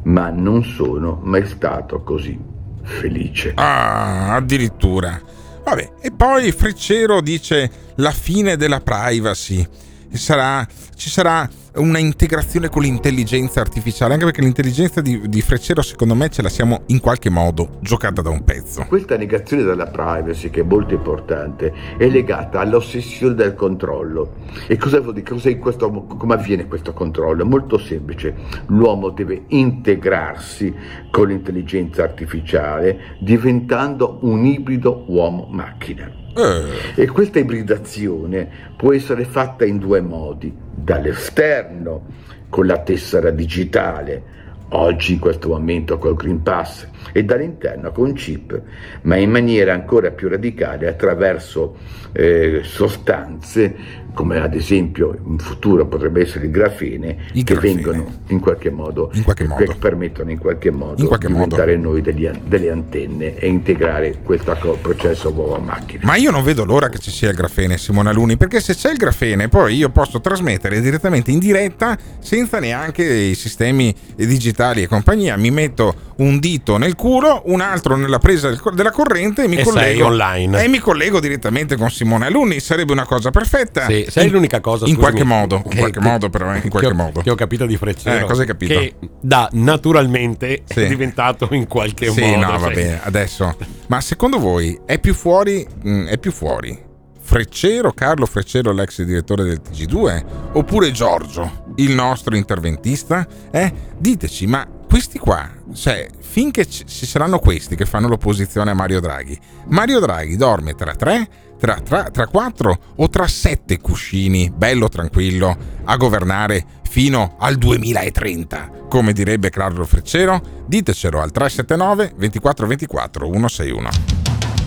[0.04, 2.40] ma non sono mai stato così
[2.84, 3.54] felice.
[3.56, 5.20] Ah, addirittura.
[5.64, 9.66] Vabbè, e poi Freccero dice la fine della privacy.
[10.12, 16.14] Sarà, ci sarà una integrazione con l'intelligenza artificiale, anche perché l'intelligenza di, di Freccero secondo
[16.14, 18.86] me ce la siamo in qualche modo giocata da un pezzo.
[18.88, 24.36] Questa negazione della privacy, che è molto importante, è legata all'ossessione del controllo.
[24.68, 25.28] E cosa vuol dire?
[25.28, 27.44] Cosa questo, come avviene questo controllo?
[27.44, 28.36] È molto semplice.
[28.68, 30.74] L'uomo deve integrarsi
[31.10, 36.22] con l'intelligenza artificiale diventando un ibrido uomo-macchina.
[36.36, 37.02] Eh.
[37.02, 40.52] E questa ibridazione può essere fatta in due modi,
[40.84, 42.06] dall'esterno
[42.50, 44.32] con la tessera digitale,
[44.70, 48.62] oggi in questo momento col Green Pass, e dall'interno con chip,
[49.04, 51.78] ma in maniera ancora più radicale attraverso
[52.12, 53.76] eh, sostanze
[54.14, 57.74] come ad esempio in futuro potrebbe essere il grafene, Il che grafene.
[57.74, 59.76] vengono in qualche modo, In qualche che modo.
[59.80, 61.46] permettono in qualche modo In qualche di modo.
[61.56, 66.02] diventare noi degli delle antenne e integrare questo processo uomo-macchina.
[66.06, 68.92] Ma io non vedo l'ora che ci sia il grafene, Simona Luni, perché se c'è
[68.92, 74.88] il grafene poi io posso trasmettere direttamente in diretta senza neanche i sistemi digitali e
[74.88, 75.36] compagnia.
[75.38, 79.58] Mi metto un dito nel culo, un altro nella presa del- della corrente e mi
[79.58, 80.64] E collego sei online.
[80.64, 82.60] E mi collego direttamente con Simona Luni.
[82.60, 83.86] Sarebbe una cosa perfetta.
[83.86, 86.62] Sì, sai In- l'unica cosa In qualche modo, in che- qualche che- modo, però, in
[86.62, 87.22] che qualche ho- modo.
[87.22, 88.26] Che ho capito di Freccero.
[88.26, 88.74] Eh, cosa hai capito?
[88.80, 90.82] Che da naturalmente Sì.
[90.82, 92.52] è diventato in qualche Sì, modo.
[92.52, 93.56] no, va bene, adesso.
[93.88, 95.66] Ma secondo voi è più fuori?
[95.84, 96.92] mh, è più fuori
[97.26, 103.26] Freccero, Carlo Freccero, l'ex direttore del TG2, oppure Giorgio, il nostro interventista?
[103.50, 103.72] Eh?
[103.98, 109.36] Diteci, ma questi qua, cioè, finché ci saranno questi che fanno l'opposizione a Mario Draghi,
[109.70, 111.28] Mario Draghi dorme tra tre,
[111.60, 118.70] tra, tra, tra quattro o tra sette cuscini, bello tranquillo, a governare fino al 2030,
[118.88, 120.40] come direbbe Carlo Freccero?
[120.68, 123.90] Ditecelo al 379 2424 161.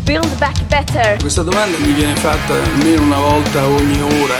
[0.02, 1.20] Build back better.
[1.20, 4.38] Questa domanda mi viene fatta almeno una volta ogni ora.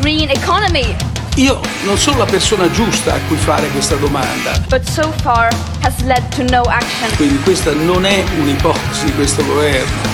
[0.00, 1.21] Green economy.
[1.36, 5.48] Io non sono la persona giusta a cui fare questa domanda, But so far
[5.82, 7.08] has led to no action.
[7.16, 10.10] quindi questa non è un'ipotesi di questo governo.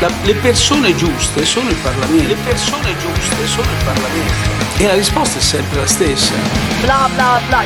[0.00, 2.26] La- le persone giuste sono il Parlamento.
[2.26, 4.32] Le persone giuste sono il Parlamento.
[4.78, 6.32] E la risposta è sempre la stessa.
[6.80, 7.64] Blah blah blah.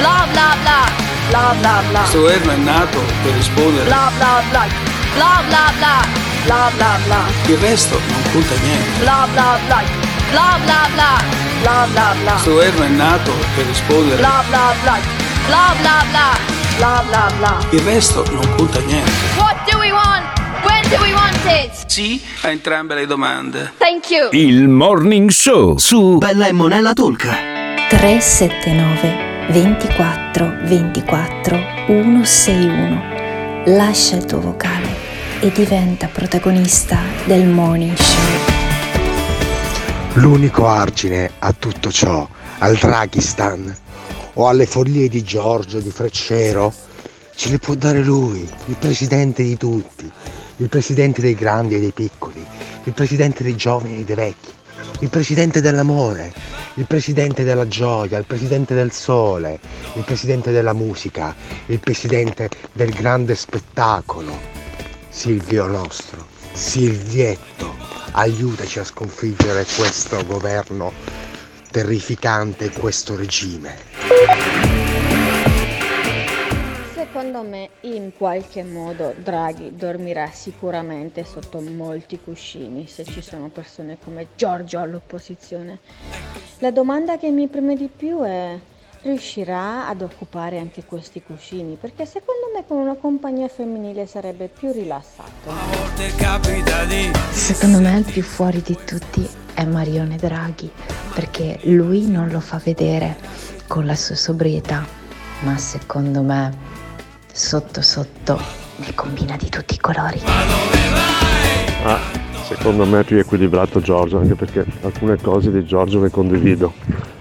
[0.00, 0.90] Blah blah blah.
[1.28, 2.00] Blah blah blah.
[2.00, 3.84] Questo governo è nato per rispondere.
[3.84, 4.66] Blah blah blah.
[5.14, 6.06] Blah blah blah.
[6.44, 7.24] Blah blah blah.
[7.46, 8.98] Il resto non conta niente.
[9.00, 9.82] Blah blah blah.
[10.30, 11.22] Blah blah blah.
[11.62, 12.32] Blah blah blah.
[12.32, 14.16] Questo governo è nato per rispondere.
[14.16, 14.98] Blah blah blah.
[15.46, 16.36] Blah blah blah.
[16.76, 17.66] Blah blah blah.
[17.70, 19.10] Il resto non conta niente.
[19.36, 20.24] What do we want?
[20.62, 21.70] When do we want it?
[21.86, 23.72] Sì a entrambe le domande.
[23.78, 24.28] Thank you.
[24.32, 27.26] Il Morning Show su Bella e Monella Talk.
[27.88, 33.02] 379 24 24 161.
[33.66, 34.94] Lascia il tuo vocale
[35.40, 38.57] e diventa protagonista del Morning Show.
[40.18, 43.76] L'unico argine a tutto ciò, al Draghistan
[44.34, 46.74] o alle follie di Giorgio, di Freccero,
[47.36, 50.10] ce le può dare lui, il presidente di tutti,
[50.56, 52.44] il presidente dei grandi e dei piccoli,
[52.82, 54.50] il presidente dei giovani e dei vecchi,
[55.00, 56.32] il presidente dell'amore,
[56.74, 59.60] il presidente della gioia, il presidente del sole,
[59.94, 61.32] il presidente della musica,
[61.66, 64.36] il presidente del grande spettacolo.
[65.10, 70.92] Silvio nostro, Silvietto, aiutaci a sconfiggere questo governo
[71.70, 73.76] terrificante, questo regime.
[76.94, 83.98] Secondo me in qualche modo Draghi dormirà sicuramente sotto molti cuscini se ci sono persone
[84.02, 85.78] come Giorgio all'opposizione.
[86.58, 88.58] La domanda che mi preme di più è
[89.02, 91.76] riuscirà ad occupare anche questi cuscini?
[91.80, 95.50] Perché secondo me con una compagnia femminile sarebbe più rilassato.
[97.30, 100.70] Secondo me il più fuori di tutti è Marione Draghi,
[101.14, 103.16] perché lui non lo fa vedere
[103.66, 104.84] con la sua sobrietà,
[105.40, 106.56] ma secondo me
[107.32, 108.40] sotto sotto
[108.76, 110.20] ne combina di tutti i colori.
[111.84, 112.00] Ah,
[112.44, 117.17] secondo me è più equilibrato Giorgio, anche perché alcune cose di Giorgio le condivido.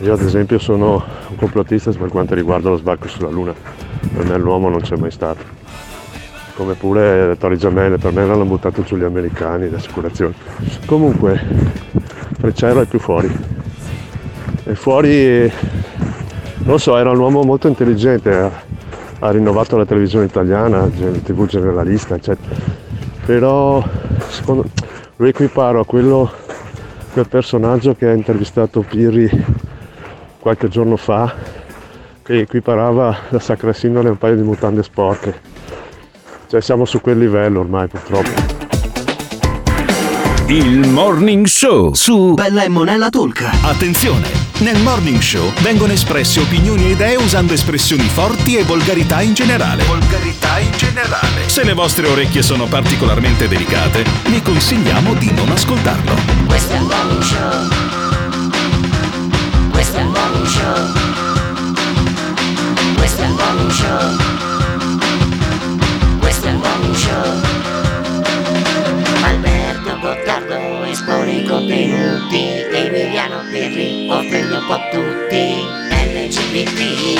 [0.00, 3.54] Io ad esempio sono un complottista per quanto riguarda lo sbarco sulla Luna.
[4.14, 5.42] Per me l'uomo non c'è mai stato.
[6.54, 10.34] Come pure Tori Giamelle, per me l'hanno buttato giù gli americani, le assicurazioni.
[10.84, 11.40] Comunque,
[12.38, 13.34] Freccero è più fuori.
[14.64, 15.50] E fuori,
[16.58, 18.50] non so, era un uomo molto intelligente, ha,
[19.20, 22.54] ha rinnovato la televisione italiana, il tv generalista, eccetera.
[23.24, 23.82] Però,
[24.28, 24.64] secondo
[25.16, 26.30] lo equiparo a quello,
[27.14, 29.64] quel personaggio che ha intervistato Pirri
[30.46, 31.34] qualche giorno fa,
[32.22, 35.40] che equiparava la Sacra Sindone a un paio di mutande sporche.
[36.48, 38.30] Cioè siamo su quel livello ormai purtroppo.
[40.46, 43.44] Il Morning Show su Bella e Monella Talk.
[43.64, 44.28] Attenzione!
[44.58, 49.82] Nel Morning Show vengono espresse opinioni e idee usando espressioni forti e volgarità in generale.
[49.82, 51.48] Volgarità in generale.
[51.48, 56.14] Se le vostre orecchie sono particolarmente delicate, vi consigliamo di non ascoltarlo.
[56.46, 58.05] Questo è il morning show.
[59.98, 60.06] Il
[66.58, 67.32] morning show.
[69.22, 72.64] Alberto Gottardo espone i contenuti.
[72.72, 75.84] Emiliano Pirri offre un po' tutti.
[75.88, 77.18] LGBT,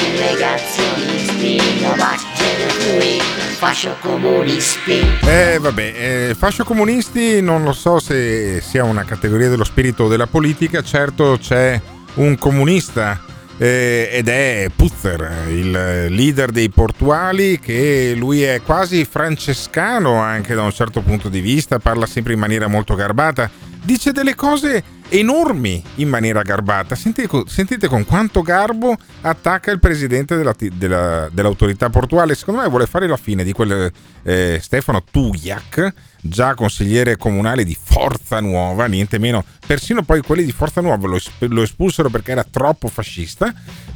[2.36, 3.22] gender fluid,
[3.56, 5.00] fascio comunisti.
[5.24, 10.26] Eh vabbè, eh, fascio comunisti non lo so se sia una categoria dello spirito della
[10.26, 11.80] politica, certo c'è
[12.16, 13.20] un comunista
[13.58, 20.62] eh, ed è Puzzer, il leader dei portuali, che lui è quasi francescano anche da
[20.62, 23.50] un certo punto di vista, parla sempre in maniera molto garbata,
[23.82, 26.94] dice delle cose enormi in maniera garbata.
[26.94, 32.34] Sentite, sentite con quanto garbo attacca il presidente della, della- dell'autorità portuale.
[32.34, 33.90] Secondo me vuole fare la fine di quel
[34.22, 39.44] eh, Stefano Tujak, già consigliere comunale di Forza Nuova, niente meno.
[39.66, 43.52] Persino poi quelli di Forza Nuova lo, lo espulsero perché era troppo fascista.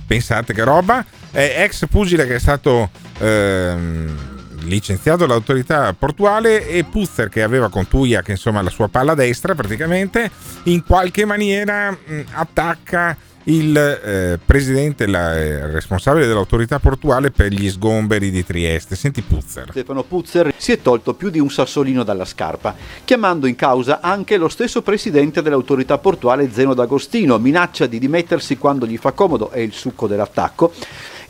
[0.06, 1.04] Pensate che roba.
[1.30, 2.90] È ex pugile che è stato...
[3.18, 9.14] ehm, licenziato dall'autorità portuale e Puzzer che aveva con Tuia che insomma la sua palla
[9.14, 10.30] destra praticamente
[10.64, 17.70] in qualche maniera mh, attacca il eh, presidente, la, eh, responsabile dell'autorità portuale per gli
[17.70, 18.96] sgomberi di Trieste.
[18.96, 19.68] Senti Puzzer.
[19.70, 22.74] Stefano Puzzer si è tolto più di un sassolino dalla scarpa,
[23.04, 28.86] chiamando in causa anche lo stesso presidente dell'autorità portuale Zeno D'Agostino, minaccia di dimettersi quando
[28.86, 30.72] gli fa comodo, è il succo dell'attacco,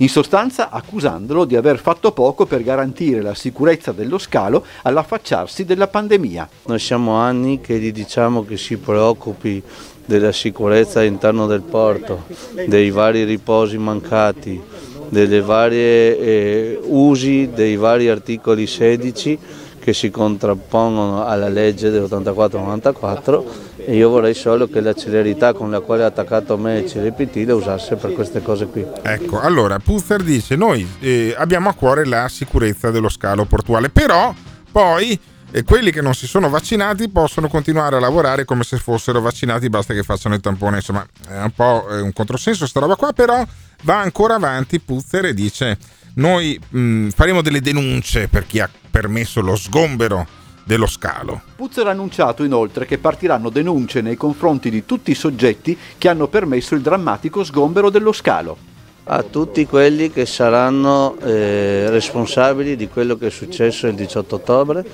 [0.00, 5.88] in sostanza accusandolo di aver fatto poco per garantire la sicurezza dello scalo all'affacciarsi della
[5.88, 6.48] pandemia.
[6.66, 9.62] Noi siamo anni che gli diciamo che si preoccupi
[10.10, 12.24] della sicurezza all'interno del porto,
[12.66, 14.60] dei vari riposi mancati,
[15.08, 19.38] delle varie eh, usi dei vari articoli 16
[19.78, 23.42] che si contrappongono alla legge dell'84-94
[23.76, 27.46] e io vorrei solo che la celerità con la quale ha attaccato me il CLPT
[27.46, 28.84] la usasse per queste cose qui.
[29.02, 34.34] Ecco, allora Puzzer dice noi eh, abbiamo a cuore la sicurezza dello scalo portuale, però
[34.72, 35.18] poi
[35.52, 39.68] eh, quelli che non si sono vaccinati possono continuare a lavorare come se fossero vaccinati,
[39.68, 43.44] basta che facciano il tampone, insomma è un po' un controsenso sta roba qua, però
[43.82, 45.78] va ancora avanti Puzzer e dice
[46.14, 50.26] noi mh, faremo delle denunce per chi ha permesso lo sgombero
[50.64, 51.42] dello scalo.
[51.56, 56.28] Puzzer ha annunciato inoltre che partiranno denunce nei confronti di tutti i soggetti che hanno
[56.28, 58.56] permesso il drammatico sgombero dello scalo.
[59.04, 64.84] A tutti quelli che saranno eh, responsabili di quello che è successo il 18 ottobre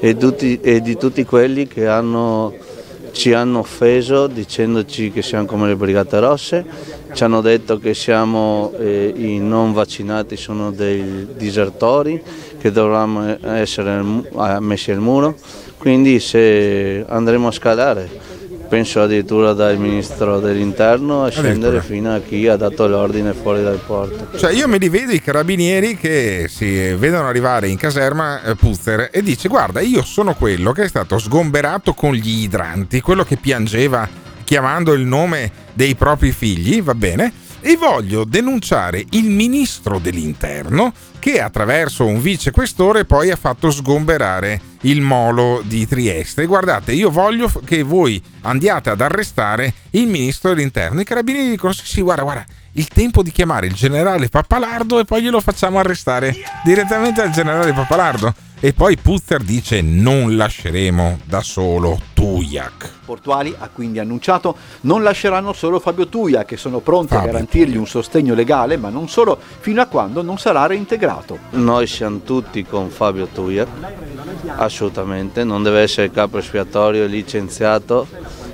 [0.00, 2.54] e, tutti- e di tutti quelli che hanno-
[3.12, 6.64] ci hanno offeso dicendoci che siamo come le Brigate Rosse,
[7.12, 12.22] ci hanno detto che siamo eh, i non vaccinati sono dei disertori,
[12.58, 15.34] che dovranno essere ah, messi al muro,
[15.78, 18.08] quindi se andremo a scalare,
[18.68, 23.80] penso addirittura dal Ministro dell'Interno a scendere fino a chi ha dato l'ordine fuori dal
[23.84, 24.36] porto.
[24.38, 29.08] Cioè io me li vedo i carabinieri che si vedono arrivare in caserma eh, Puzzer
[29.10, 33.36] e dice guarda io sono quello che è stato sgomberato con gli idranti, quello che
[33.36, 34.08] piangeva
[34.44, 37.32] chiamando il nome dei propri figli, va bene?
[37.60, 45.00] E voglio denunciare il ministro dell'interno che attraverso un vicequestore poi ha fatto sgomberare il
[45.00, 46.46] molo di Trieste.
[46.46, 51.00] Guardate, io voglio che voi andiate ad arrestare il ministro dell'interno.
[51.00, 55.04] I carabinieri dicono sì, sì, guarda, guarda, il tempo di chiamare il generale Pappalardo e
[55.04, 58.34] poi glielo facciamo arrestare direttamente al generale Pappalardo.
[58.60, 62.92] E poi Puzzer dice non lasceremo da solo Tujak.
[63.04, 67.76] Portuali ha quindi annunciato non lasceranno solo Fabio Tuia, che sono pronti Fabio a garantirgli
[67.76, 71.38] un sostegno legale, ma non solo, fino a quando non sarà reintegrato.
[71.50, 73.64] Noi siamo tutti con Fabio Tuia,
[74.56, 78.08] assolutamente, non deve essere capo espiatorio e licenziato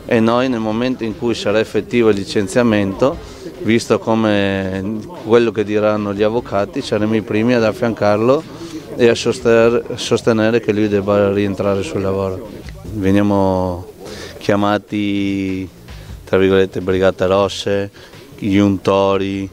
[0.04, 3.16] e noi nel momento in cui sarà effettivo il licenziamento,
[3.62, 8.63] visto come quello che diranno gli avvocati, saremo i primi ad affiancarlo
[8.96, 12.50] e a sostenere, sostenere che lui debba rientrare sul lavoro.
[12.92, 13.92] Veniamo
[14.38, 15.68] chiamati,
[16.24, 17.90] tra virgolette, brigate rosse,
[18.38, 19.48] gli untori,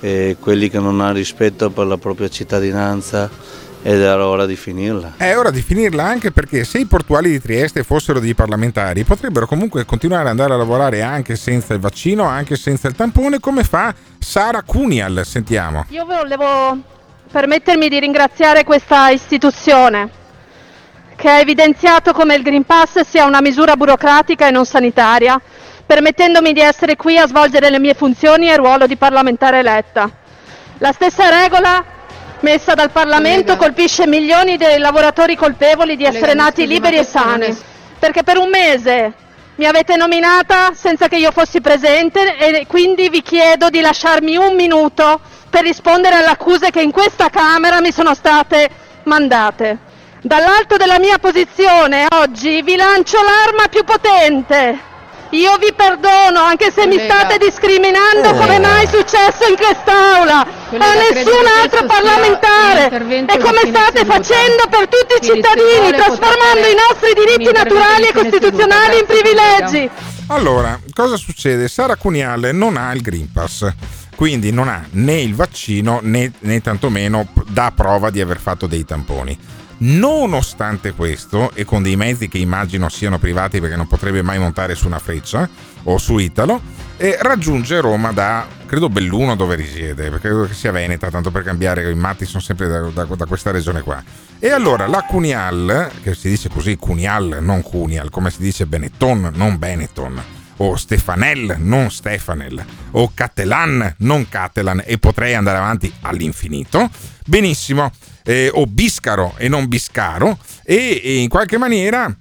[0.00, 5.14] quelli che non hanno rispetto per la propria cittadinanza ed era ora di finirla.
[5.16, 9.46] È ora di finirla anche perché se i portuali di Trieste fossero dei parlamentari potrebbero
[9.46, 13.64] comunque continuare ad andare a lavorare anche senza il vaccino, anche senza il tampone, come
[13.64, 15.22] fa Sara Cunial.
[15.24, 15.86] Sentiamo.
[15.90, 16.96] Io volevo
[17.30, 20.08] permettermi di ringraziare questa istituzione
[21.14, 25.40] che ha evidenziato come il Green Pass sia una misura burocratica e non sanitaria,
[25.84, 30.08] permettendomi di essere qui a svolgere le mie funzioni e il ruolo di parlamentare eletta.
[30.78, 31.84] La stessa regola
[32.40, 37.54] messa dal Parlamento colpisce milioni dei lavoratori colpevoli di essere nati liberi e sani,
[37.98, 39.12] perché per un mese
[39.56, 44.54] mi avete nominata senza che io fossi presente e quindi vi chiedo di lasciarmi un
[44.54, 48.68] minuto per rispondere alle accuse che in questa Camera mi sono state
[49.04, 49.78] mandate.
[50.20, 54.86] Dall'alto della mia posizione oggi vi lancio l'arma più potente.
[55.32, 57.14] Io vi perdono anche se mi Collega.
[57.14, 58.34] state discriminando Eh.
[58.38, 60.46] come mai è successo in quest'Aula.
[60.70, 62.86] Collega, a nessun altro parlamentare.
[63.26, 68.98] E come state facendo per tutti i cittadini, trasformando i nostri diritti naturali e costituzionali
[68.98, 69.90] in privilegi.
[70.28, 71.68] Allora, cosa succede?
[71.68, 73.70] Sara Cuniale non ha il Green Pass,
[74.18, 78.84] quindi non ha né il vaccino né, né tantomeno dà prova di aver fatto dei
[78.84, 79.38] tamponi.
[79.78, 84.74] Nonostante questo, e con dei mezzi che immagino siano privati perché non potrebbe mai montare
[84.74, 85.48] su una freccia
[85.84, 86.60] o su Italo,
[87.20, 91.88] raggiunge Roma da, credo, Belluno dove risiede, perché credo che sia Veneta, tanto per cambiare,
[91.88, 94.02] i matti sono sempre da, da- da questa regione qua.
[94.40, 99.30] E allora la Cunial, che si dice così, Cunial, non Cunial, come si dice Benetton,
[99.36, 106.88] non Benetton, o Stefanel, non Stefanel, o Cattelan, non Cattelan, e potrei andare avanti all'infinito.
[107.26, 107.90] Benissimo,
[108.24, 112.14] eh, o Biscaro e non Biscaro, e, e in qualche maniera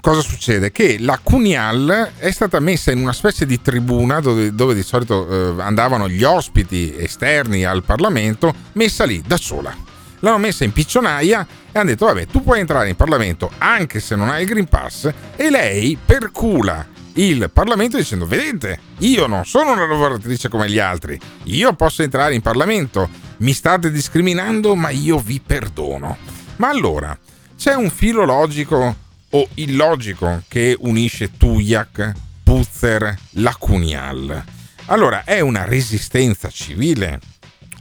[0.00, 0.72] cosa succede?
[0.72, 5.58] Che la Cunial è stata messa in una specie di tribuna dove, dove di solito
[5.58, 9.88] eh, andavano gli ospiti esterni al Parlamento, messa lì da sola.
[10.20, 14.16] L'hanno messa in piccionaia e hanno detto: Vabbè, tu puoi entrare in Parlamento anche se
[14.16, 15.10] non hai il Green Pass.
[15.36, 16.86] E lei percula
[17.26, 22.34] il Parlamento dicendo: Vedete, io non sono una lavoratrice come gli altri, io posso entrare
[22.34, 23.08] in Parlamento,
[23.38, 26.16] mi state discriminando, ma io vi perdono.
[26.56, 27.16] Ma allora
[27.56, 28.96] c'è un filo logico
[29.30, 32.12] o illogico che unisce Tujak,
[32.42, 34.44] Puzzer, la Cunial.
[34.86, 37.20] Allora, è una resistenza civile?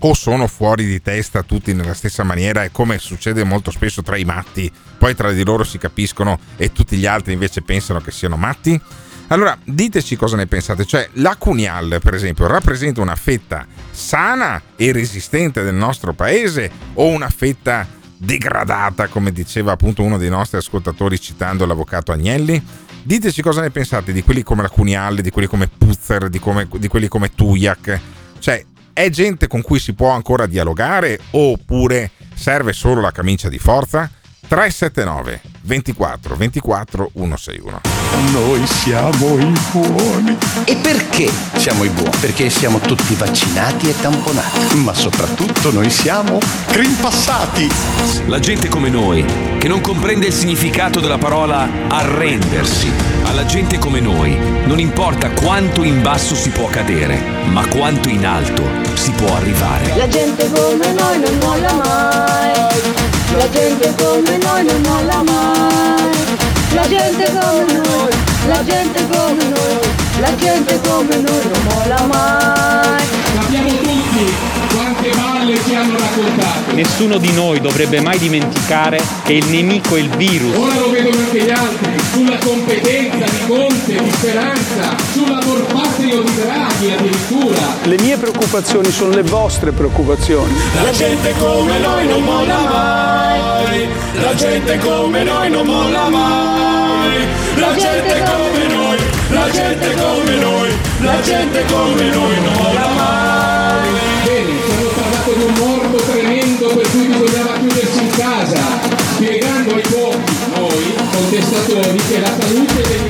[0.02, 4.16] O sono fuori di testa tutti nella stessa maniera e come succede molto spesso tra
[4.16, 8.12] i matti, poi tra di loro si capiscono e tutti gli altri invece pensano che
[8.12, 8.80] siano matti?
[9.32, 14.92] Allora, diteci cosa ne pensate, cioè la Cunial, per esempio, rappresenta una fetta sana e
[14.92, 17.86] resistente del nostro paese o una fetta
[18.18, 22.62] degradata, come diceva appunto uno dei nostri ascoltatori citando l'avvocato Agnelli?
[23.04, 26.68] Diteci cosa ne pensate di quelli come la Cunial, di quelli come Puzzer, di, come-
[26.78, 28.00] di quelli come Tujak.
[28.40, 33.60] Cioè, è gente con cui si può ancora dialogare oppure serve solo la camicia di
[33.60, 34.10] forza?
[34.50, 37.82] 379 24 24 161
[38.32, 40.36] Noi siamo i buoni.
[40.64, 42.18] E perché siamo i buoni?
[42.20, 44.76] Perché siamo tutti vaccinati e tamponati.
[44.78, 46.40] Ma soprattutto noi siamo
[46.72, 47.70] grimpassati.
[48.26, 49.24] La gente come noi,
[49.60, 52.92] che non comprende il significato della parola arrendersi.
[53.26, 54.36] Alla gente come noi
[54.66, 57.22] non importa quanto in basso si può cadere,
[57.52, 58.64] ma quanto in alto
[58.96, 59.96] si può arrivare.
[59.96, 63.19] La gente come noi non molla mai.
[63.38, 66.12] La gente come noi non molla mai.
[66.74, 68.12] La gente come noi,
[68.48, 72.60] la gente come noi, la gente come noi non molla mai.
[75.00, 76.76] Quante balle ci hanno raccontato.
[76.76, 80.56] Nessuno di noi dovrebbe mai dimenticare che il nemico è il virus.
[80.56, 86.36] Ora lo vedono anche gli altri, sulla competenza di Conte, di Speranza, sull'amor patrio di
[86.36, 87.58] Draghi addirittura.
[87.84, 90.54] Le mie preoccupazioni sono le vostre preoccupazioni.
[90.84, 93.88] La gente come noi non molla mai.
[94.22, 97.28] La gente come noi non molla mai.
[97.56, 98.98] La gente come noi,
[99.30, 100.70] la gente come noi,
[101.00, 103.29] la gente come noi non molla mai.
[106.90, 108.62] subito doveva chiudersi in casa,
[109.14, 113.09] spiegando ai pochi, noi, contestatori, che la salute degli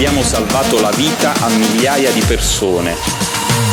[0.00, 2.96] abbiamo salvato la vita a migliaia di persone.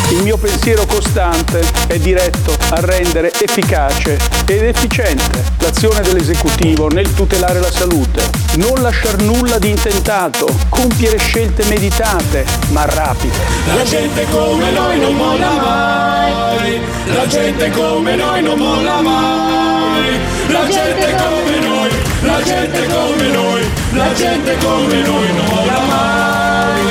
[0.10, 7.62] Il mio pensiero costante è diretto a rendere efficace ed efficiente l'azione dell'esecutivo nel tutelare
[7.62, 13.38] la salute, non lasciar nulla di intentato, compiere scelte meditate ma rapide.
[13.74, 16.82] La gente come noi non molla mai.
[17.06, 20.20] La gente come noi non molla mai.
[20.50, 21.90] La gente come noi,
[22.22, 23.62] la gente come noi,
[23.94, 26.82] la gente come noi non molla mai.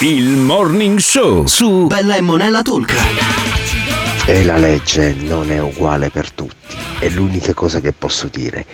[0.00, 2.94] Il Morning Show su Bella e Monella Tulca.
[4.24, 8.64] E la legge non è uguale per tutti, è l'unica cosa che posso dire.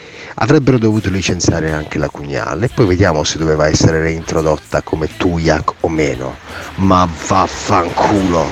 [0.40, 5.88] Avrebbero dovuto licenziare anche la cugnale, poi vediamo se doveva essere reintrodotta come Tujak o
[5.88, 6.36] meno.
[6.76, 8.46] Ma vaffanculo!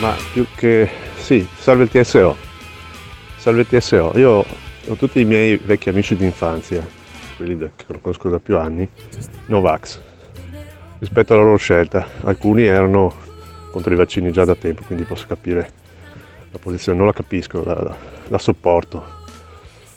[0.00, 0.88] Ma più che...
[1.20, 2.49] sì, salve il TSO.
[3.40, 4.12] Salve TSO.
[4.16, 4.44] Io
[4.86, 6.86] ho tutti i miei vecchi amici di infanzia,
[7.38, 8.86] quelli che conosco da più anni,
[9.46, 9.98] Novax.
[10.98, 13.14] Rispetto alla loro scelta, alcuni erano
[13.70, 15.72] contro i vaccini già da tempo, quindi posso capire
[16.50, 17.96] la posizione, non la capisco, la,
[18.28, 19.18] la- sopporto.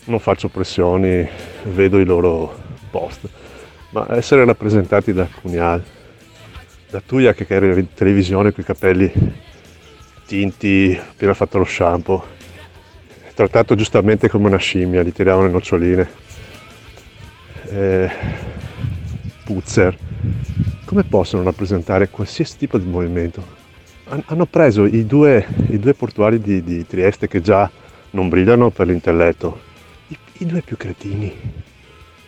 [0.06, 1.28] Non faccio pressioni,
[1.64, 2.56] vedo i loro
[2.90, 3.28] post.
[3.90, 5.84] Ma essere rappresentati da Cunial,
[6.90, 9.12] da Tuia che era in televisione con i capelli
[10.26, 12.26] tinti, appena fatto lo shampoo,
[13.34, 16.10] trattato giustamente come una scimmia, gli tiravano le noccioline.
[17.70, 18.12] Eh,
[19.44, 19.98] Puzzer,
[20.86, 23.62] come possono rappresentare qualsiasi tipo di movimento?
[24.10, 27.70] Han- hanno preso i due, i due portuali di, di Trieste che già
[28.12, 29.60] non brillano per l'intelletto,
[30.08, 31.34] i, i due più cretini.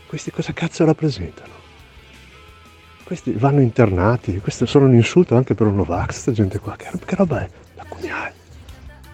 [0.08, 1.53] Questi cosa cazzo rappresentano?
[3.03, 6.76] Questi vanno internati, questo sono un insulto anche per un Novax, questa gente qua.
[6.76, 7.49] Che, che roba è?
[7.76, 8.34] La cugnale.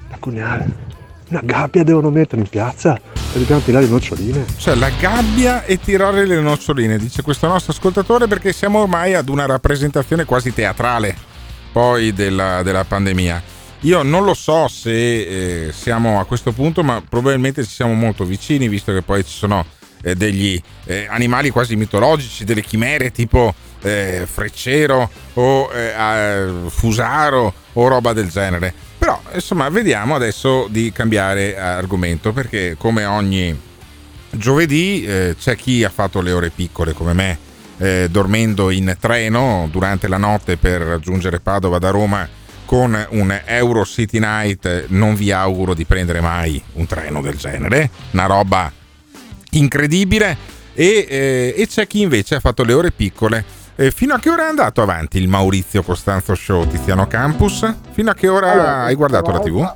[0.10, 1.00] La cugnale.
[1.32, 3.00] Una gabbia devono mettere in piazza
[3.32, 4.46] dobbiamo tirare le noccioline.
[4.58, 9.30] Cioè la gabbia e tirare le noccioline, dice questo nostro ascoltatore, perché siamo ormai ad
[9.30, 11.16] una rappresentazione quasi teatrale
[11.72, 13.42] poi della, della pandemia.
[13.82, 18.26] Io non lo so se eh, siamo a questo punto, ma probabilmente ci siamo molto
[18.26, 19.66] vicini, visto che poi ci sono
[20.04, 27.88] eh, degli eh, animali quasi mitologici, delle chimere tipo eh, freccero o eh, fusaro o
[27.88, 28.90] roba del genere.
[29.02, 33.60] Però insomma vediamo adesso di cambiare argomento perché come ogni
[34.30, 37.38] giovedì eh, c'è chi ha fatto le ore piccole come me
[37.80, 42.30] eh, dormendo in treno durante la notte per raggiungere Padova da Roma
[42.64, 44.86] con un Euro City Night.
[44.90, 48.72] Non vi auguro di prendere mai un treno del genere una roba
[49.50, 50.38] incredibile.
[50.76, 53.44] E, eh, e c'è chi invece ha fatto le ore piccole
[53.76, 57.74] Eh, fino a che ora è andato avanti il Maurizio Costanzo Show Tiziano Campus?
[57.92, 59.74] Fino a che ora Allora, hai guardato la tv?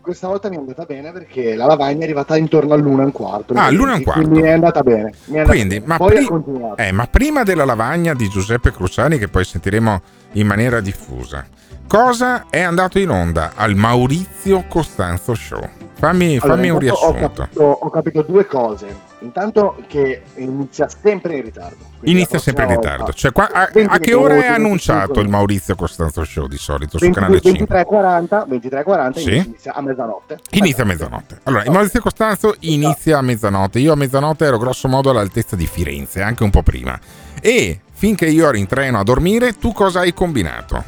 [0.00, 3.12] Questa volta mi è andata bene perché la lavagna è arrivata intorno all'una e un
[3.12, 3.52] quarto.
[3.54, 4.22] Ah, all'una e un quarto.
[4.22, 5.10] Quindi è andata bene.
[5.10, 5.86] È andata Quindi, bene.
[5.86, 10.00] ma, Poi pri- eh, ma prima della lavagna di Giuseppe Cruciani, che poi sentiremo
[10.32, 11.46] in maniera diffusa,
[11.86, 15.60] cosa è andato in onda al Maurizio Costanzo Show?
[15.94, 17.42] Fammi, Allora, fammi un intanto ho riassunto.
[17.42, 19.08] capito, ho capito due cose.
[19.22, 21.76] Intanto che inizia sempre in ritardo.
[22.02, 22.96] Inizia sempre in ritardo.
[23.04, 26.46] volta- Cioè, qua- a, 20 a che ora è annunciato 25 il Maurizio Costanzo Show
[26.46, 27.66] di solito su 20 Canale 5?
[27.66, 29.36] 23.40, 23.40 Sì.
[29.36, 30.38] inizia a mezzanotte.
[30.52, 31.40] Inizia a mezzanotte.
[31.42, 33.78] Allora, il Maurizio Costanzo inizia a mezzanotte.
[33.78, 36.98] Io a mezzanotte ero grosso modo all'altezza di Firenze, anche un po' prima.
[37.42, 40.82] E finché io ero in treno a dormire, tu cosa hai combinato?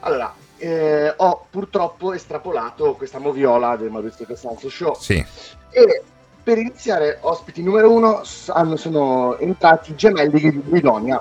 [0.00, 5.22] Allora, eh, ho purtroppo estrapolato questa moviola del Maurizio Costanzo Show Sì.
[5.70, 6.02] e
[6.44, 11.20] per iniziare ospiti numero uno hanno- sono entrati i gemelli di Guidonia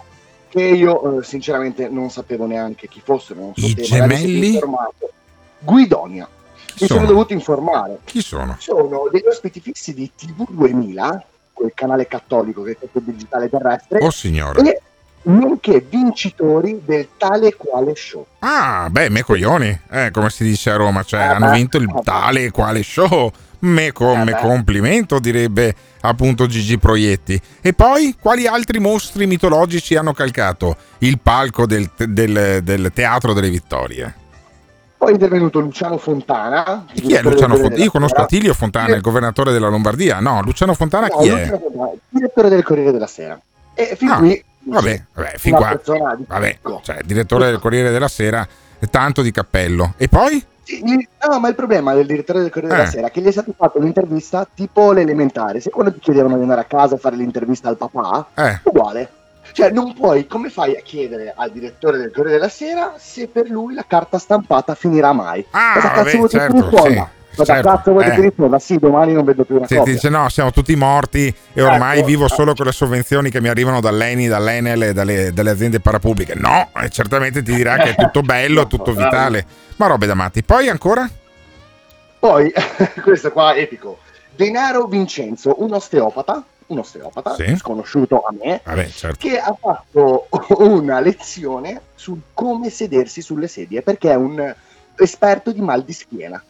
[0.49, 4.59] che io eh, sinceramente non sapevo neanche chi fossero non so I gemelli?
[5.59, 6.28] Guidonia
[6.80, 7.05] mi sono sono?
[7.11, 8.55] dovuto informare Chi sono?
[8.59, 11.19] sono degli ospiti fissi di TV2000
[11.53, 14.61] quel canale cattolico che è tutto digitale terrestre Oh signore.
[14.61, 14.82] e
[15.26, 20.71] nonché vincitori del tale e quale show Ah, beh, me coglioni, eh, come si dice
[20.71, 22.01] a Roma, cioè hanno beh, vinto il beh.
[22.03, 23.32] tale e quale show.
[23.64, 27.39] Me, co- Eh complimento, direbbe appunto Gigi Proietti.
[27.61, 33.49] E poi, quali altri mostri mitologici hanno calcato il palco del, del- del Teatro delle
[33.49, 34.16] Vittorie?
[34.97, 36.86] Poi è intervenuto Luciano Fontana.
[36.93, 37.84] Chi è Luciano Fontana?
[37.84, 40.20] Io conosco Attilio Fontana, il governatore della Lombardia.
[40.20, 41.59] No, Luciano Fontana No, chi Luciano è?
[41.59, 43.39] Fontana, direttore del Corriere della Sera.
[43.74, 45.78] E fin Ah, qui Vabbè, vabbè, fin qua.
[46.28, 48.47] Vabbè, cioè, direttore del Corriere della Sera,
[48.89, 49.93] tanto di cappello.
[49.97, 50.41] E poi?
[51.30, 52.78] No, ma il problema del direttore del Corriere Eh.
[52.80, 55.59] della Sera è che gli è stata fatta un'intervista tipo l'elementare.
[55.59, 58.59] Se quando ti chiedevano di andare a casa e fare l'intervista al papà, Eh.
[58.64, 59.09] uguale.
[59.51, 63.49] Cioè, non puoi, come fai a chiedere al direttore del Corriere della Sera se per
[63.49, 65.45] lui la carta stampata finirà mai?
[65.51, 67.03] Ah, Cosa cazzo vabbè, certo, sì.
[67.36, 68.09] Ma certo, cazzo vuoi eh.
[68.09, 68.59] che ti risponda?
[68.59, 69.93] Sì, domani non vedo più una ti copia.
[69.93, 72.29] dice no, siamo tutti morti e ormai Ecco, vivo eh.
[72.29, 76.36] solo con le sovvenzioni che mi arrivano dall'ENI, dall'Enel e dalle, dalle aziende parapubbliche.
[76.36, 79.45] No, e certamente ti dirà che è tutto bello, tutto vitale.
[79.77, 80.43] Ma robe da matti.
[80.43, 81.09] Poi ancora?
[82.19, 82.51] Poi,
[83.03, 83.97] questo qua è epico.
[84.36, 87.55] Denaro Vincenzo, un osteopata, un osteopata, Sì.
[87.57, 89.17] sconosciuto a me, Vabbè, certo.
[89.19, 90.27] che ha fatto
[90.59, 94.53] una lezione su come sedersi sulle sedie, perché è un
[94.95, 96.41] esperto di mal di schiena.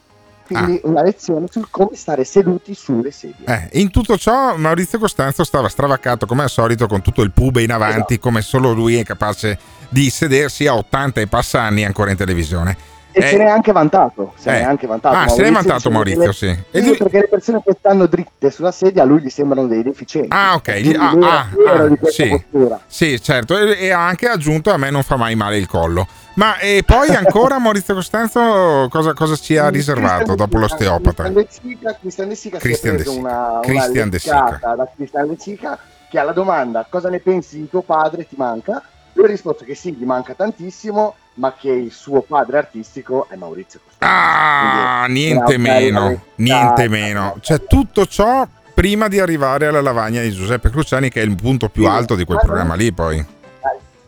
[0.54, 3.46] Quindi una lezione su come stare seduti sulle sedie.
[3.46, 7.64] Eh, in tutto ciò Maurizio Costanzo stava stravaccato come al solito con tutto il pube
[7.64, 9.58] in avanti, come solo lui è capace
[9.90, 12.93] di sedersi a 80 e passa anni ancora in televisione.
[13.16, 14.34] E Eh, se ne è anche vantato.
[14.36, 14.62] Se ne eh.
[14.62, 15.16] è anche vantato.
[15.16, 16.58] Ah, se ne è vantato che Maurizio, le- sì.
[16.72, 19.84] E lui- perché le persone che stanno dritte sulla sedia a lui gli sembrano dei
[19.84, 20.30] deficienti.
[20.32, 20.72] Ah, ok.
[20.72, 22.44] Quindi Ah, ah, ah, sì.
[22.88, 23.58] Sì, certo.
[23.58, 26.08] E, ha anche aggiunto a me non fa mai male il collo.
[26.36, 31.32] Ma e poi ancora Maurizio Costanzo cosa, cosa ci ha riservato dopo l'osteopata?
[31.32, 35.78] Cristian De Sica, Cristian De Sica Christian De una, Christian da Cristian De Sica
[36.10, 38.82] che alla domanda cosa ne pensi di tuo padre ti manca?
[39.14, 43.36] Lui ha risposto che sì, gli manca tantissimo, ma che il suo padre artistico è
[43.36, 44.16] Maurizio Costanzo.
[44.16, 47.38] Ah, Quindi, niente meno, niente meno.
[47.42, 51.70] Cioè tutto ciò prima di arrivare alla lavagna di Giuseppe Cruciani che è il punto
[51.70, 53.26] più alto di quel programma lì poi.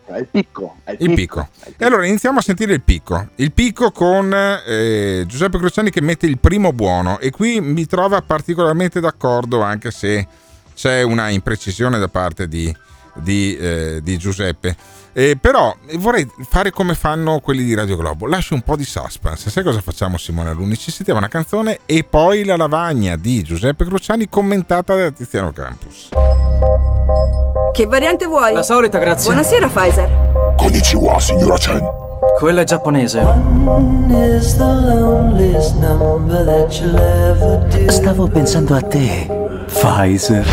[0.05, 0.75] È il picco.
[0.83, 1.49] È il, Il picco.
[1.77, 3.29] E allora iniziamo a sentire il picco.
[3.35, 8.21] Il picco con eh, Giuseppe Cruciani che mette il primo buono e qui mi trova
[8.21, 10.27] particolarmente d'accordo anche se
[10.75, 12.73] c'è una imprecisione da parte di,
[13.15, 14.75] di, eh, di Giuseppe.
[15.17, 19.49] Eh, però vorrei fare come fanno quelli di Radio Globo, lasci un po' di suspense.
[19.49, 20.77] Sai cosa facciamo Simone Alunni?
[20.77, 26.09] Ci sentiamo una canzone e poi la lavagna di Giuseppe Cruciani commentata da Tiziano Campus.
[27.71, 28.51] Che variante vuoi?
[28.51, 29.31] La solita, grazie.
[29.31, 30.53] Buonasera, Pfizer.
[30.57, 32.04] Konnichiwa, signora Chen.
[32.37, 33.21] Quella è giapponese.
[37.87, 39.27] Stavo pensando a te,
[39.67, 40.45] Pfizer.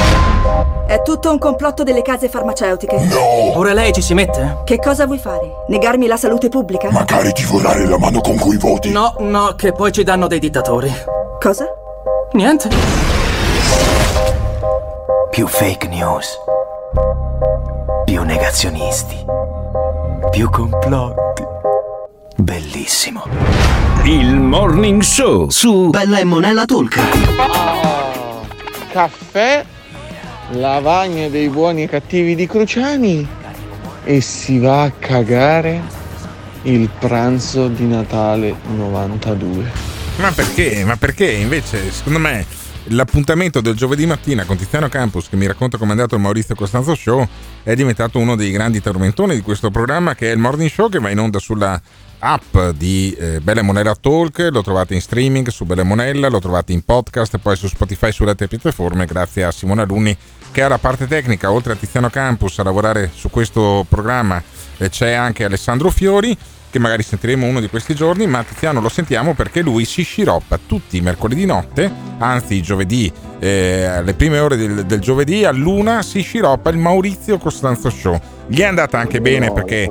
[0.87, 2.99] È tutto un complotto delle case farmaceutiche.
[2.99, 3.53] No!
[3.53, 4.59] Pure lei ci si mette?
[4.65, 5.65] Che cosa vuoi fare?
[5.69, 6.91] Negarmi la salute pubblica?
[6.91, 8.91] Magari ti vorrei la mano con cui voti.
[8.91, 10.93] No, no, che poi ci danno dei dittatori.
[11.41, 11.67] Cosa?
[12.33, 12.69] Niente.
[15.31, 16.39] Più fake news.
[18.05, 19.25] Più negazionisti.
[20.31, 21.43] Più complotti.
[22.37, 23.25] Bellissimo.
[24.05, 26.99] Il Morning Show su Bella e Monella Talk.
[28.91, 29.65] Caffè,
[30.51, 33.27] lavagna dei buoni e cattivi di Cruciani
[34.05, 35.81] e si va a cagare
[36.63, 39.71] il pranzo di Natale 92.
[40.17, 40.85] Ma perché?
[40.85, 42.47] Ma perché invece, secondo me,
[42.89, 46.55] l'appuntamento del giovedì mattina con Tiziano Campus, che mi racconta come è andato il Maurizio
[46.55, 47.27] Costanzo Show,
[47.63, 50.99] è diventato uno dei grandi tormentoni di questo programma, che è il Morning Show, che
[50.99, 51.81] va in onda sulla
[52.25, 56.73] app di eh, Bella Monella Talk, lo trovate in streaming su Bella Monella, lo trovate
[56.73, 60.17] in podcast, poi su Spotify, sulle altre piattaforme, grazie a Simone Alunni
[60.53, 64.43] che ha la parte tecnica, oltre a Tiziano Campus a lavorare su questo programma
[64.77, 66.37] eh, c'è anche Alessandro Fiori
[66.73, 70.59] che magari sentiremo uno di questi giorni, ma Tiziano lo sentiamo perché lui si sciroppa
[70.65, 76.01] tutti i mercoledì notte, anzi giovedì, eh, alle prime ore del, del giovedì, a luna
[76.01, 78.19] si sciroppa il Maurizio Costanzo Show.
[78.47, 79.87] Gli è andata anche bene perché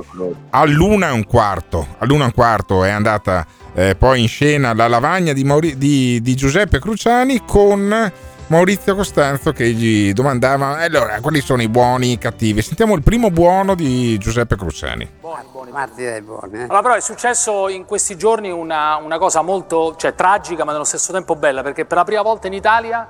[0.50, 4.88] all'una e un quarto, all'una e un quarto è andata eh, poi in scena la
[4.88, 8.12] lavagna di, Mauri- di- di Giuseppe Cruciani con
[8.48, 12.60] Maurizio Costanzo che gli domandava allora quali sono i buoni e i cattivi.
[12.60, 15.20] Sentiamo il primo buono di Giuseppe Cruciani.
[15.70, 16.62] Marti dei buoni, eh.
[16.64, 20.84] Allora, però è successo in questi giorni una, una cosa molto cioè, tragica, ma nello
[20.84, 23.08] stesso tempo bella, perché per la prima volta in Italia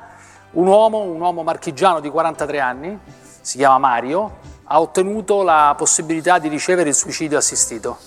[0.53, 2.99] un uomo, un uomo marchigiano di 43 anni,
[3.41, 7.99] si chiama Mario, ha ottenuto la possibilità di ricevere il suicidio assistito.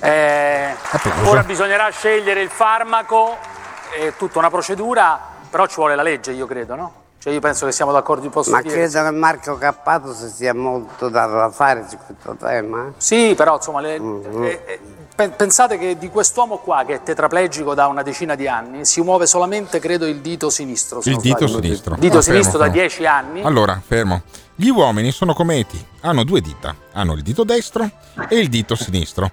[0.00, 0.74] Eh,
[1.24, 3.36] ora bisognerà scegliere il farmaco,
[3.96, 6.92] è tutta una procedura, però ci vuole la legge, io credo, no?
[7.18, 8.74] Cioè io penso che siamo d'accordo, posso Ma dire.
[8.88, 12.86] credo che Marco Cappato si sia molto dato da fare su questo tema.
[12.88, 12.92] eh.
[12.96, 14.42] Sì, però insomma, le- Mhm.
[14.42, 14.80] eh, eh,
[15.14, 19.02] pe- pensate che di quest'uomo qua, che è tetraplegico da una decina di anni, si
[19.02, 21.00] muove solamente, credo, il dito sinistro.
[21.04, 21.62] Il dito sbaglio.
[21.62, 21.94] sinistro.
[21.96, 22.80] Dito Ah, fermo, sinistro da fermo.
[22.80, 23.42] 10 anni.
[23.42, 24.22] Allora, fermo.
[24.56, 27.88] Gli uomini sono come eti, hanno due dita, hanno il dito destro
[28.28, 29.30] e il dito sinistro.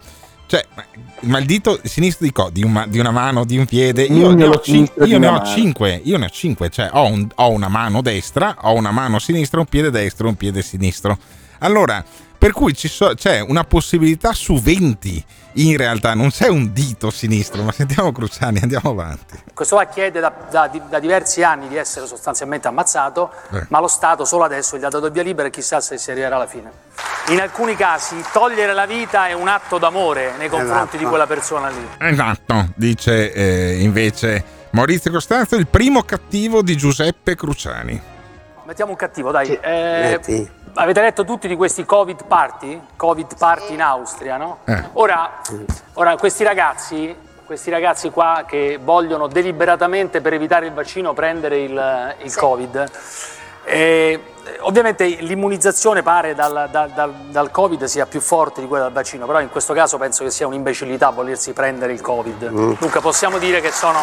[0.49, 0.85] Cioè, ma-
[1.21, 4.01] ma il dito sinistro di, co- di, un ma- di una mano, di un piede,
[4.01, 6.89] io, Mignolo ne ho, cin- io ne una ho cinque, io ne ho cinque, cioè
[6.91, 10.63] ho, un- ho una mano destra, ho una mano sinistra, un piede destro, un piede
[10.63, 11.15] sinistro.
[11.59, 12.03] Allora,
[12.39, 17.63] per cui so- c'è una possibilità su 20 in realtà, non c'è un dito sinistro,
[17.63, 19.37] ma sentiamo Cruciani, andiamo avanti.
[19.53, 23.65] Questo qua chiede da, da- da diversi anni di essere sostanzialmente ammazzato, Eh.
[23.67, 26.35] ma lo Stato solo adesso gli ha dato via libera e chissà se si arriverà
[26.37, 26.71] alla fine.
[27.29, 30.97] In alcuni casi togliere la vita è un atto d'amore nei confronti Esatto.
[30.97, 31.87] di quella persona lì.
[31.97, 38.01] Esatto, dice eh, invece Maurizio Costanzo, il primo cattivo di Giuseppe Cruciani.
[38.69, 39.47] Mettiamo un cattivo, dai.
[39.59, 42.79] Eh, avete letto tutti di questi Covid party?
[42.95, 44.59] Covid party in Austria, no?
[44.65, 44.79] Eh.
[44.93, 45.41] Ora,
[45.93, 47.15] ora, questi ragazzi,
[47.45, 52.91] questi ragazzi qua che vogliono deliberatamente per evitare il vaccino prendere il, il Covid.
[53.63, 54.21] eh,
[54.59, 59.25] ovviamente l'immunizzazione pare dal, dal- dal- dal Covid sia più forte di quella del vaccino,
[59.25, 62.51] però in questo caso penso che sia un'imbecillità volersi prendere il Covid.
[62.51, 62.73] Mm.
[62.77, 63.97] Dunque possiamo dire che sono,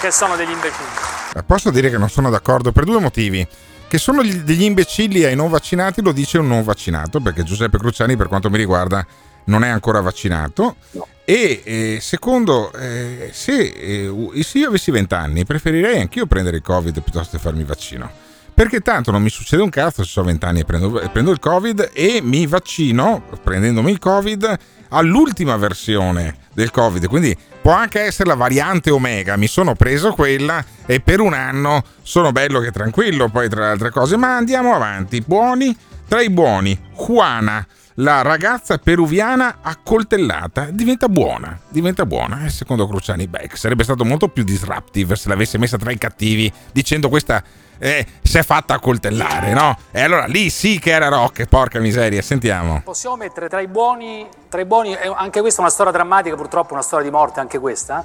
[0.00, 0.88] che sono degli imbecilli.
[1.34, 3.46] Eh, Posso dire che non sono d'accordo per due motivi.
[3.90, 7.76] Che sono gli- degli imbecilli ai non vaccinati, lo dice un non vaccinato, perché Giuseppe
[7.76, 9.04] Cruciani, per quanto mi riguarda,
[9.46, 10.76] non è ancora vaccinato.
[11.24, 16.62] E eh, secondo, eh, se, eh, se io avessi 20 anni, preferirei anch'io prendere il
[16.62, 18.08] Covid piuttosto che farmi il vaccino.
[18.54, 21.32] Perché tanto non mi succede un cazzo se ho 20 anni e prendo, e prendo
[21.32, 24.56] il Covid e mi vaccino, prendendomi il Covid,
[24.90, 27.08] all'ultima versione del Covid.
[27.08, 29.36] Quindi può anche essere la variante Omega.
[29.36, 33.28] Mi sono preso quella e per un anno sono bello che tranquillo.
[33.28, 35.20] Poi, tra le altre cose, ma andiamo avanti.
[35.20, 35.76] Buoni,
[36.08, 37.66] tra i buoni, Juana.
[37.94, 42.46] La ragazza peruviana accoltellata diventa buona, diventa buona.
[42.46, 46.50] E secondo Cruciani, beh, sarebbe stato molto più disruptive se l'avesse messa tra i cattivi,
[46.72, 47.42] dicendo questa
[47.80, 49.76] eh, si è fatta accoltellare, no?
[49.90, 52.82] E allora lì sì che era rock, porca miseria, sentiamo.
[52.84, 56.36] Possiamo mettere tra i buoni, tra i buoni eh, anche questa è una storia drammatica,
[56.36, 58.04] purtroppo una storia di morte anche questa,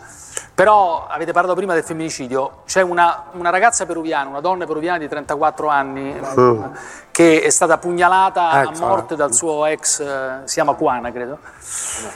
[0.55, 5.07] però avete parlato prima del femminicidio, c'è una, una ragazza peruviana, una donna peruviana di
[5.07, 6.63] 34 anni Mm.
[7.15, 8.87] Che è stata pugnalata a Eccola.
[8.87, 11.39] morte dal suo ex, eh, si chiama Juana credo,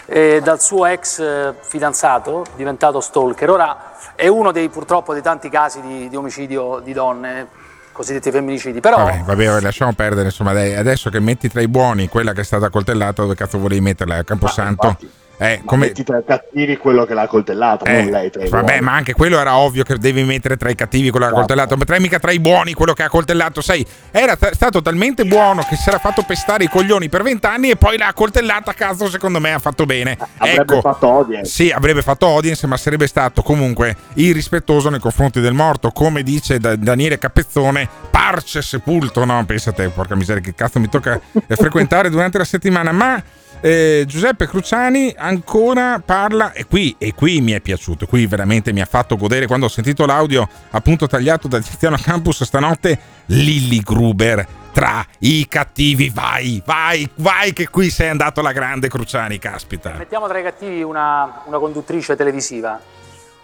[0.05, 3.49] e dal suo ex eh, fidanzato, diventato stalker.
[3.49, 7.47] Ora è uno dei purtroppo dei tanti casi di, di omicidio di donne,
[7.93, 8.97] cosiddetti femminicidi, però...
[8.97, 12.43] Vabbè, vabbè, lasciamo perdere, insomma, dai, adesso che metti tra i buoni quella che è
[12.43, 14.97] stata accoltellata, dove cazzo volevi metterla a Camposanto?
[15.41, 15.85] Eh, come...
[15.85, 18.81] metti tra i cattivi quello che l'ha coltellato, Eh, non lei tra i vabbè, buoni.
[18.81, 21.77] ma anche quello era ovvio che devi mettere tra i cattivi quello che ha coltellato,
[21.77, 25.23] ma tra mica tra i buoni quello che ha coltellato, sai, era t- stato talmente
[25.23, 29.09] buono che si era fatto pestare i coglioni per vent'anni e poi l'ha coltellata caso,
[29.09, 30.17] secondo me ha fatto bene.
[30.37, 31.49] Avrebbe ecco, fatto audience.
[31.49, 36.59] sì, avrebbe fatto audience, ma sarebbe stato comunque irrispettoso nei confronti del morto, come dice
[36.59, 39.41] Da- Daniele Capezzone, parce sepulto, no?
[39.45, 43.21] Pensate, porca miseria, che cazzo mi tocca eh, frequentare durante la settimana, ma
[43.61, 48.81] eh, Giuseppe Cruciani ancora parla e qui, e qui mi è piaciuto, qui veramente mi
[48.81, 54.47] ha fatto godere quando ho sentito l'audio appunto tagliato da Tiziano Campus stanotte, Lilly Gruber
[54.71, 59.95] tra i cattivi, vai, vai, vai che qui sei andato alla grande Cruciani, caspita.
[59.97, 62.79] Mettiamo tra i cattivi una, una conduttrice televisiva.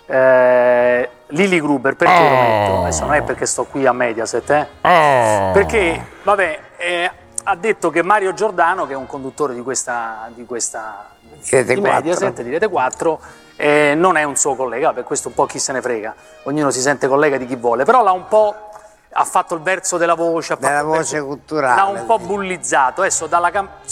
[0.08, 2.82] Eh, Lily Gruber, perché lo metto?
[2.84, 4.68] Adesso non è perché sto qui a Mediaset, eh?
[4.82, 5.52] Oh.
[5.52, 7.12] Perché, vabbè, eh,
[7.48, 11.10] ha detto che Mario Giordano, che è un conduttore di questa, di questa
[11.48, 11.94] Rete di 4.
[12.02, 13.20] Mediaset, di Rete 4,
[13.56, 16.72] eh, non è un suo collega, per questo un po' chi se ne frega, ognuno
[16.72, 18.56] si sente collega di chi vuole, però l'ha un po',
[19.12, 23.02] ha fatto il verso della voce, ha Della voce verso- culturale, l'ha un po' bullizzato,
[23.02, 23.52] adesso dalla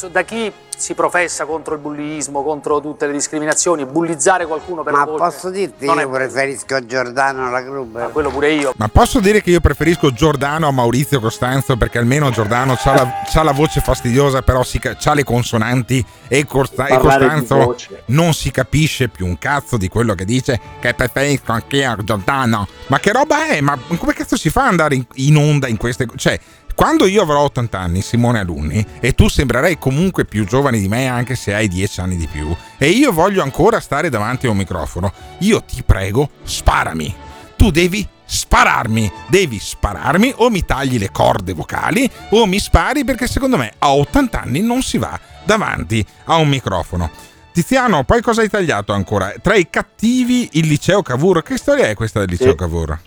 [0.09, 0.51] da chi
[0.83, 5.23] si professa contro il bullismo, contro tutte le discriminazioni, bullizzare qualcuno per Ma la voce
[5.23, 8.11] posso dirti, non io è preferisco Giordano alla Gruber.
[8.11, 8.73] quello pure io.
[8.75, 13.21] Ma posso dire che io preferisco Giordano a Maurizio Costanzo perché almeno Giordano c'ha la,
[13.31, 17.77] c'ha la voce fastidiosa, però c'ha le consonanti e, Costa- e Costanzo
[18.07, 22.67] non si capisce più un cazzo di quello che dice che preferisco anche a Giordano.
[22.87, 23.61] Ma che roba è?
[23.61, 26.17] Ma come cazzo si fa ad andare in, in onda in queste cose?
[26.19, 26.39] Cioè,
[26.75, 31.07] quando io avrò 80 anni, Simone Alunni, e tu sembrerai comunque più giovane di me
[31.07, 34.57] anche se hai 10 anni di più, e io voglio ancora stare davanti a un
[34.57, 37.31] microfono, io ti prego, sparami
[37.63, 43.25] tu devi spararmi, devi spararmi o mi tagli le corde vocali o mi spari perché
[43.25, 47.09] secondo me a 80 anni non si va davanti a un microfono.
[47.53, 49.33] Tiziano, poi cosa hai tagliato ancora?
[49.41, 52.55] Tra i cattivi il liceo Cavour, che storia è questa del liceo Sì.
[52.57, 52.99] Cavour?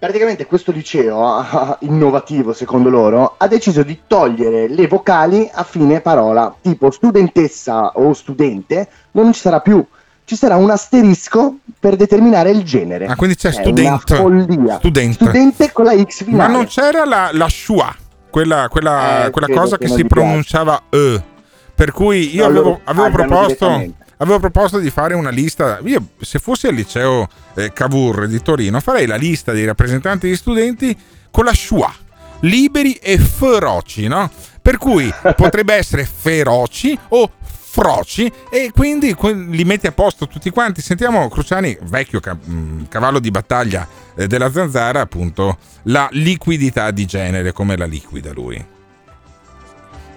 [0.00, 1.44] Praticamente questo liceo,
[1.80, 8.14] innovativo secondo loro, ha deciso di togliere le vocali a fine parola, tipo studentessa o
[8.14, 9.84] studente, non ci sarà più.
[10.24, 13.04] Ci sarà un asterisco per determinare il genere.
[13.06, 14.08] Ah, quindi c'è È student.
[14.08, 14.76] Una follia.
[14.78, 15.14] Student.
[15.16, 16.52] Studente con la X Ma finale.
[16.54, 17.94] non c'era la, la schwa,
[18.30, 21.22] quella, quella, Eh, quella cosa che si pronunciava E.
[21.74, 23.84] Per cui io No, avevo, avevo proposto.
[24.20, 25.80] Avevo proposto di fare una lista.
[25.84, 30.36] Io, se fossi al liceo eh, Cavour di Torino, farei la lista dei rappresentanti degli
[30.36, 30.96] studenti
[31.30, 31.92] con la schwa.
[32.40, 34.30] Liberi e feroci, no?
[34.62, 37.30] Per cui potrebbe essere feroci o
[37.70, 39.14] froci e quindi
[39.50, 40.82] li metti a posto tutti quanti.
[40.82, 43.86] Sentiamo Cruciani, vecchio mh, cavallo di battaglia
[44.16, 48.78] eh, della zanzara, appunto, la liquidità di genere, come la liquida lui.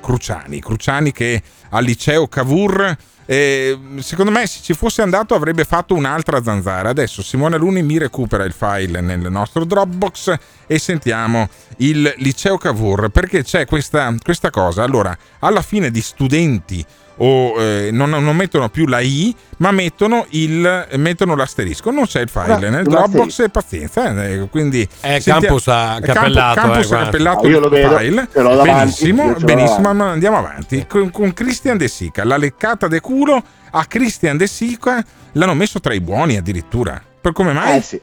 [0.02, 2.98] Cruciani, Cruciani che al liceo Cavour.
[3.26, 6.90] Eh, secondo me se ci fosse andato avrebbe fatto un'altra zanzara.
[6.90, 10.36] Adesso Simone Luni mi recupera il file nel nostro Dropbox
[10.68, 11.48] e sentiamo
[11.78, 14.84] il liceo Cavour perché c'è questa, questa cosa.
[14.84, 16.86] Allora, alla fine di studenti
[17.18, 21.92] o eh, non, non mettono più la I, ma mettono, il, mettono l'asterisco.
[21.92, 24.24] Non c'è il file Ah, nel Dropbox e pazienza.
[24.26, 24.88] eh, quindi Eh,
[25.22, 28.28] sentiamo- Campus ha Campo- cappellato, Campus eh, ha cappellato Ah, io lo il vedo, file.
[28.34, 30.86] davanti, benissimo, benissimo, ma andiamo avanti.
[30.88, 33.42] Con, con Christian De Sica, la leccata de culo
[33.72, 35.04] a Christian De Sica
[35.34, 37.02] l'hanno messo tra i buoni addirittura.
[37.22, 37.78] Per come mai?
[37.78, 38.02] Eh sì.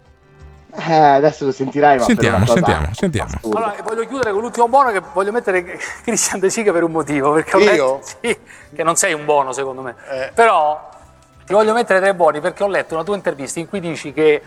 [0.77, 3.31] Eh, adesso lo sentirai, ma Sentiamo, sentiamo, sentiamo.
[3.45, 5.63] Allora, voglio chiudere con l'ultimo buono che voglio mettere
[6.03, 7.33] Christian De Sica per un motivo.
[7.33, 7.67] Perché ho Io?
[7.67, 8.39] letto, sì,
[8.75, 9.95] che non sei un buono secondo me.
[10.35, 10.89] Però
[11.45, 14.43] ti voglio mettere tre buoni perché ho letto una tua intervista in cui dici che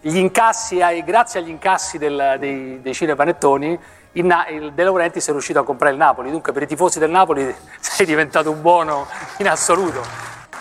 [0.00, 3.78] gli incassi, ai- grazie agli incassi del- dei, dei cinepanettoni,
[4.12, 6.30] il, Na- il De Laurentiis è riuscito a comprare il Napoli.
[6.30, 9.06] Dunque per i tifosi del Napoli sei diventato un buono
[9.38, 10.02] in assoluto.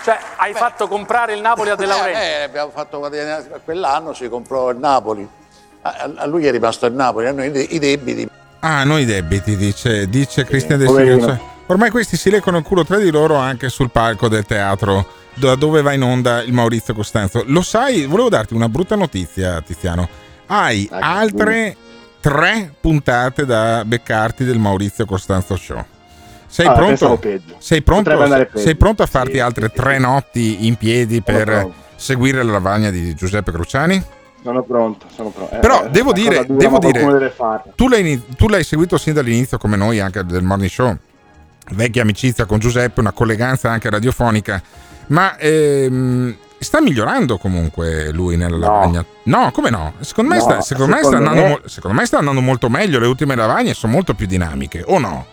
[0.10, 2.24] Cioè hai fatto comprare il Napoli a De Laurentiis.
[2.24, 3.08] Eh, eh, abbiamo fatto
[3.64, 5.28] quell'anno, si comprò il Napoli.
[5.84, 8.28] A, a lui è rimasto il Napoli, a noi i, i debiti.
[8.62, 10.88] Ah, noi debiti, dice, dice Christian De.
[10.88, 11.28] Sica.
[11.28, 15.06] Cioè, ormai questi si leccano il culo tra di loro anche sul palco del teatro
[15.36, 17.44] da dove va in onda il Maurizio Costanzo.
[17.46, 20.10] Lo sai, volevo darti una brutta notizia, Tiziano.
[20.48, 21.78] Hai altre
[22.20, 25.86] tre puntate da beccarti del Maurizio Costanzo Show.
[26.52, 27.20] Sei Ah, pronto?
[27.60, 28.10] Sei pronto,
[28.56, 33.52] sei pronto a farti altre tre notti in piedi per seguire la lavagna di Giuseppe
[33.52, 34.04] Cruciani?
[34.42, 35.54] Sono pronto, sono pronto.
[35.56, 37.34] Eh, Però eh, devo dire, dura, devo dire
[37.76, 40.98] tu, l'hai, tu l'hai seguito sin dall'inizio come noi anche del Morning Show,
[41.72, 44.62] vecchia amicizia con Giuseppe, una colleganza anche radiofonica,
[45.08, 49.06] ma ehm, sta migliorando comunque lui nella lavagna.
[49.24, 49.94] No, come no?
[50.00, 52.70] Secondo me, No, sta, secondo me sta secondo andando, me- secondo me sta andando molto
[52.70, 55.26] meglio, le ultime lavagne sono molto più dinamiche, o no?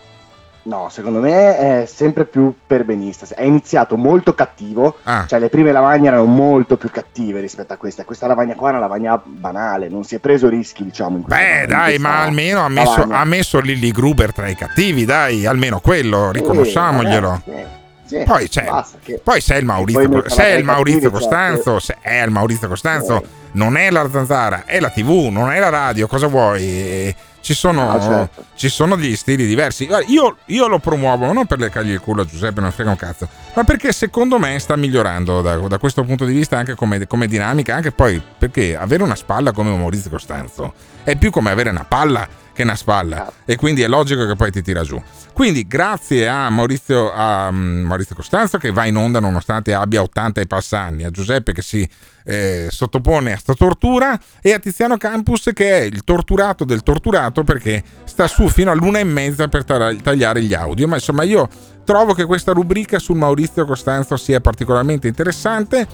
[0.67, 3.25] No, secondo me è sempre più perbenista.
[3.33, 5.25] È iniziato molto cattivo, Ah.
[5.25, 8.03] cioè le prime lavagne erano molto più cattive rispetto a questa.
[8.03, 11.23] Questa lavagna qua è una lavagna banale, non si è preso rischi, diciamo.
[11.25, 15.79] Beh, dai, ma almeno ha messo, ha messo Lilly Gruber tra i cattivi, dai, almeno
[15.79, 17.41] quello, riconosciamoglielo.
[17.45, 17.65] Eh,
[18.07, 18.67] sì, Poi, c'è,
[19.03, 23.75] che- poi sei il Maurizio, tra il Maurizio Costanzo, se è il Maurizio Costanzo, non
[23.77, 27.13] è la zanzara, è la tv, non è la radio, cosa vuoi?
[27.39, 28.43] Ci sono, Ah, certo.
[28.55, 29.87] ci sono degli stili diversi.
[30.07, 33.27] Io, io lo promuovo non per leccargli il culo a Giuseppe, non frega un cazzo,
[33.53, 37.27] ma perché secondo me sta migliorando da, da questo punto di vista anche come, come
[37.27, 40.73] dinamica, anche poi perché avere una spalla come Maurizio Costanzo
[41.03, 42.27] è più come avere una palla
[42.57, 44.99] che una spalla e quindi è logico che poi ti tira giù.
[45.31, 50.41] Quindi grazie a Maurizio, a mm, Maurizio Costanzo che va in onda nonostante abbia 80
[50.41, 51.87] e passa anni, a Giuseppe che si
[52.25, 57.43] eh, sottopone a sta tortura e a Tiziano Campus che è il torturato del torturato
[57.43, 60.87] perché sta su fino all'una e mezza per tagliare gli audio.
[60.87, 61.47] Ma insomma io
[61.85, 65.87] trovo che questa rubrica sul Maurizio Costanzo sia particolarmente interessante.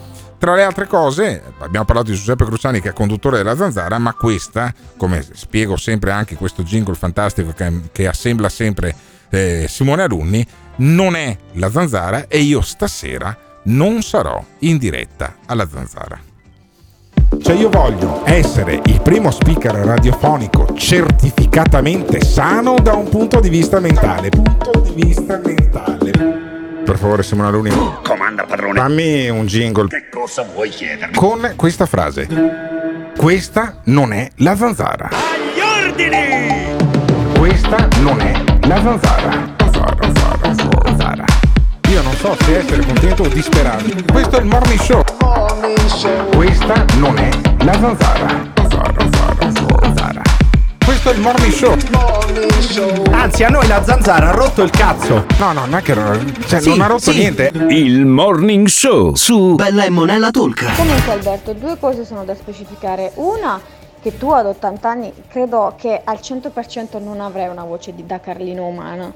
[0.44, 4.12] Tra le altre cose, abbiamo parlato di Giuseppe Cruciani che è conduttore della Zanzara, ma
[4.12, 8.94] questa, come spiego sempre anche questo jingle fantastico che, che assembla sempre
[9.30, 10.46] eh, Simone Alunni,
[10.80, 16.20] non è la Zanzara e io stasera non sarò in diretta alla Zanzara.
[17.42, 23.80] Cioè io voglio essere il primo speaker radiofonico certificatamente sano da un punto di vista
[23.80, 24.28] mentale.
[24.28, 26.12] Punto di vista mentale.
[26.84, 27.70] Per favore Simone Alunni.
[28.34, 28.80] Comanda padrone.
[28.80, 31.14] Dammi un jingle Che cosa vuoi chiedermi?
[31.16, 32.28] con questa frase.
[33.16, 35.10] Questa non è la zanzara.
[35.54, 36.76] Gli ordini!
[37.38, 38.34] Questa non è
[38.68, 39.54] la zanzara.
[39.60, 41.26] Zanzara, zanzara, zanzara.
[41.90, 43.84] Io non so se essere contento o disperato.
[44.12, 45.04] Questo è il morning show.
[46.34, 47.30] Questa non è
[47.64, 48.52] la zanzara.
[48.56, 50.22] Zanzara, zanzara, zanzara.
[50.86, 51.74] Questo è il morning show.
[53.12, 55.26] Anzi, a noi la zanzara ha rotto il cazzo.
[55.40, 55.94] No, no, non è che
[56.46, 57.18] cioè, Sì, non ha rotto sì.
[57.20, 57.52] niente.
[57.70, 60.76] Il Morning Show su Bella e Monella Talk.
[60.76, 63.12] Comunque Alberto, due cose sono da specificare.
[63.16, 63.60] Una,
[64.02, 68.20] che tu ad 80 anni credo che al 100% non avrai una voce di, da
[68.20, 69.14] Carlino umano.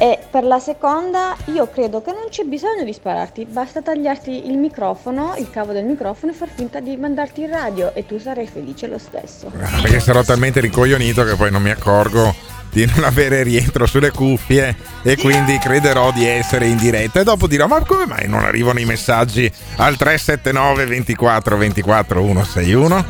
[0.00, 4.56] E per la seconda, io credo che non c'è bisogno di spararti, basta tagliarti il
[4.56, 8.46] microfono, il cavo del microfono e far finta di mandarti in radio e tu sarai
[8.46, 9.50] felice lo stesso.
[9.82, 12.32] Perché sarò talmente ricoglionito che poi non mi accorgo
[12.70, 17.48] di non avere rientro sulle cuffie e quindi crederò di essere in diretta e dopo
[17.48, 23.04] dirò ma come mai non arrivano i messaggi al 379 24 24 161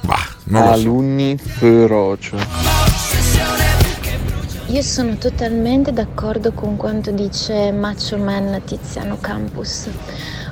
[0.00, 3.71] bah non lo so Alunni feroce.
[4.72, 9.86] Io sono totalmente d'accordo con quanto dice Macho Man Tiziano Campus,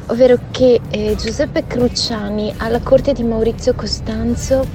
[0.08, 4.66] ovvero che eh, Giuseppe Cruciani alla corte di Maurizio Costanzo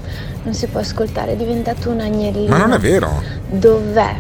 [0.41, 2.49] non si può ascoltare, è diventato un agnellino.
[2.49, 4.15] ma non è vero Dov'è?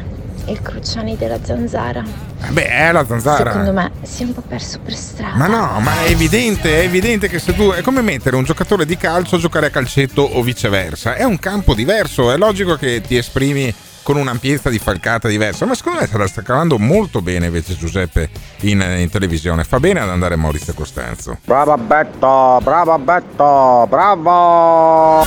[0.45, 2.03] il Cruciani della Zanzara.
[2.49, 3.49] Beh, è la zanzara.
[3.49, 5.37] Secondo me si è un po' perso per strada.
[5.37, 7.71] Ma no, ma è evidente, è evidente che se tu.
[7.71, 11.15] È come mettere un giocatore di calcio a giocare a calcetto o viceversa.
[11.15, 13.73] È un campo diverso, è logico che ti esprimi
[14.05, 15.65] con un'ampiezza di falcata diversa.
[15.65, 18.29] Ma secondo me se la sta cavando molto bene invece Giuseppe
[18.61, 19.63] in, in televisione.
[19.63, 21.39] Fa bene ad andare Maurizio Costanzo.
[21.43, 25.25] Brava Betto, brava Betto, bravo!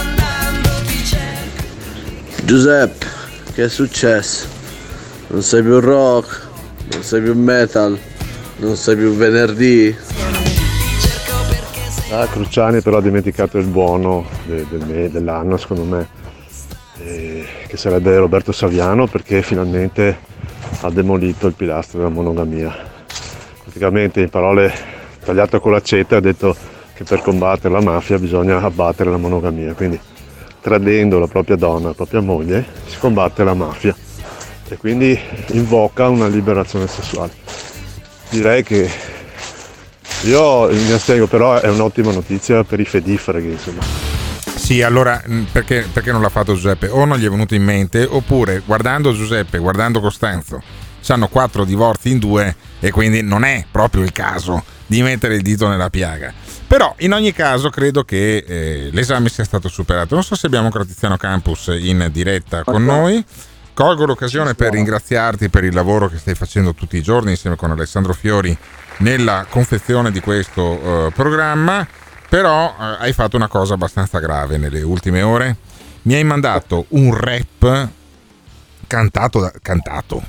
[2.44, 3.06] Giuseppe,
[3.52, 4.46] che è successo?
[5.26, 6.46] Non sei più rock,
[6.92, 7.98] non sei più metal,
[8.58, 9.94] non sei più venerdì.
[12.12, 16.08] Ah, Cruciani però ha dimenticato il buono de- del me- dell'anno secondo me,
[17.04, 20.18] eh, che sarebbe Roberto Saviano perché finalmente
[20.80, 22.74] ha demolito il pilastro della monogamia.
[23.62, 24.72] Praticamente in parole
[25.24, 26.56] tagliate con l'accetta ha detto
[26.94, 29.98] che per combattere la mafia bisogna abbattere la monogamia, quindi
[30.60, 33.94] tradendo la propria donna, la propria moglie, si combatte la mafia
[34.68, 35.18] e quindi
[35.52, 37.32] invoca una liberazione sessuale.
[38.30, 38.90] Direi che
[40.24, 44.07] io mi astengo, però è un'ottima notizia per i fedifraghi, insomma.
[44.58, 46.88] Sì, allora mh, perché, perché non l'ha fatto Giuseppe?
[46.88, 50.62] O non gli è venuto in mente, oppure guardando Giuseppe, guardando Costanzo,
[51.06, 55.42] hanno quattro divorzi in due e quindi non è proprio il caso di mettere il
[55.42, 56.34] dito nella piaga.
[56.66, 60.14] Però in ogni caso credo che eh, l'esame sia stato superato.
[60.14, 63.24] Non so se abbiamo ancora Tiziano Campus in diretta con noi.
[63.72, 67.70] Colgo l'occasione per ringraziarti per il lavoro che stai facendo tutti i giorni insieme con
[67.70, 68.54] Alessandro Fiori
[68.98, 71.86] nella confezione di questo eh, programma.
[72.28, 75.56] Però eh, hai fatto una cosa abbastanza grave nelle ultime ore.
[76.02, 77.88] Mi hai mandato un rap
[78.86, 80.22] cantato, da- cantato,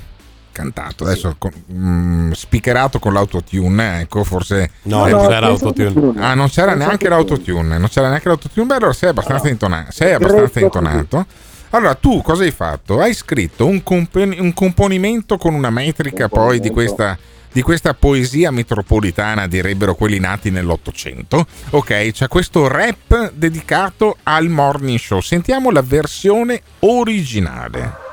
[0.52, 4.70] cantato, adesso con- mm, speakerato con l'autotune, ecco, forse...
[4.82, 6.20] No, non c'era autotune.
[6.20, 10.12] Ah, non c'era neanche l'autotune, non c'era neanche l'autotune, beh allora sei abbastanza, intona- sei
[10.12, 11.26] abbastanza intonato.
[11.72, 13.00] Allora, tu cosa hai fatto?
[13.00, 17.16] Hai scritto un, compon- un componimento con una metrica poi di questa,
[17.52, 21.46] di questa poesia metropolitana, direbbero quelli nati nell'Ottocento.
[21.70, 25.20] Ok, c'è questo rap dedicato al morning show.
[25.20, 28.08] Sentiamo la versione originale.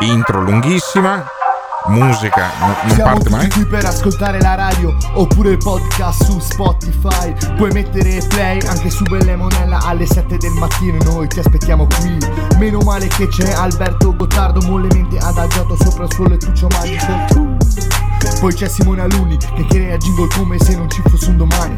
[0.00, 1.24] Intro lunghissima,
[1.86, 3.50] musica non, non Siamo parte mai.
[3.50, 7.34] qui per ascoltare la radio oppure il podcast su Spotify.
[7.56, 12.16] Puoi mettere play anche su Belle Monella alle 7 del mattino noi ti aspettiamo qui.
[12.58, 17.56] Meno male che c'è Alberto Gottardo mollemente adagiato sopra il suo lettuccio magico.
[18.40, 21.76] Poi c'è Simone Alunni che crea jingle come se non ci fosse un domani.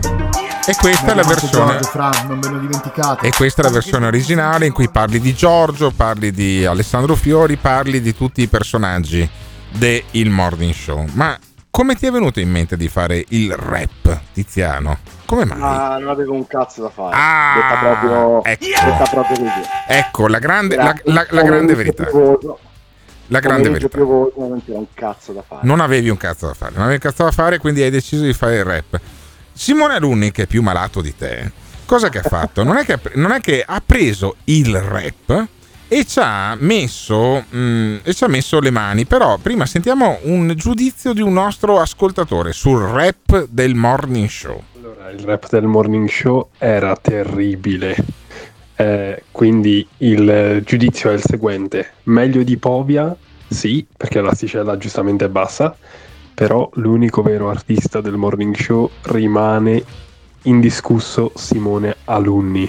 [0.66, 1.78] E questa è la versione.
[1.80, 3.20] Giorgio.
[3.20, 7.56] E questa è la versione originale in cui parli di Giorgio, parli di Alessandro Fiori,
[7.56, 9.28] parli di tutti i personaggi
[9.76, 11.06] del Morning Show.
[11.12, 11.38] Ma
[11.70, 14.98] come ti è venuto in mente di fare il rap, Tiziano?
[15.26, 15.58] Come mai?
[15.58, 17.14] Ma non avevo un cazzo da fare.
[17.16, 18.64] Ah, detta proprio, ecco.
[18.66, 19.68] detta proprio così.
[19.88, 22.04] Ecco, la grande, la, la- la grande verità.
[22.04, 22.58] piovoso,
[23.28, 23.88] La grande verità.
[23.96, 25.60] piovoso, non c'era un cazzo da fare.
[25.66, 28.22] Non avevi un cazzo da fare, non avevi un cazzo da fare, quindi hai deciso
[28.22, 29.00] di fare il rap.
[29.52, 31.50] Simone Alunni, che è più malato di te,
[31.86, 32.62] cosa che ha fatto?
[32.62, 35.46] Non è che, non è che ha preso il rap
[35.88, 39.04] e ci ha messo mm, e ci ha messo le mani.
[39.04, 44.62] Però prima sentiamo un giudizio di un nostro ascoltatore sul rap del morning show.
[44.76, 47.96] Allora, il rap del morning show era terribile.
[48.76, 53.14] Eh, quindi il giudizio è il seguente: meglio di Povia,
[53.46, 55.76] sì, perché l'asticella giustamente è bassa,
[56.34, 59.82] però l'unico vero artista del morning show rimane
[60.42, 62.68] indiscusso Simone Alunni.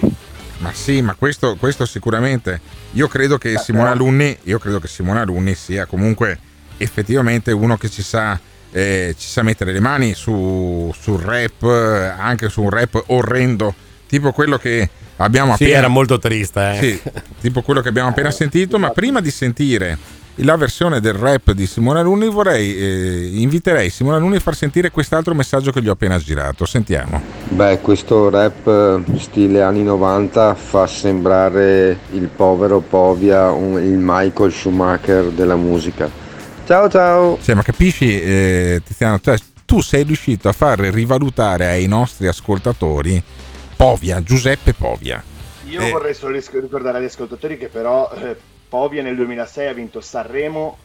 [0.58, 2.60] Ma sì, ma questo, questo sicuramente.
[2.92, 6.38] Io credo che Simone Alunni, io credo che Simone Alunni sia comunque
[6.78, 8.38] effettivamente uno che ci sa,
[8.72, 13.74] eh, ci sa mettere le mani su, sul rap, eh, anche su un rap orrendo,
[14.06, 15.78] tipo quello che abbiamo Sì, appena.
[15.78, 16.78] era molto triste, eh.
[16.80, 17.02] Sì,
[17.40, 18.78] tipo quello che abbiamo appena sentito.
[18.78, 19.98] Ma prima di sentire
[20.36, 24.90] la versione del rap di Simone Alunni, vorrei eh, inviterei Simone Alunni a far sentire
[24.90, 26.64] quest'altro messaggio che gli ho appena girato.
[26.66, 27.20] Sentiamo.
[27.48, 35.24] Beh, questo rap stile anni 90 fa sembrare il povero Povia un- il Michael Schumacher
[35.30, 36.08] della musica.
[36.66, 37.38] Ciao ciao!
[37.40, 43.22] Sì, ma capisci, eh, Tiziano, cioè, tu sei riuscito a far rivalutare ai nostri ascoltatori
[43.76, 45.22] Povia, Giuseppe Povia.
[45.68, 45.90] Io Eh.
[45.90, 48.36] vorrei solo ricordare agli ascoltatori che però eh,
[48.68, 50.76] Povia nel 2006 ha vinto Sanremo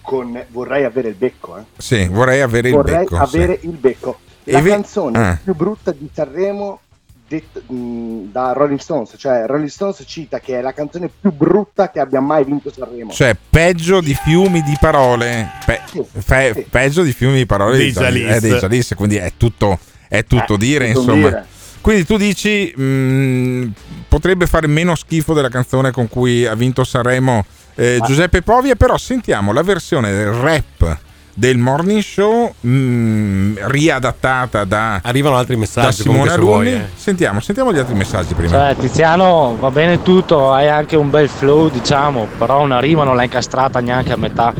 [0.00, 1.56] con Vorrei avere il becco.
[1.58, 1.62] Eh.
[1.78, 3.16] Sì, vorrei avere il Vorrei becco.
[3.16, 3.66] avere sì.
[3.66, 4.18] il becco.
[4.44, 5.38] La E ve- canzone Ah.
[5.42, 6.80] più brutta di Sanremo
[7.26, 11.90] detta- mh, da Rolling Stones, cioè Rolling Stones cita che è la canzone più brutta
[11.90, 13.10] che abbia mai vinto Sanremo.
[13.10, 15.50] Cioè, peggio di fiumi di parole.
[15.64, 15.80] Pe-
[16.20, 19.76] fe- Peggio di fiumi di parole Dei di Jalis- eh, quindi è tutto,
[20.08, 21.28] è tutto Eh, dire, tutto insomma.
[21.28, 21.46] dire.
[21.86, 23.72] Quindi tu dici mh,
[24.08, 27.44] potrebbe fare meno schifo della canzone con cui ha vinto Sanremo
[27.76, 30.98] eh, Giuseppe Povia, però sentiamo la versione del rap
[31.32, 36.70] del morning show mh, riadattata da arrivano altri da messaggi Simone comunque, se Alunni.
[36.70, 36.88] vuoi, eh.
[36.96, 38.50] Sentiamo, sentiamo gli altri messaggi prima.
[38.50, 43.14] Cioè, Tiziano, va bene tutto, hai anche un bel flow, diciamo, però una rima non
[43.14, 44.52] l'hai incastrata neanche a metà.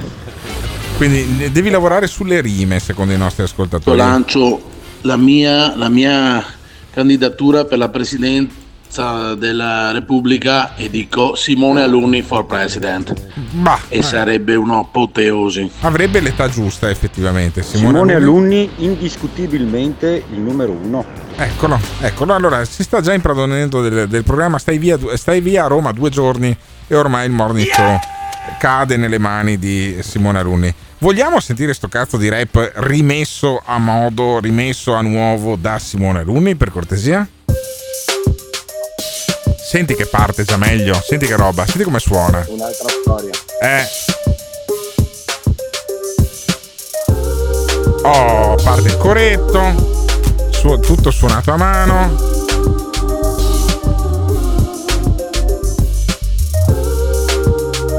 [0.97, 3.97] Quindi ne- devi lavorare sulle rime, secondo i nostri ascoltatori.
[3.97, 4.61] lancio
[5.01, 6.45] la mia, la mia
[6.97, 13.13] candidatura per la presidenza della Repubblica e dico Simone Alunni for President.
[13.51, 15.73] Bah, e sarebbe un'apoteosi.
[15.81, 17.63] Avrebbe l'età giusta, effettivamente.
[17.63, 18.63] Simone, Simone Alunni.
[18.63, 21.05] Alunni indiscutibilmente il numero uno.
[21.37, 22.33] Eccolo, eccolo.
[22.33, 24.57] Allora si sta già impadronendo del, del programma.
[24.57, 26.57] Stai via, stai via a Roma due giorni
[26.87, 27.99] e ormai il morning show
[28.59, 30.75] cade nelle mani di Simone Alunni.
[30.99, 36.57] Vogliamo sentire sto cazzo di rap rimesso a modo, rimesso a nuovo da Simone Alunni,
[36.57, 37.29] per cortesia?
[39.69, 42.45] Senti che parte già meglio, senti che roba, senti come suona.
[42.49, 43.31] Un'altra storia.
[43.61, 43.87] Eh.
[48.03, 49.95] Oh, parte il coretto.
[50.51, 52.35] Su- tutto suonato a mano.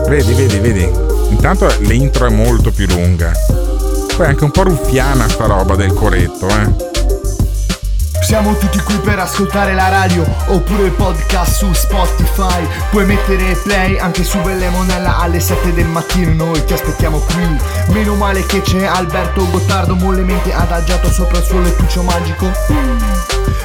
[0.08, 1.07] Vedi, vedi, vedi.
[1.30, 3.32] Intanto l'intro è molto più lunga.
[4.16, 6.96] Poi è anche un po' ruffiana sta roba del coretto, eh.
[8.28, 12.68] Siamo tutti qui per ascoltare la radio oppure il podcast su Spotify.
[12.90, 16.34] Puoi mettere play anche su Belle Monella alle 7 del mattino.
[16.34, 17.58] Noi ti aspettiamo qui.
[17.94, 22.52] Meno male che c'è Alberto Gottardo mollemente adagiato sopra il suo lettuccio magico.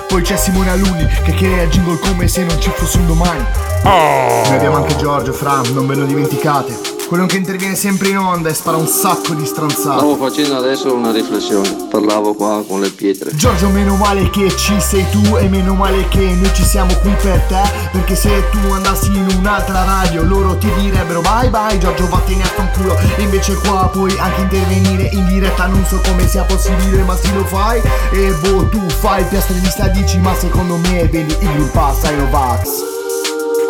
[0.06, 3.44] Poi c'è Simone Alunni che crea jingle come se non ci fosse un domani.
[3.84, 6.90] Noi abbiamo anche Giorgio Fra, non ve lo dimenticate.
[7.08, 9.98] Quello che interviene sempre in onda e spara un sacco di stronzate.
[9.98, 13.34] Stavo facendo adesso una riflessione, parlavo qua con le pietre.
[13.34, 17.10] Giorgio meno male che ci sei tu e meno male che noi ci siamo qui
[17.20, 17.60] per te
[17.90, 22.46] Perché se tu andassi in un'altra radio loro ti direbbero bye bye Giorgio vattene a
[22.46, 27.14] fanculo E invece qua puoi anche intervenire in diretta Non so come sia possibile ma
[27.16, 27.80] se lo fai
[28.10, 32.04] E boh tu fai piastre di sta dici ma secondo me vedi il Green Pass
[32.04, 32.91] ai Novax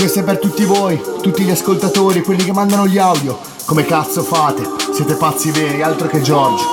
[0.03, 3.39] questo è per tutti voi, tutti gli ascoltatori, quelli che mandano gli audio.
[3.67, 4.69] Come cazzo fate?
[4.93, 6.65] Siete pazzi veri, altro che Giorgio.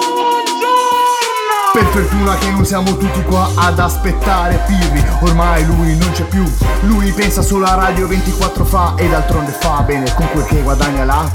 [1.72, 6.44] Per fortuna che non siamo tutti qua ad aspettare Pirri Ormai lui non c'è più
[6.82, 11.06] Lui pensa solo a Radio 24 fa E d'altronde fa bene con quel che guadagna
[11.06, 11.30] là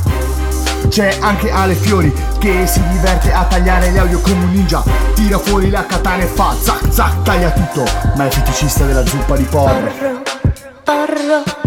[0.89, 4.83] c'è anche Ale Fiori che si diverte a tagliare le audio come un ninja
[5.15, 7.85] Tira fuori la katana e fa zac zac taglia tutto
[8.16, 10.23] Ma è feticista della zuppa di porro Porro,
[10.83, 11.64] porro.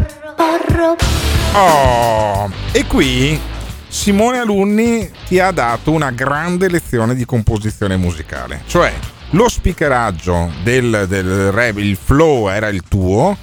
[1.54, 3.40] Oh, e qui
[3.88, 8.94] Simone Alunni ti ha dato una grande lezione di composizione musicale, cioè
[9.32, 13.36] lo speakeraggio del, del rap, il flow era il tuo,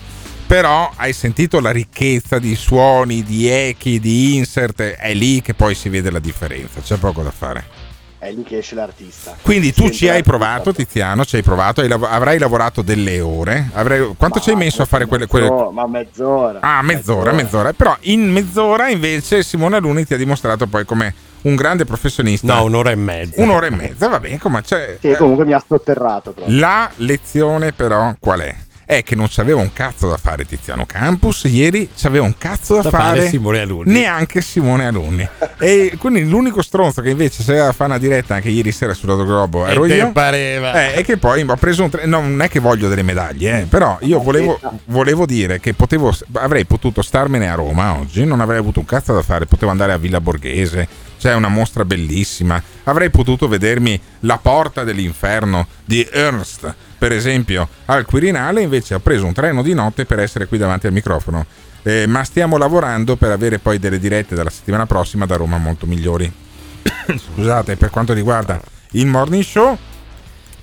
[0.47, 5.75] però hai sentito la ricchezza di suoni, di echi, di insert, è lì che poi
[5.75, 7.84] si vede la differenza, c'è poco da fare.
[8.25, 9.37] È lì che esce l'artista.
[9.43, 13.69] Quindi tu ci hai provato, Tiziano, ci hai provato, hai lav- avrai lavorato delle ore,
[13.75, 15.27] avrai- quanto ci hai messo a fare quelle...
[15.27, 15.51] quelle...
[15.71, 16.61] Ma mezz'ora.
[16.61, 17.75] Ah, mezz'ora, mezz'ora.
[17.75, 22.55] Però in mezz'ora invece Simone Aluni ti ha dimostrato poi come un grande professionista.
[22.55, 23.43] No, un'ora e mezza.
[23.43, 24.97] Un'ora e mezza, va bene, come c'è.
[24.99, 26.59] Che comunque mi ha sotterrato proprio.
[26.59, 28.57] La lezione però qual è?
[28.95, 32.83] È che non c'aveva un cazzo da fare Tiziano Campus, ieri c'aveva un cazzo da,
[32.83, 33.93] Da fare fare Simone Alunni.
[33.93, 35.29] neanche Simone Alunni.
[35.59, 39.67] e quindi l'unico stronzo che invece sapeva fare una diretta anche ieri sera sull'Auto Globo
[39.67, 40.13] ero E io.
[40.13, 40.93] pareva.
[40.93, 43.63] Eh, e che poi ho preso un tre- no, non è che voglio delle medaglie,
[43.63, 48.41] eh, però io volevo, volevo dire che potevo, avrei potuto starmene a Roma oggi, non
[48.41, 50.87] avrei avuto un cazzo da fare, potevo andare a Villa Borghese,
[51.25, 58.05] c'è una mostra bellissima, avrei potuto vedermi La porta dell'inferno di Ernst, per esempio, al
[58.05, 61.47] Quirinale, invece ho preso un treno di notte per essere qui davanti al microfono.
[61.83, 65.87] Eh, ma stiamo lavorando per avere poi delle dirette dalla settimana prossima da Roma molto
[65.87, 66.31] migliori.
[67.17, 68.61] Scusate, per quanto riguarda
[68.91, 69.79] il morning show,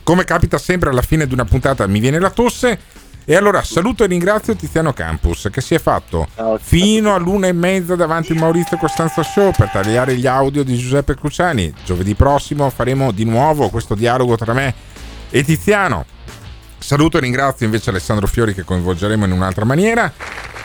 [0.04, 2.80] come capita sempre alla fine di una puntata mi viene la tosse.
[3.24, 6.28] E allora saluto e ringrazio Tiziano Campus che si è fatto
[6.60, 11.14] fino all'una e mezza davanti al Maurizio Costanzo Show per tagliare gli audio di Giuseppe
[11.16, 11.72] Cruciani.
[11.86, 14.74] Giovedì prossimo faremo di nuovo questo dialogo tra me
[15.30, 16.06] e Tiziano.
[16.80, 20.12] Saluto e ringrazio invece Alessandro Fiori che coinvolgeremo in un'altra maniera.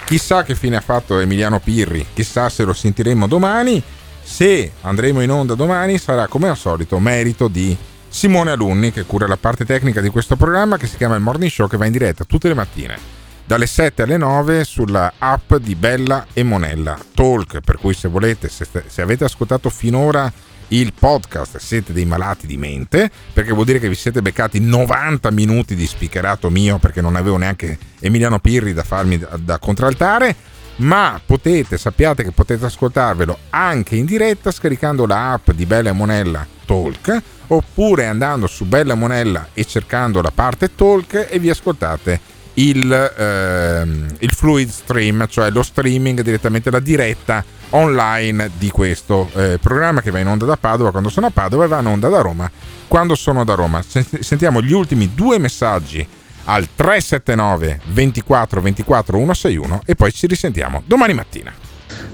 [0.06, 3.82] Chissà che fine ha fatto Emiliano Pirri, chissà se lo sentiremo domani.
[4.22, 7.76] Se andremo in onda domani sarà come al solito merito di
[8.16, 11.50] Simone Alunni che cura la parte tecnica di questo programma che si chiama il Morning
[11.50, 12.96] Show che va in diretta tutte le mattine
[13.44, 18.48] dalle 7 alle 9 sulla app di Bella e Monella Talk per cui se volete
[18.48, 20.32] se, se avete ascoltato finora
[20.68, 25.30] il podcast siete dei malati di mente, perché vuol dire che vi siete beccati 90
[25.30, 30.34] minuti di speakerato mio perché non avevo neanche Emiliano Pirri da farmi da, da contraltare.
[30.76, 36.46] Ma potete, sappiate che potete ascoltarvelo anche in diretta scaricando l'app di Bella e Monella
[36.64, 43.14] Talk oppure andando su Bella Monella e cercando la parte Talk e vi ascoltate il,
[43.16, 50.00] ehm, il fluid stream, cioè lo streaming direttamente, la diretta online di questo eh, programma
[50.00, 52.20] che va in onda da Padova quando sono a Padova e va in onda da
[52.20, 52.50] Roma
[52.86, 53.82] quando sono da Roma.
[53.82, 56.06] Sentiamo gli ultimi due messaggi
[56.44, 61.65] al 379 24 24 161 e poi ci risentiamo domani mattina.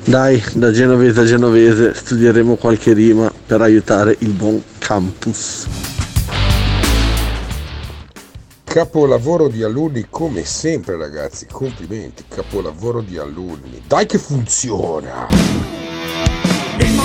[0.04, 5.66] Dai, da genovese a genovese studieremo qualche rima per aiutare il buon campus.
[8.64, 13.82] Capolavoro di alunni come sempre ragazzi, complimenti, capolavoro di alunni.
[13.86, 15.91] Dai che funziona!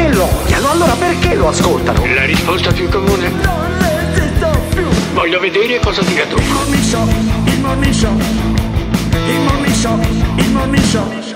[0.00, 2.06] Se lo odiano, allora perché lo ascoltano?
[2.14, 3.28] La risposta più comune?
[3.28, 4.88] Non resisto più.
[5.12, 6.38] Voglio vedere cosa dirà tu.
[6.38, 8.16] Il show, il show.
[9.26, 10.00] Il show,
[10.72, 11.29] il show.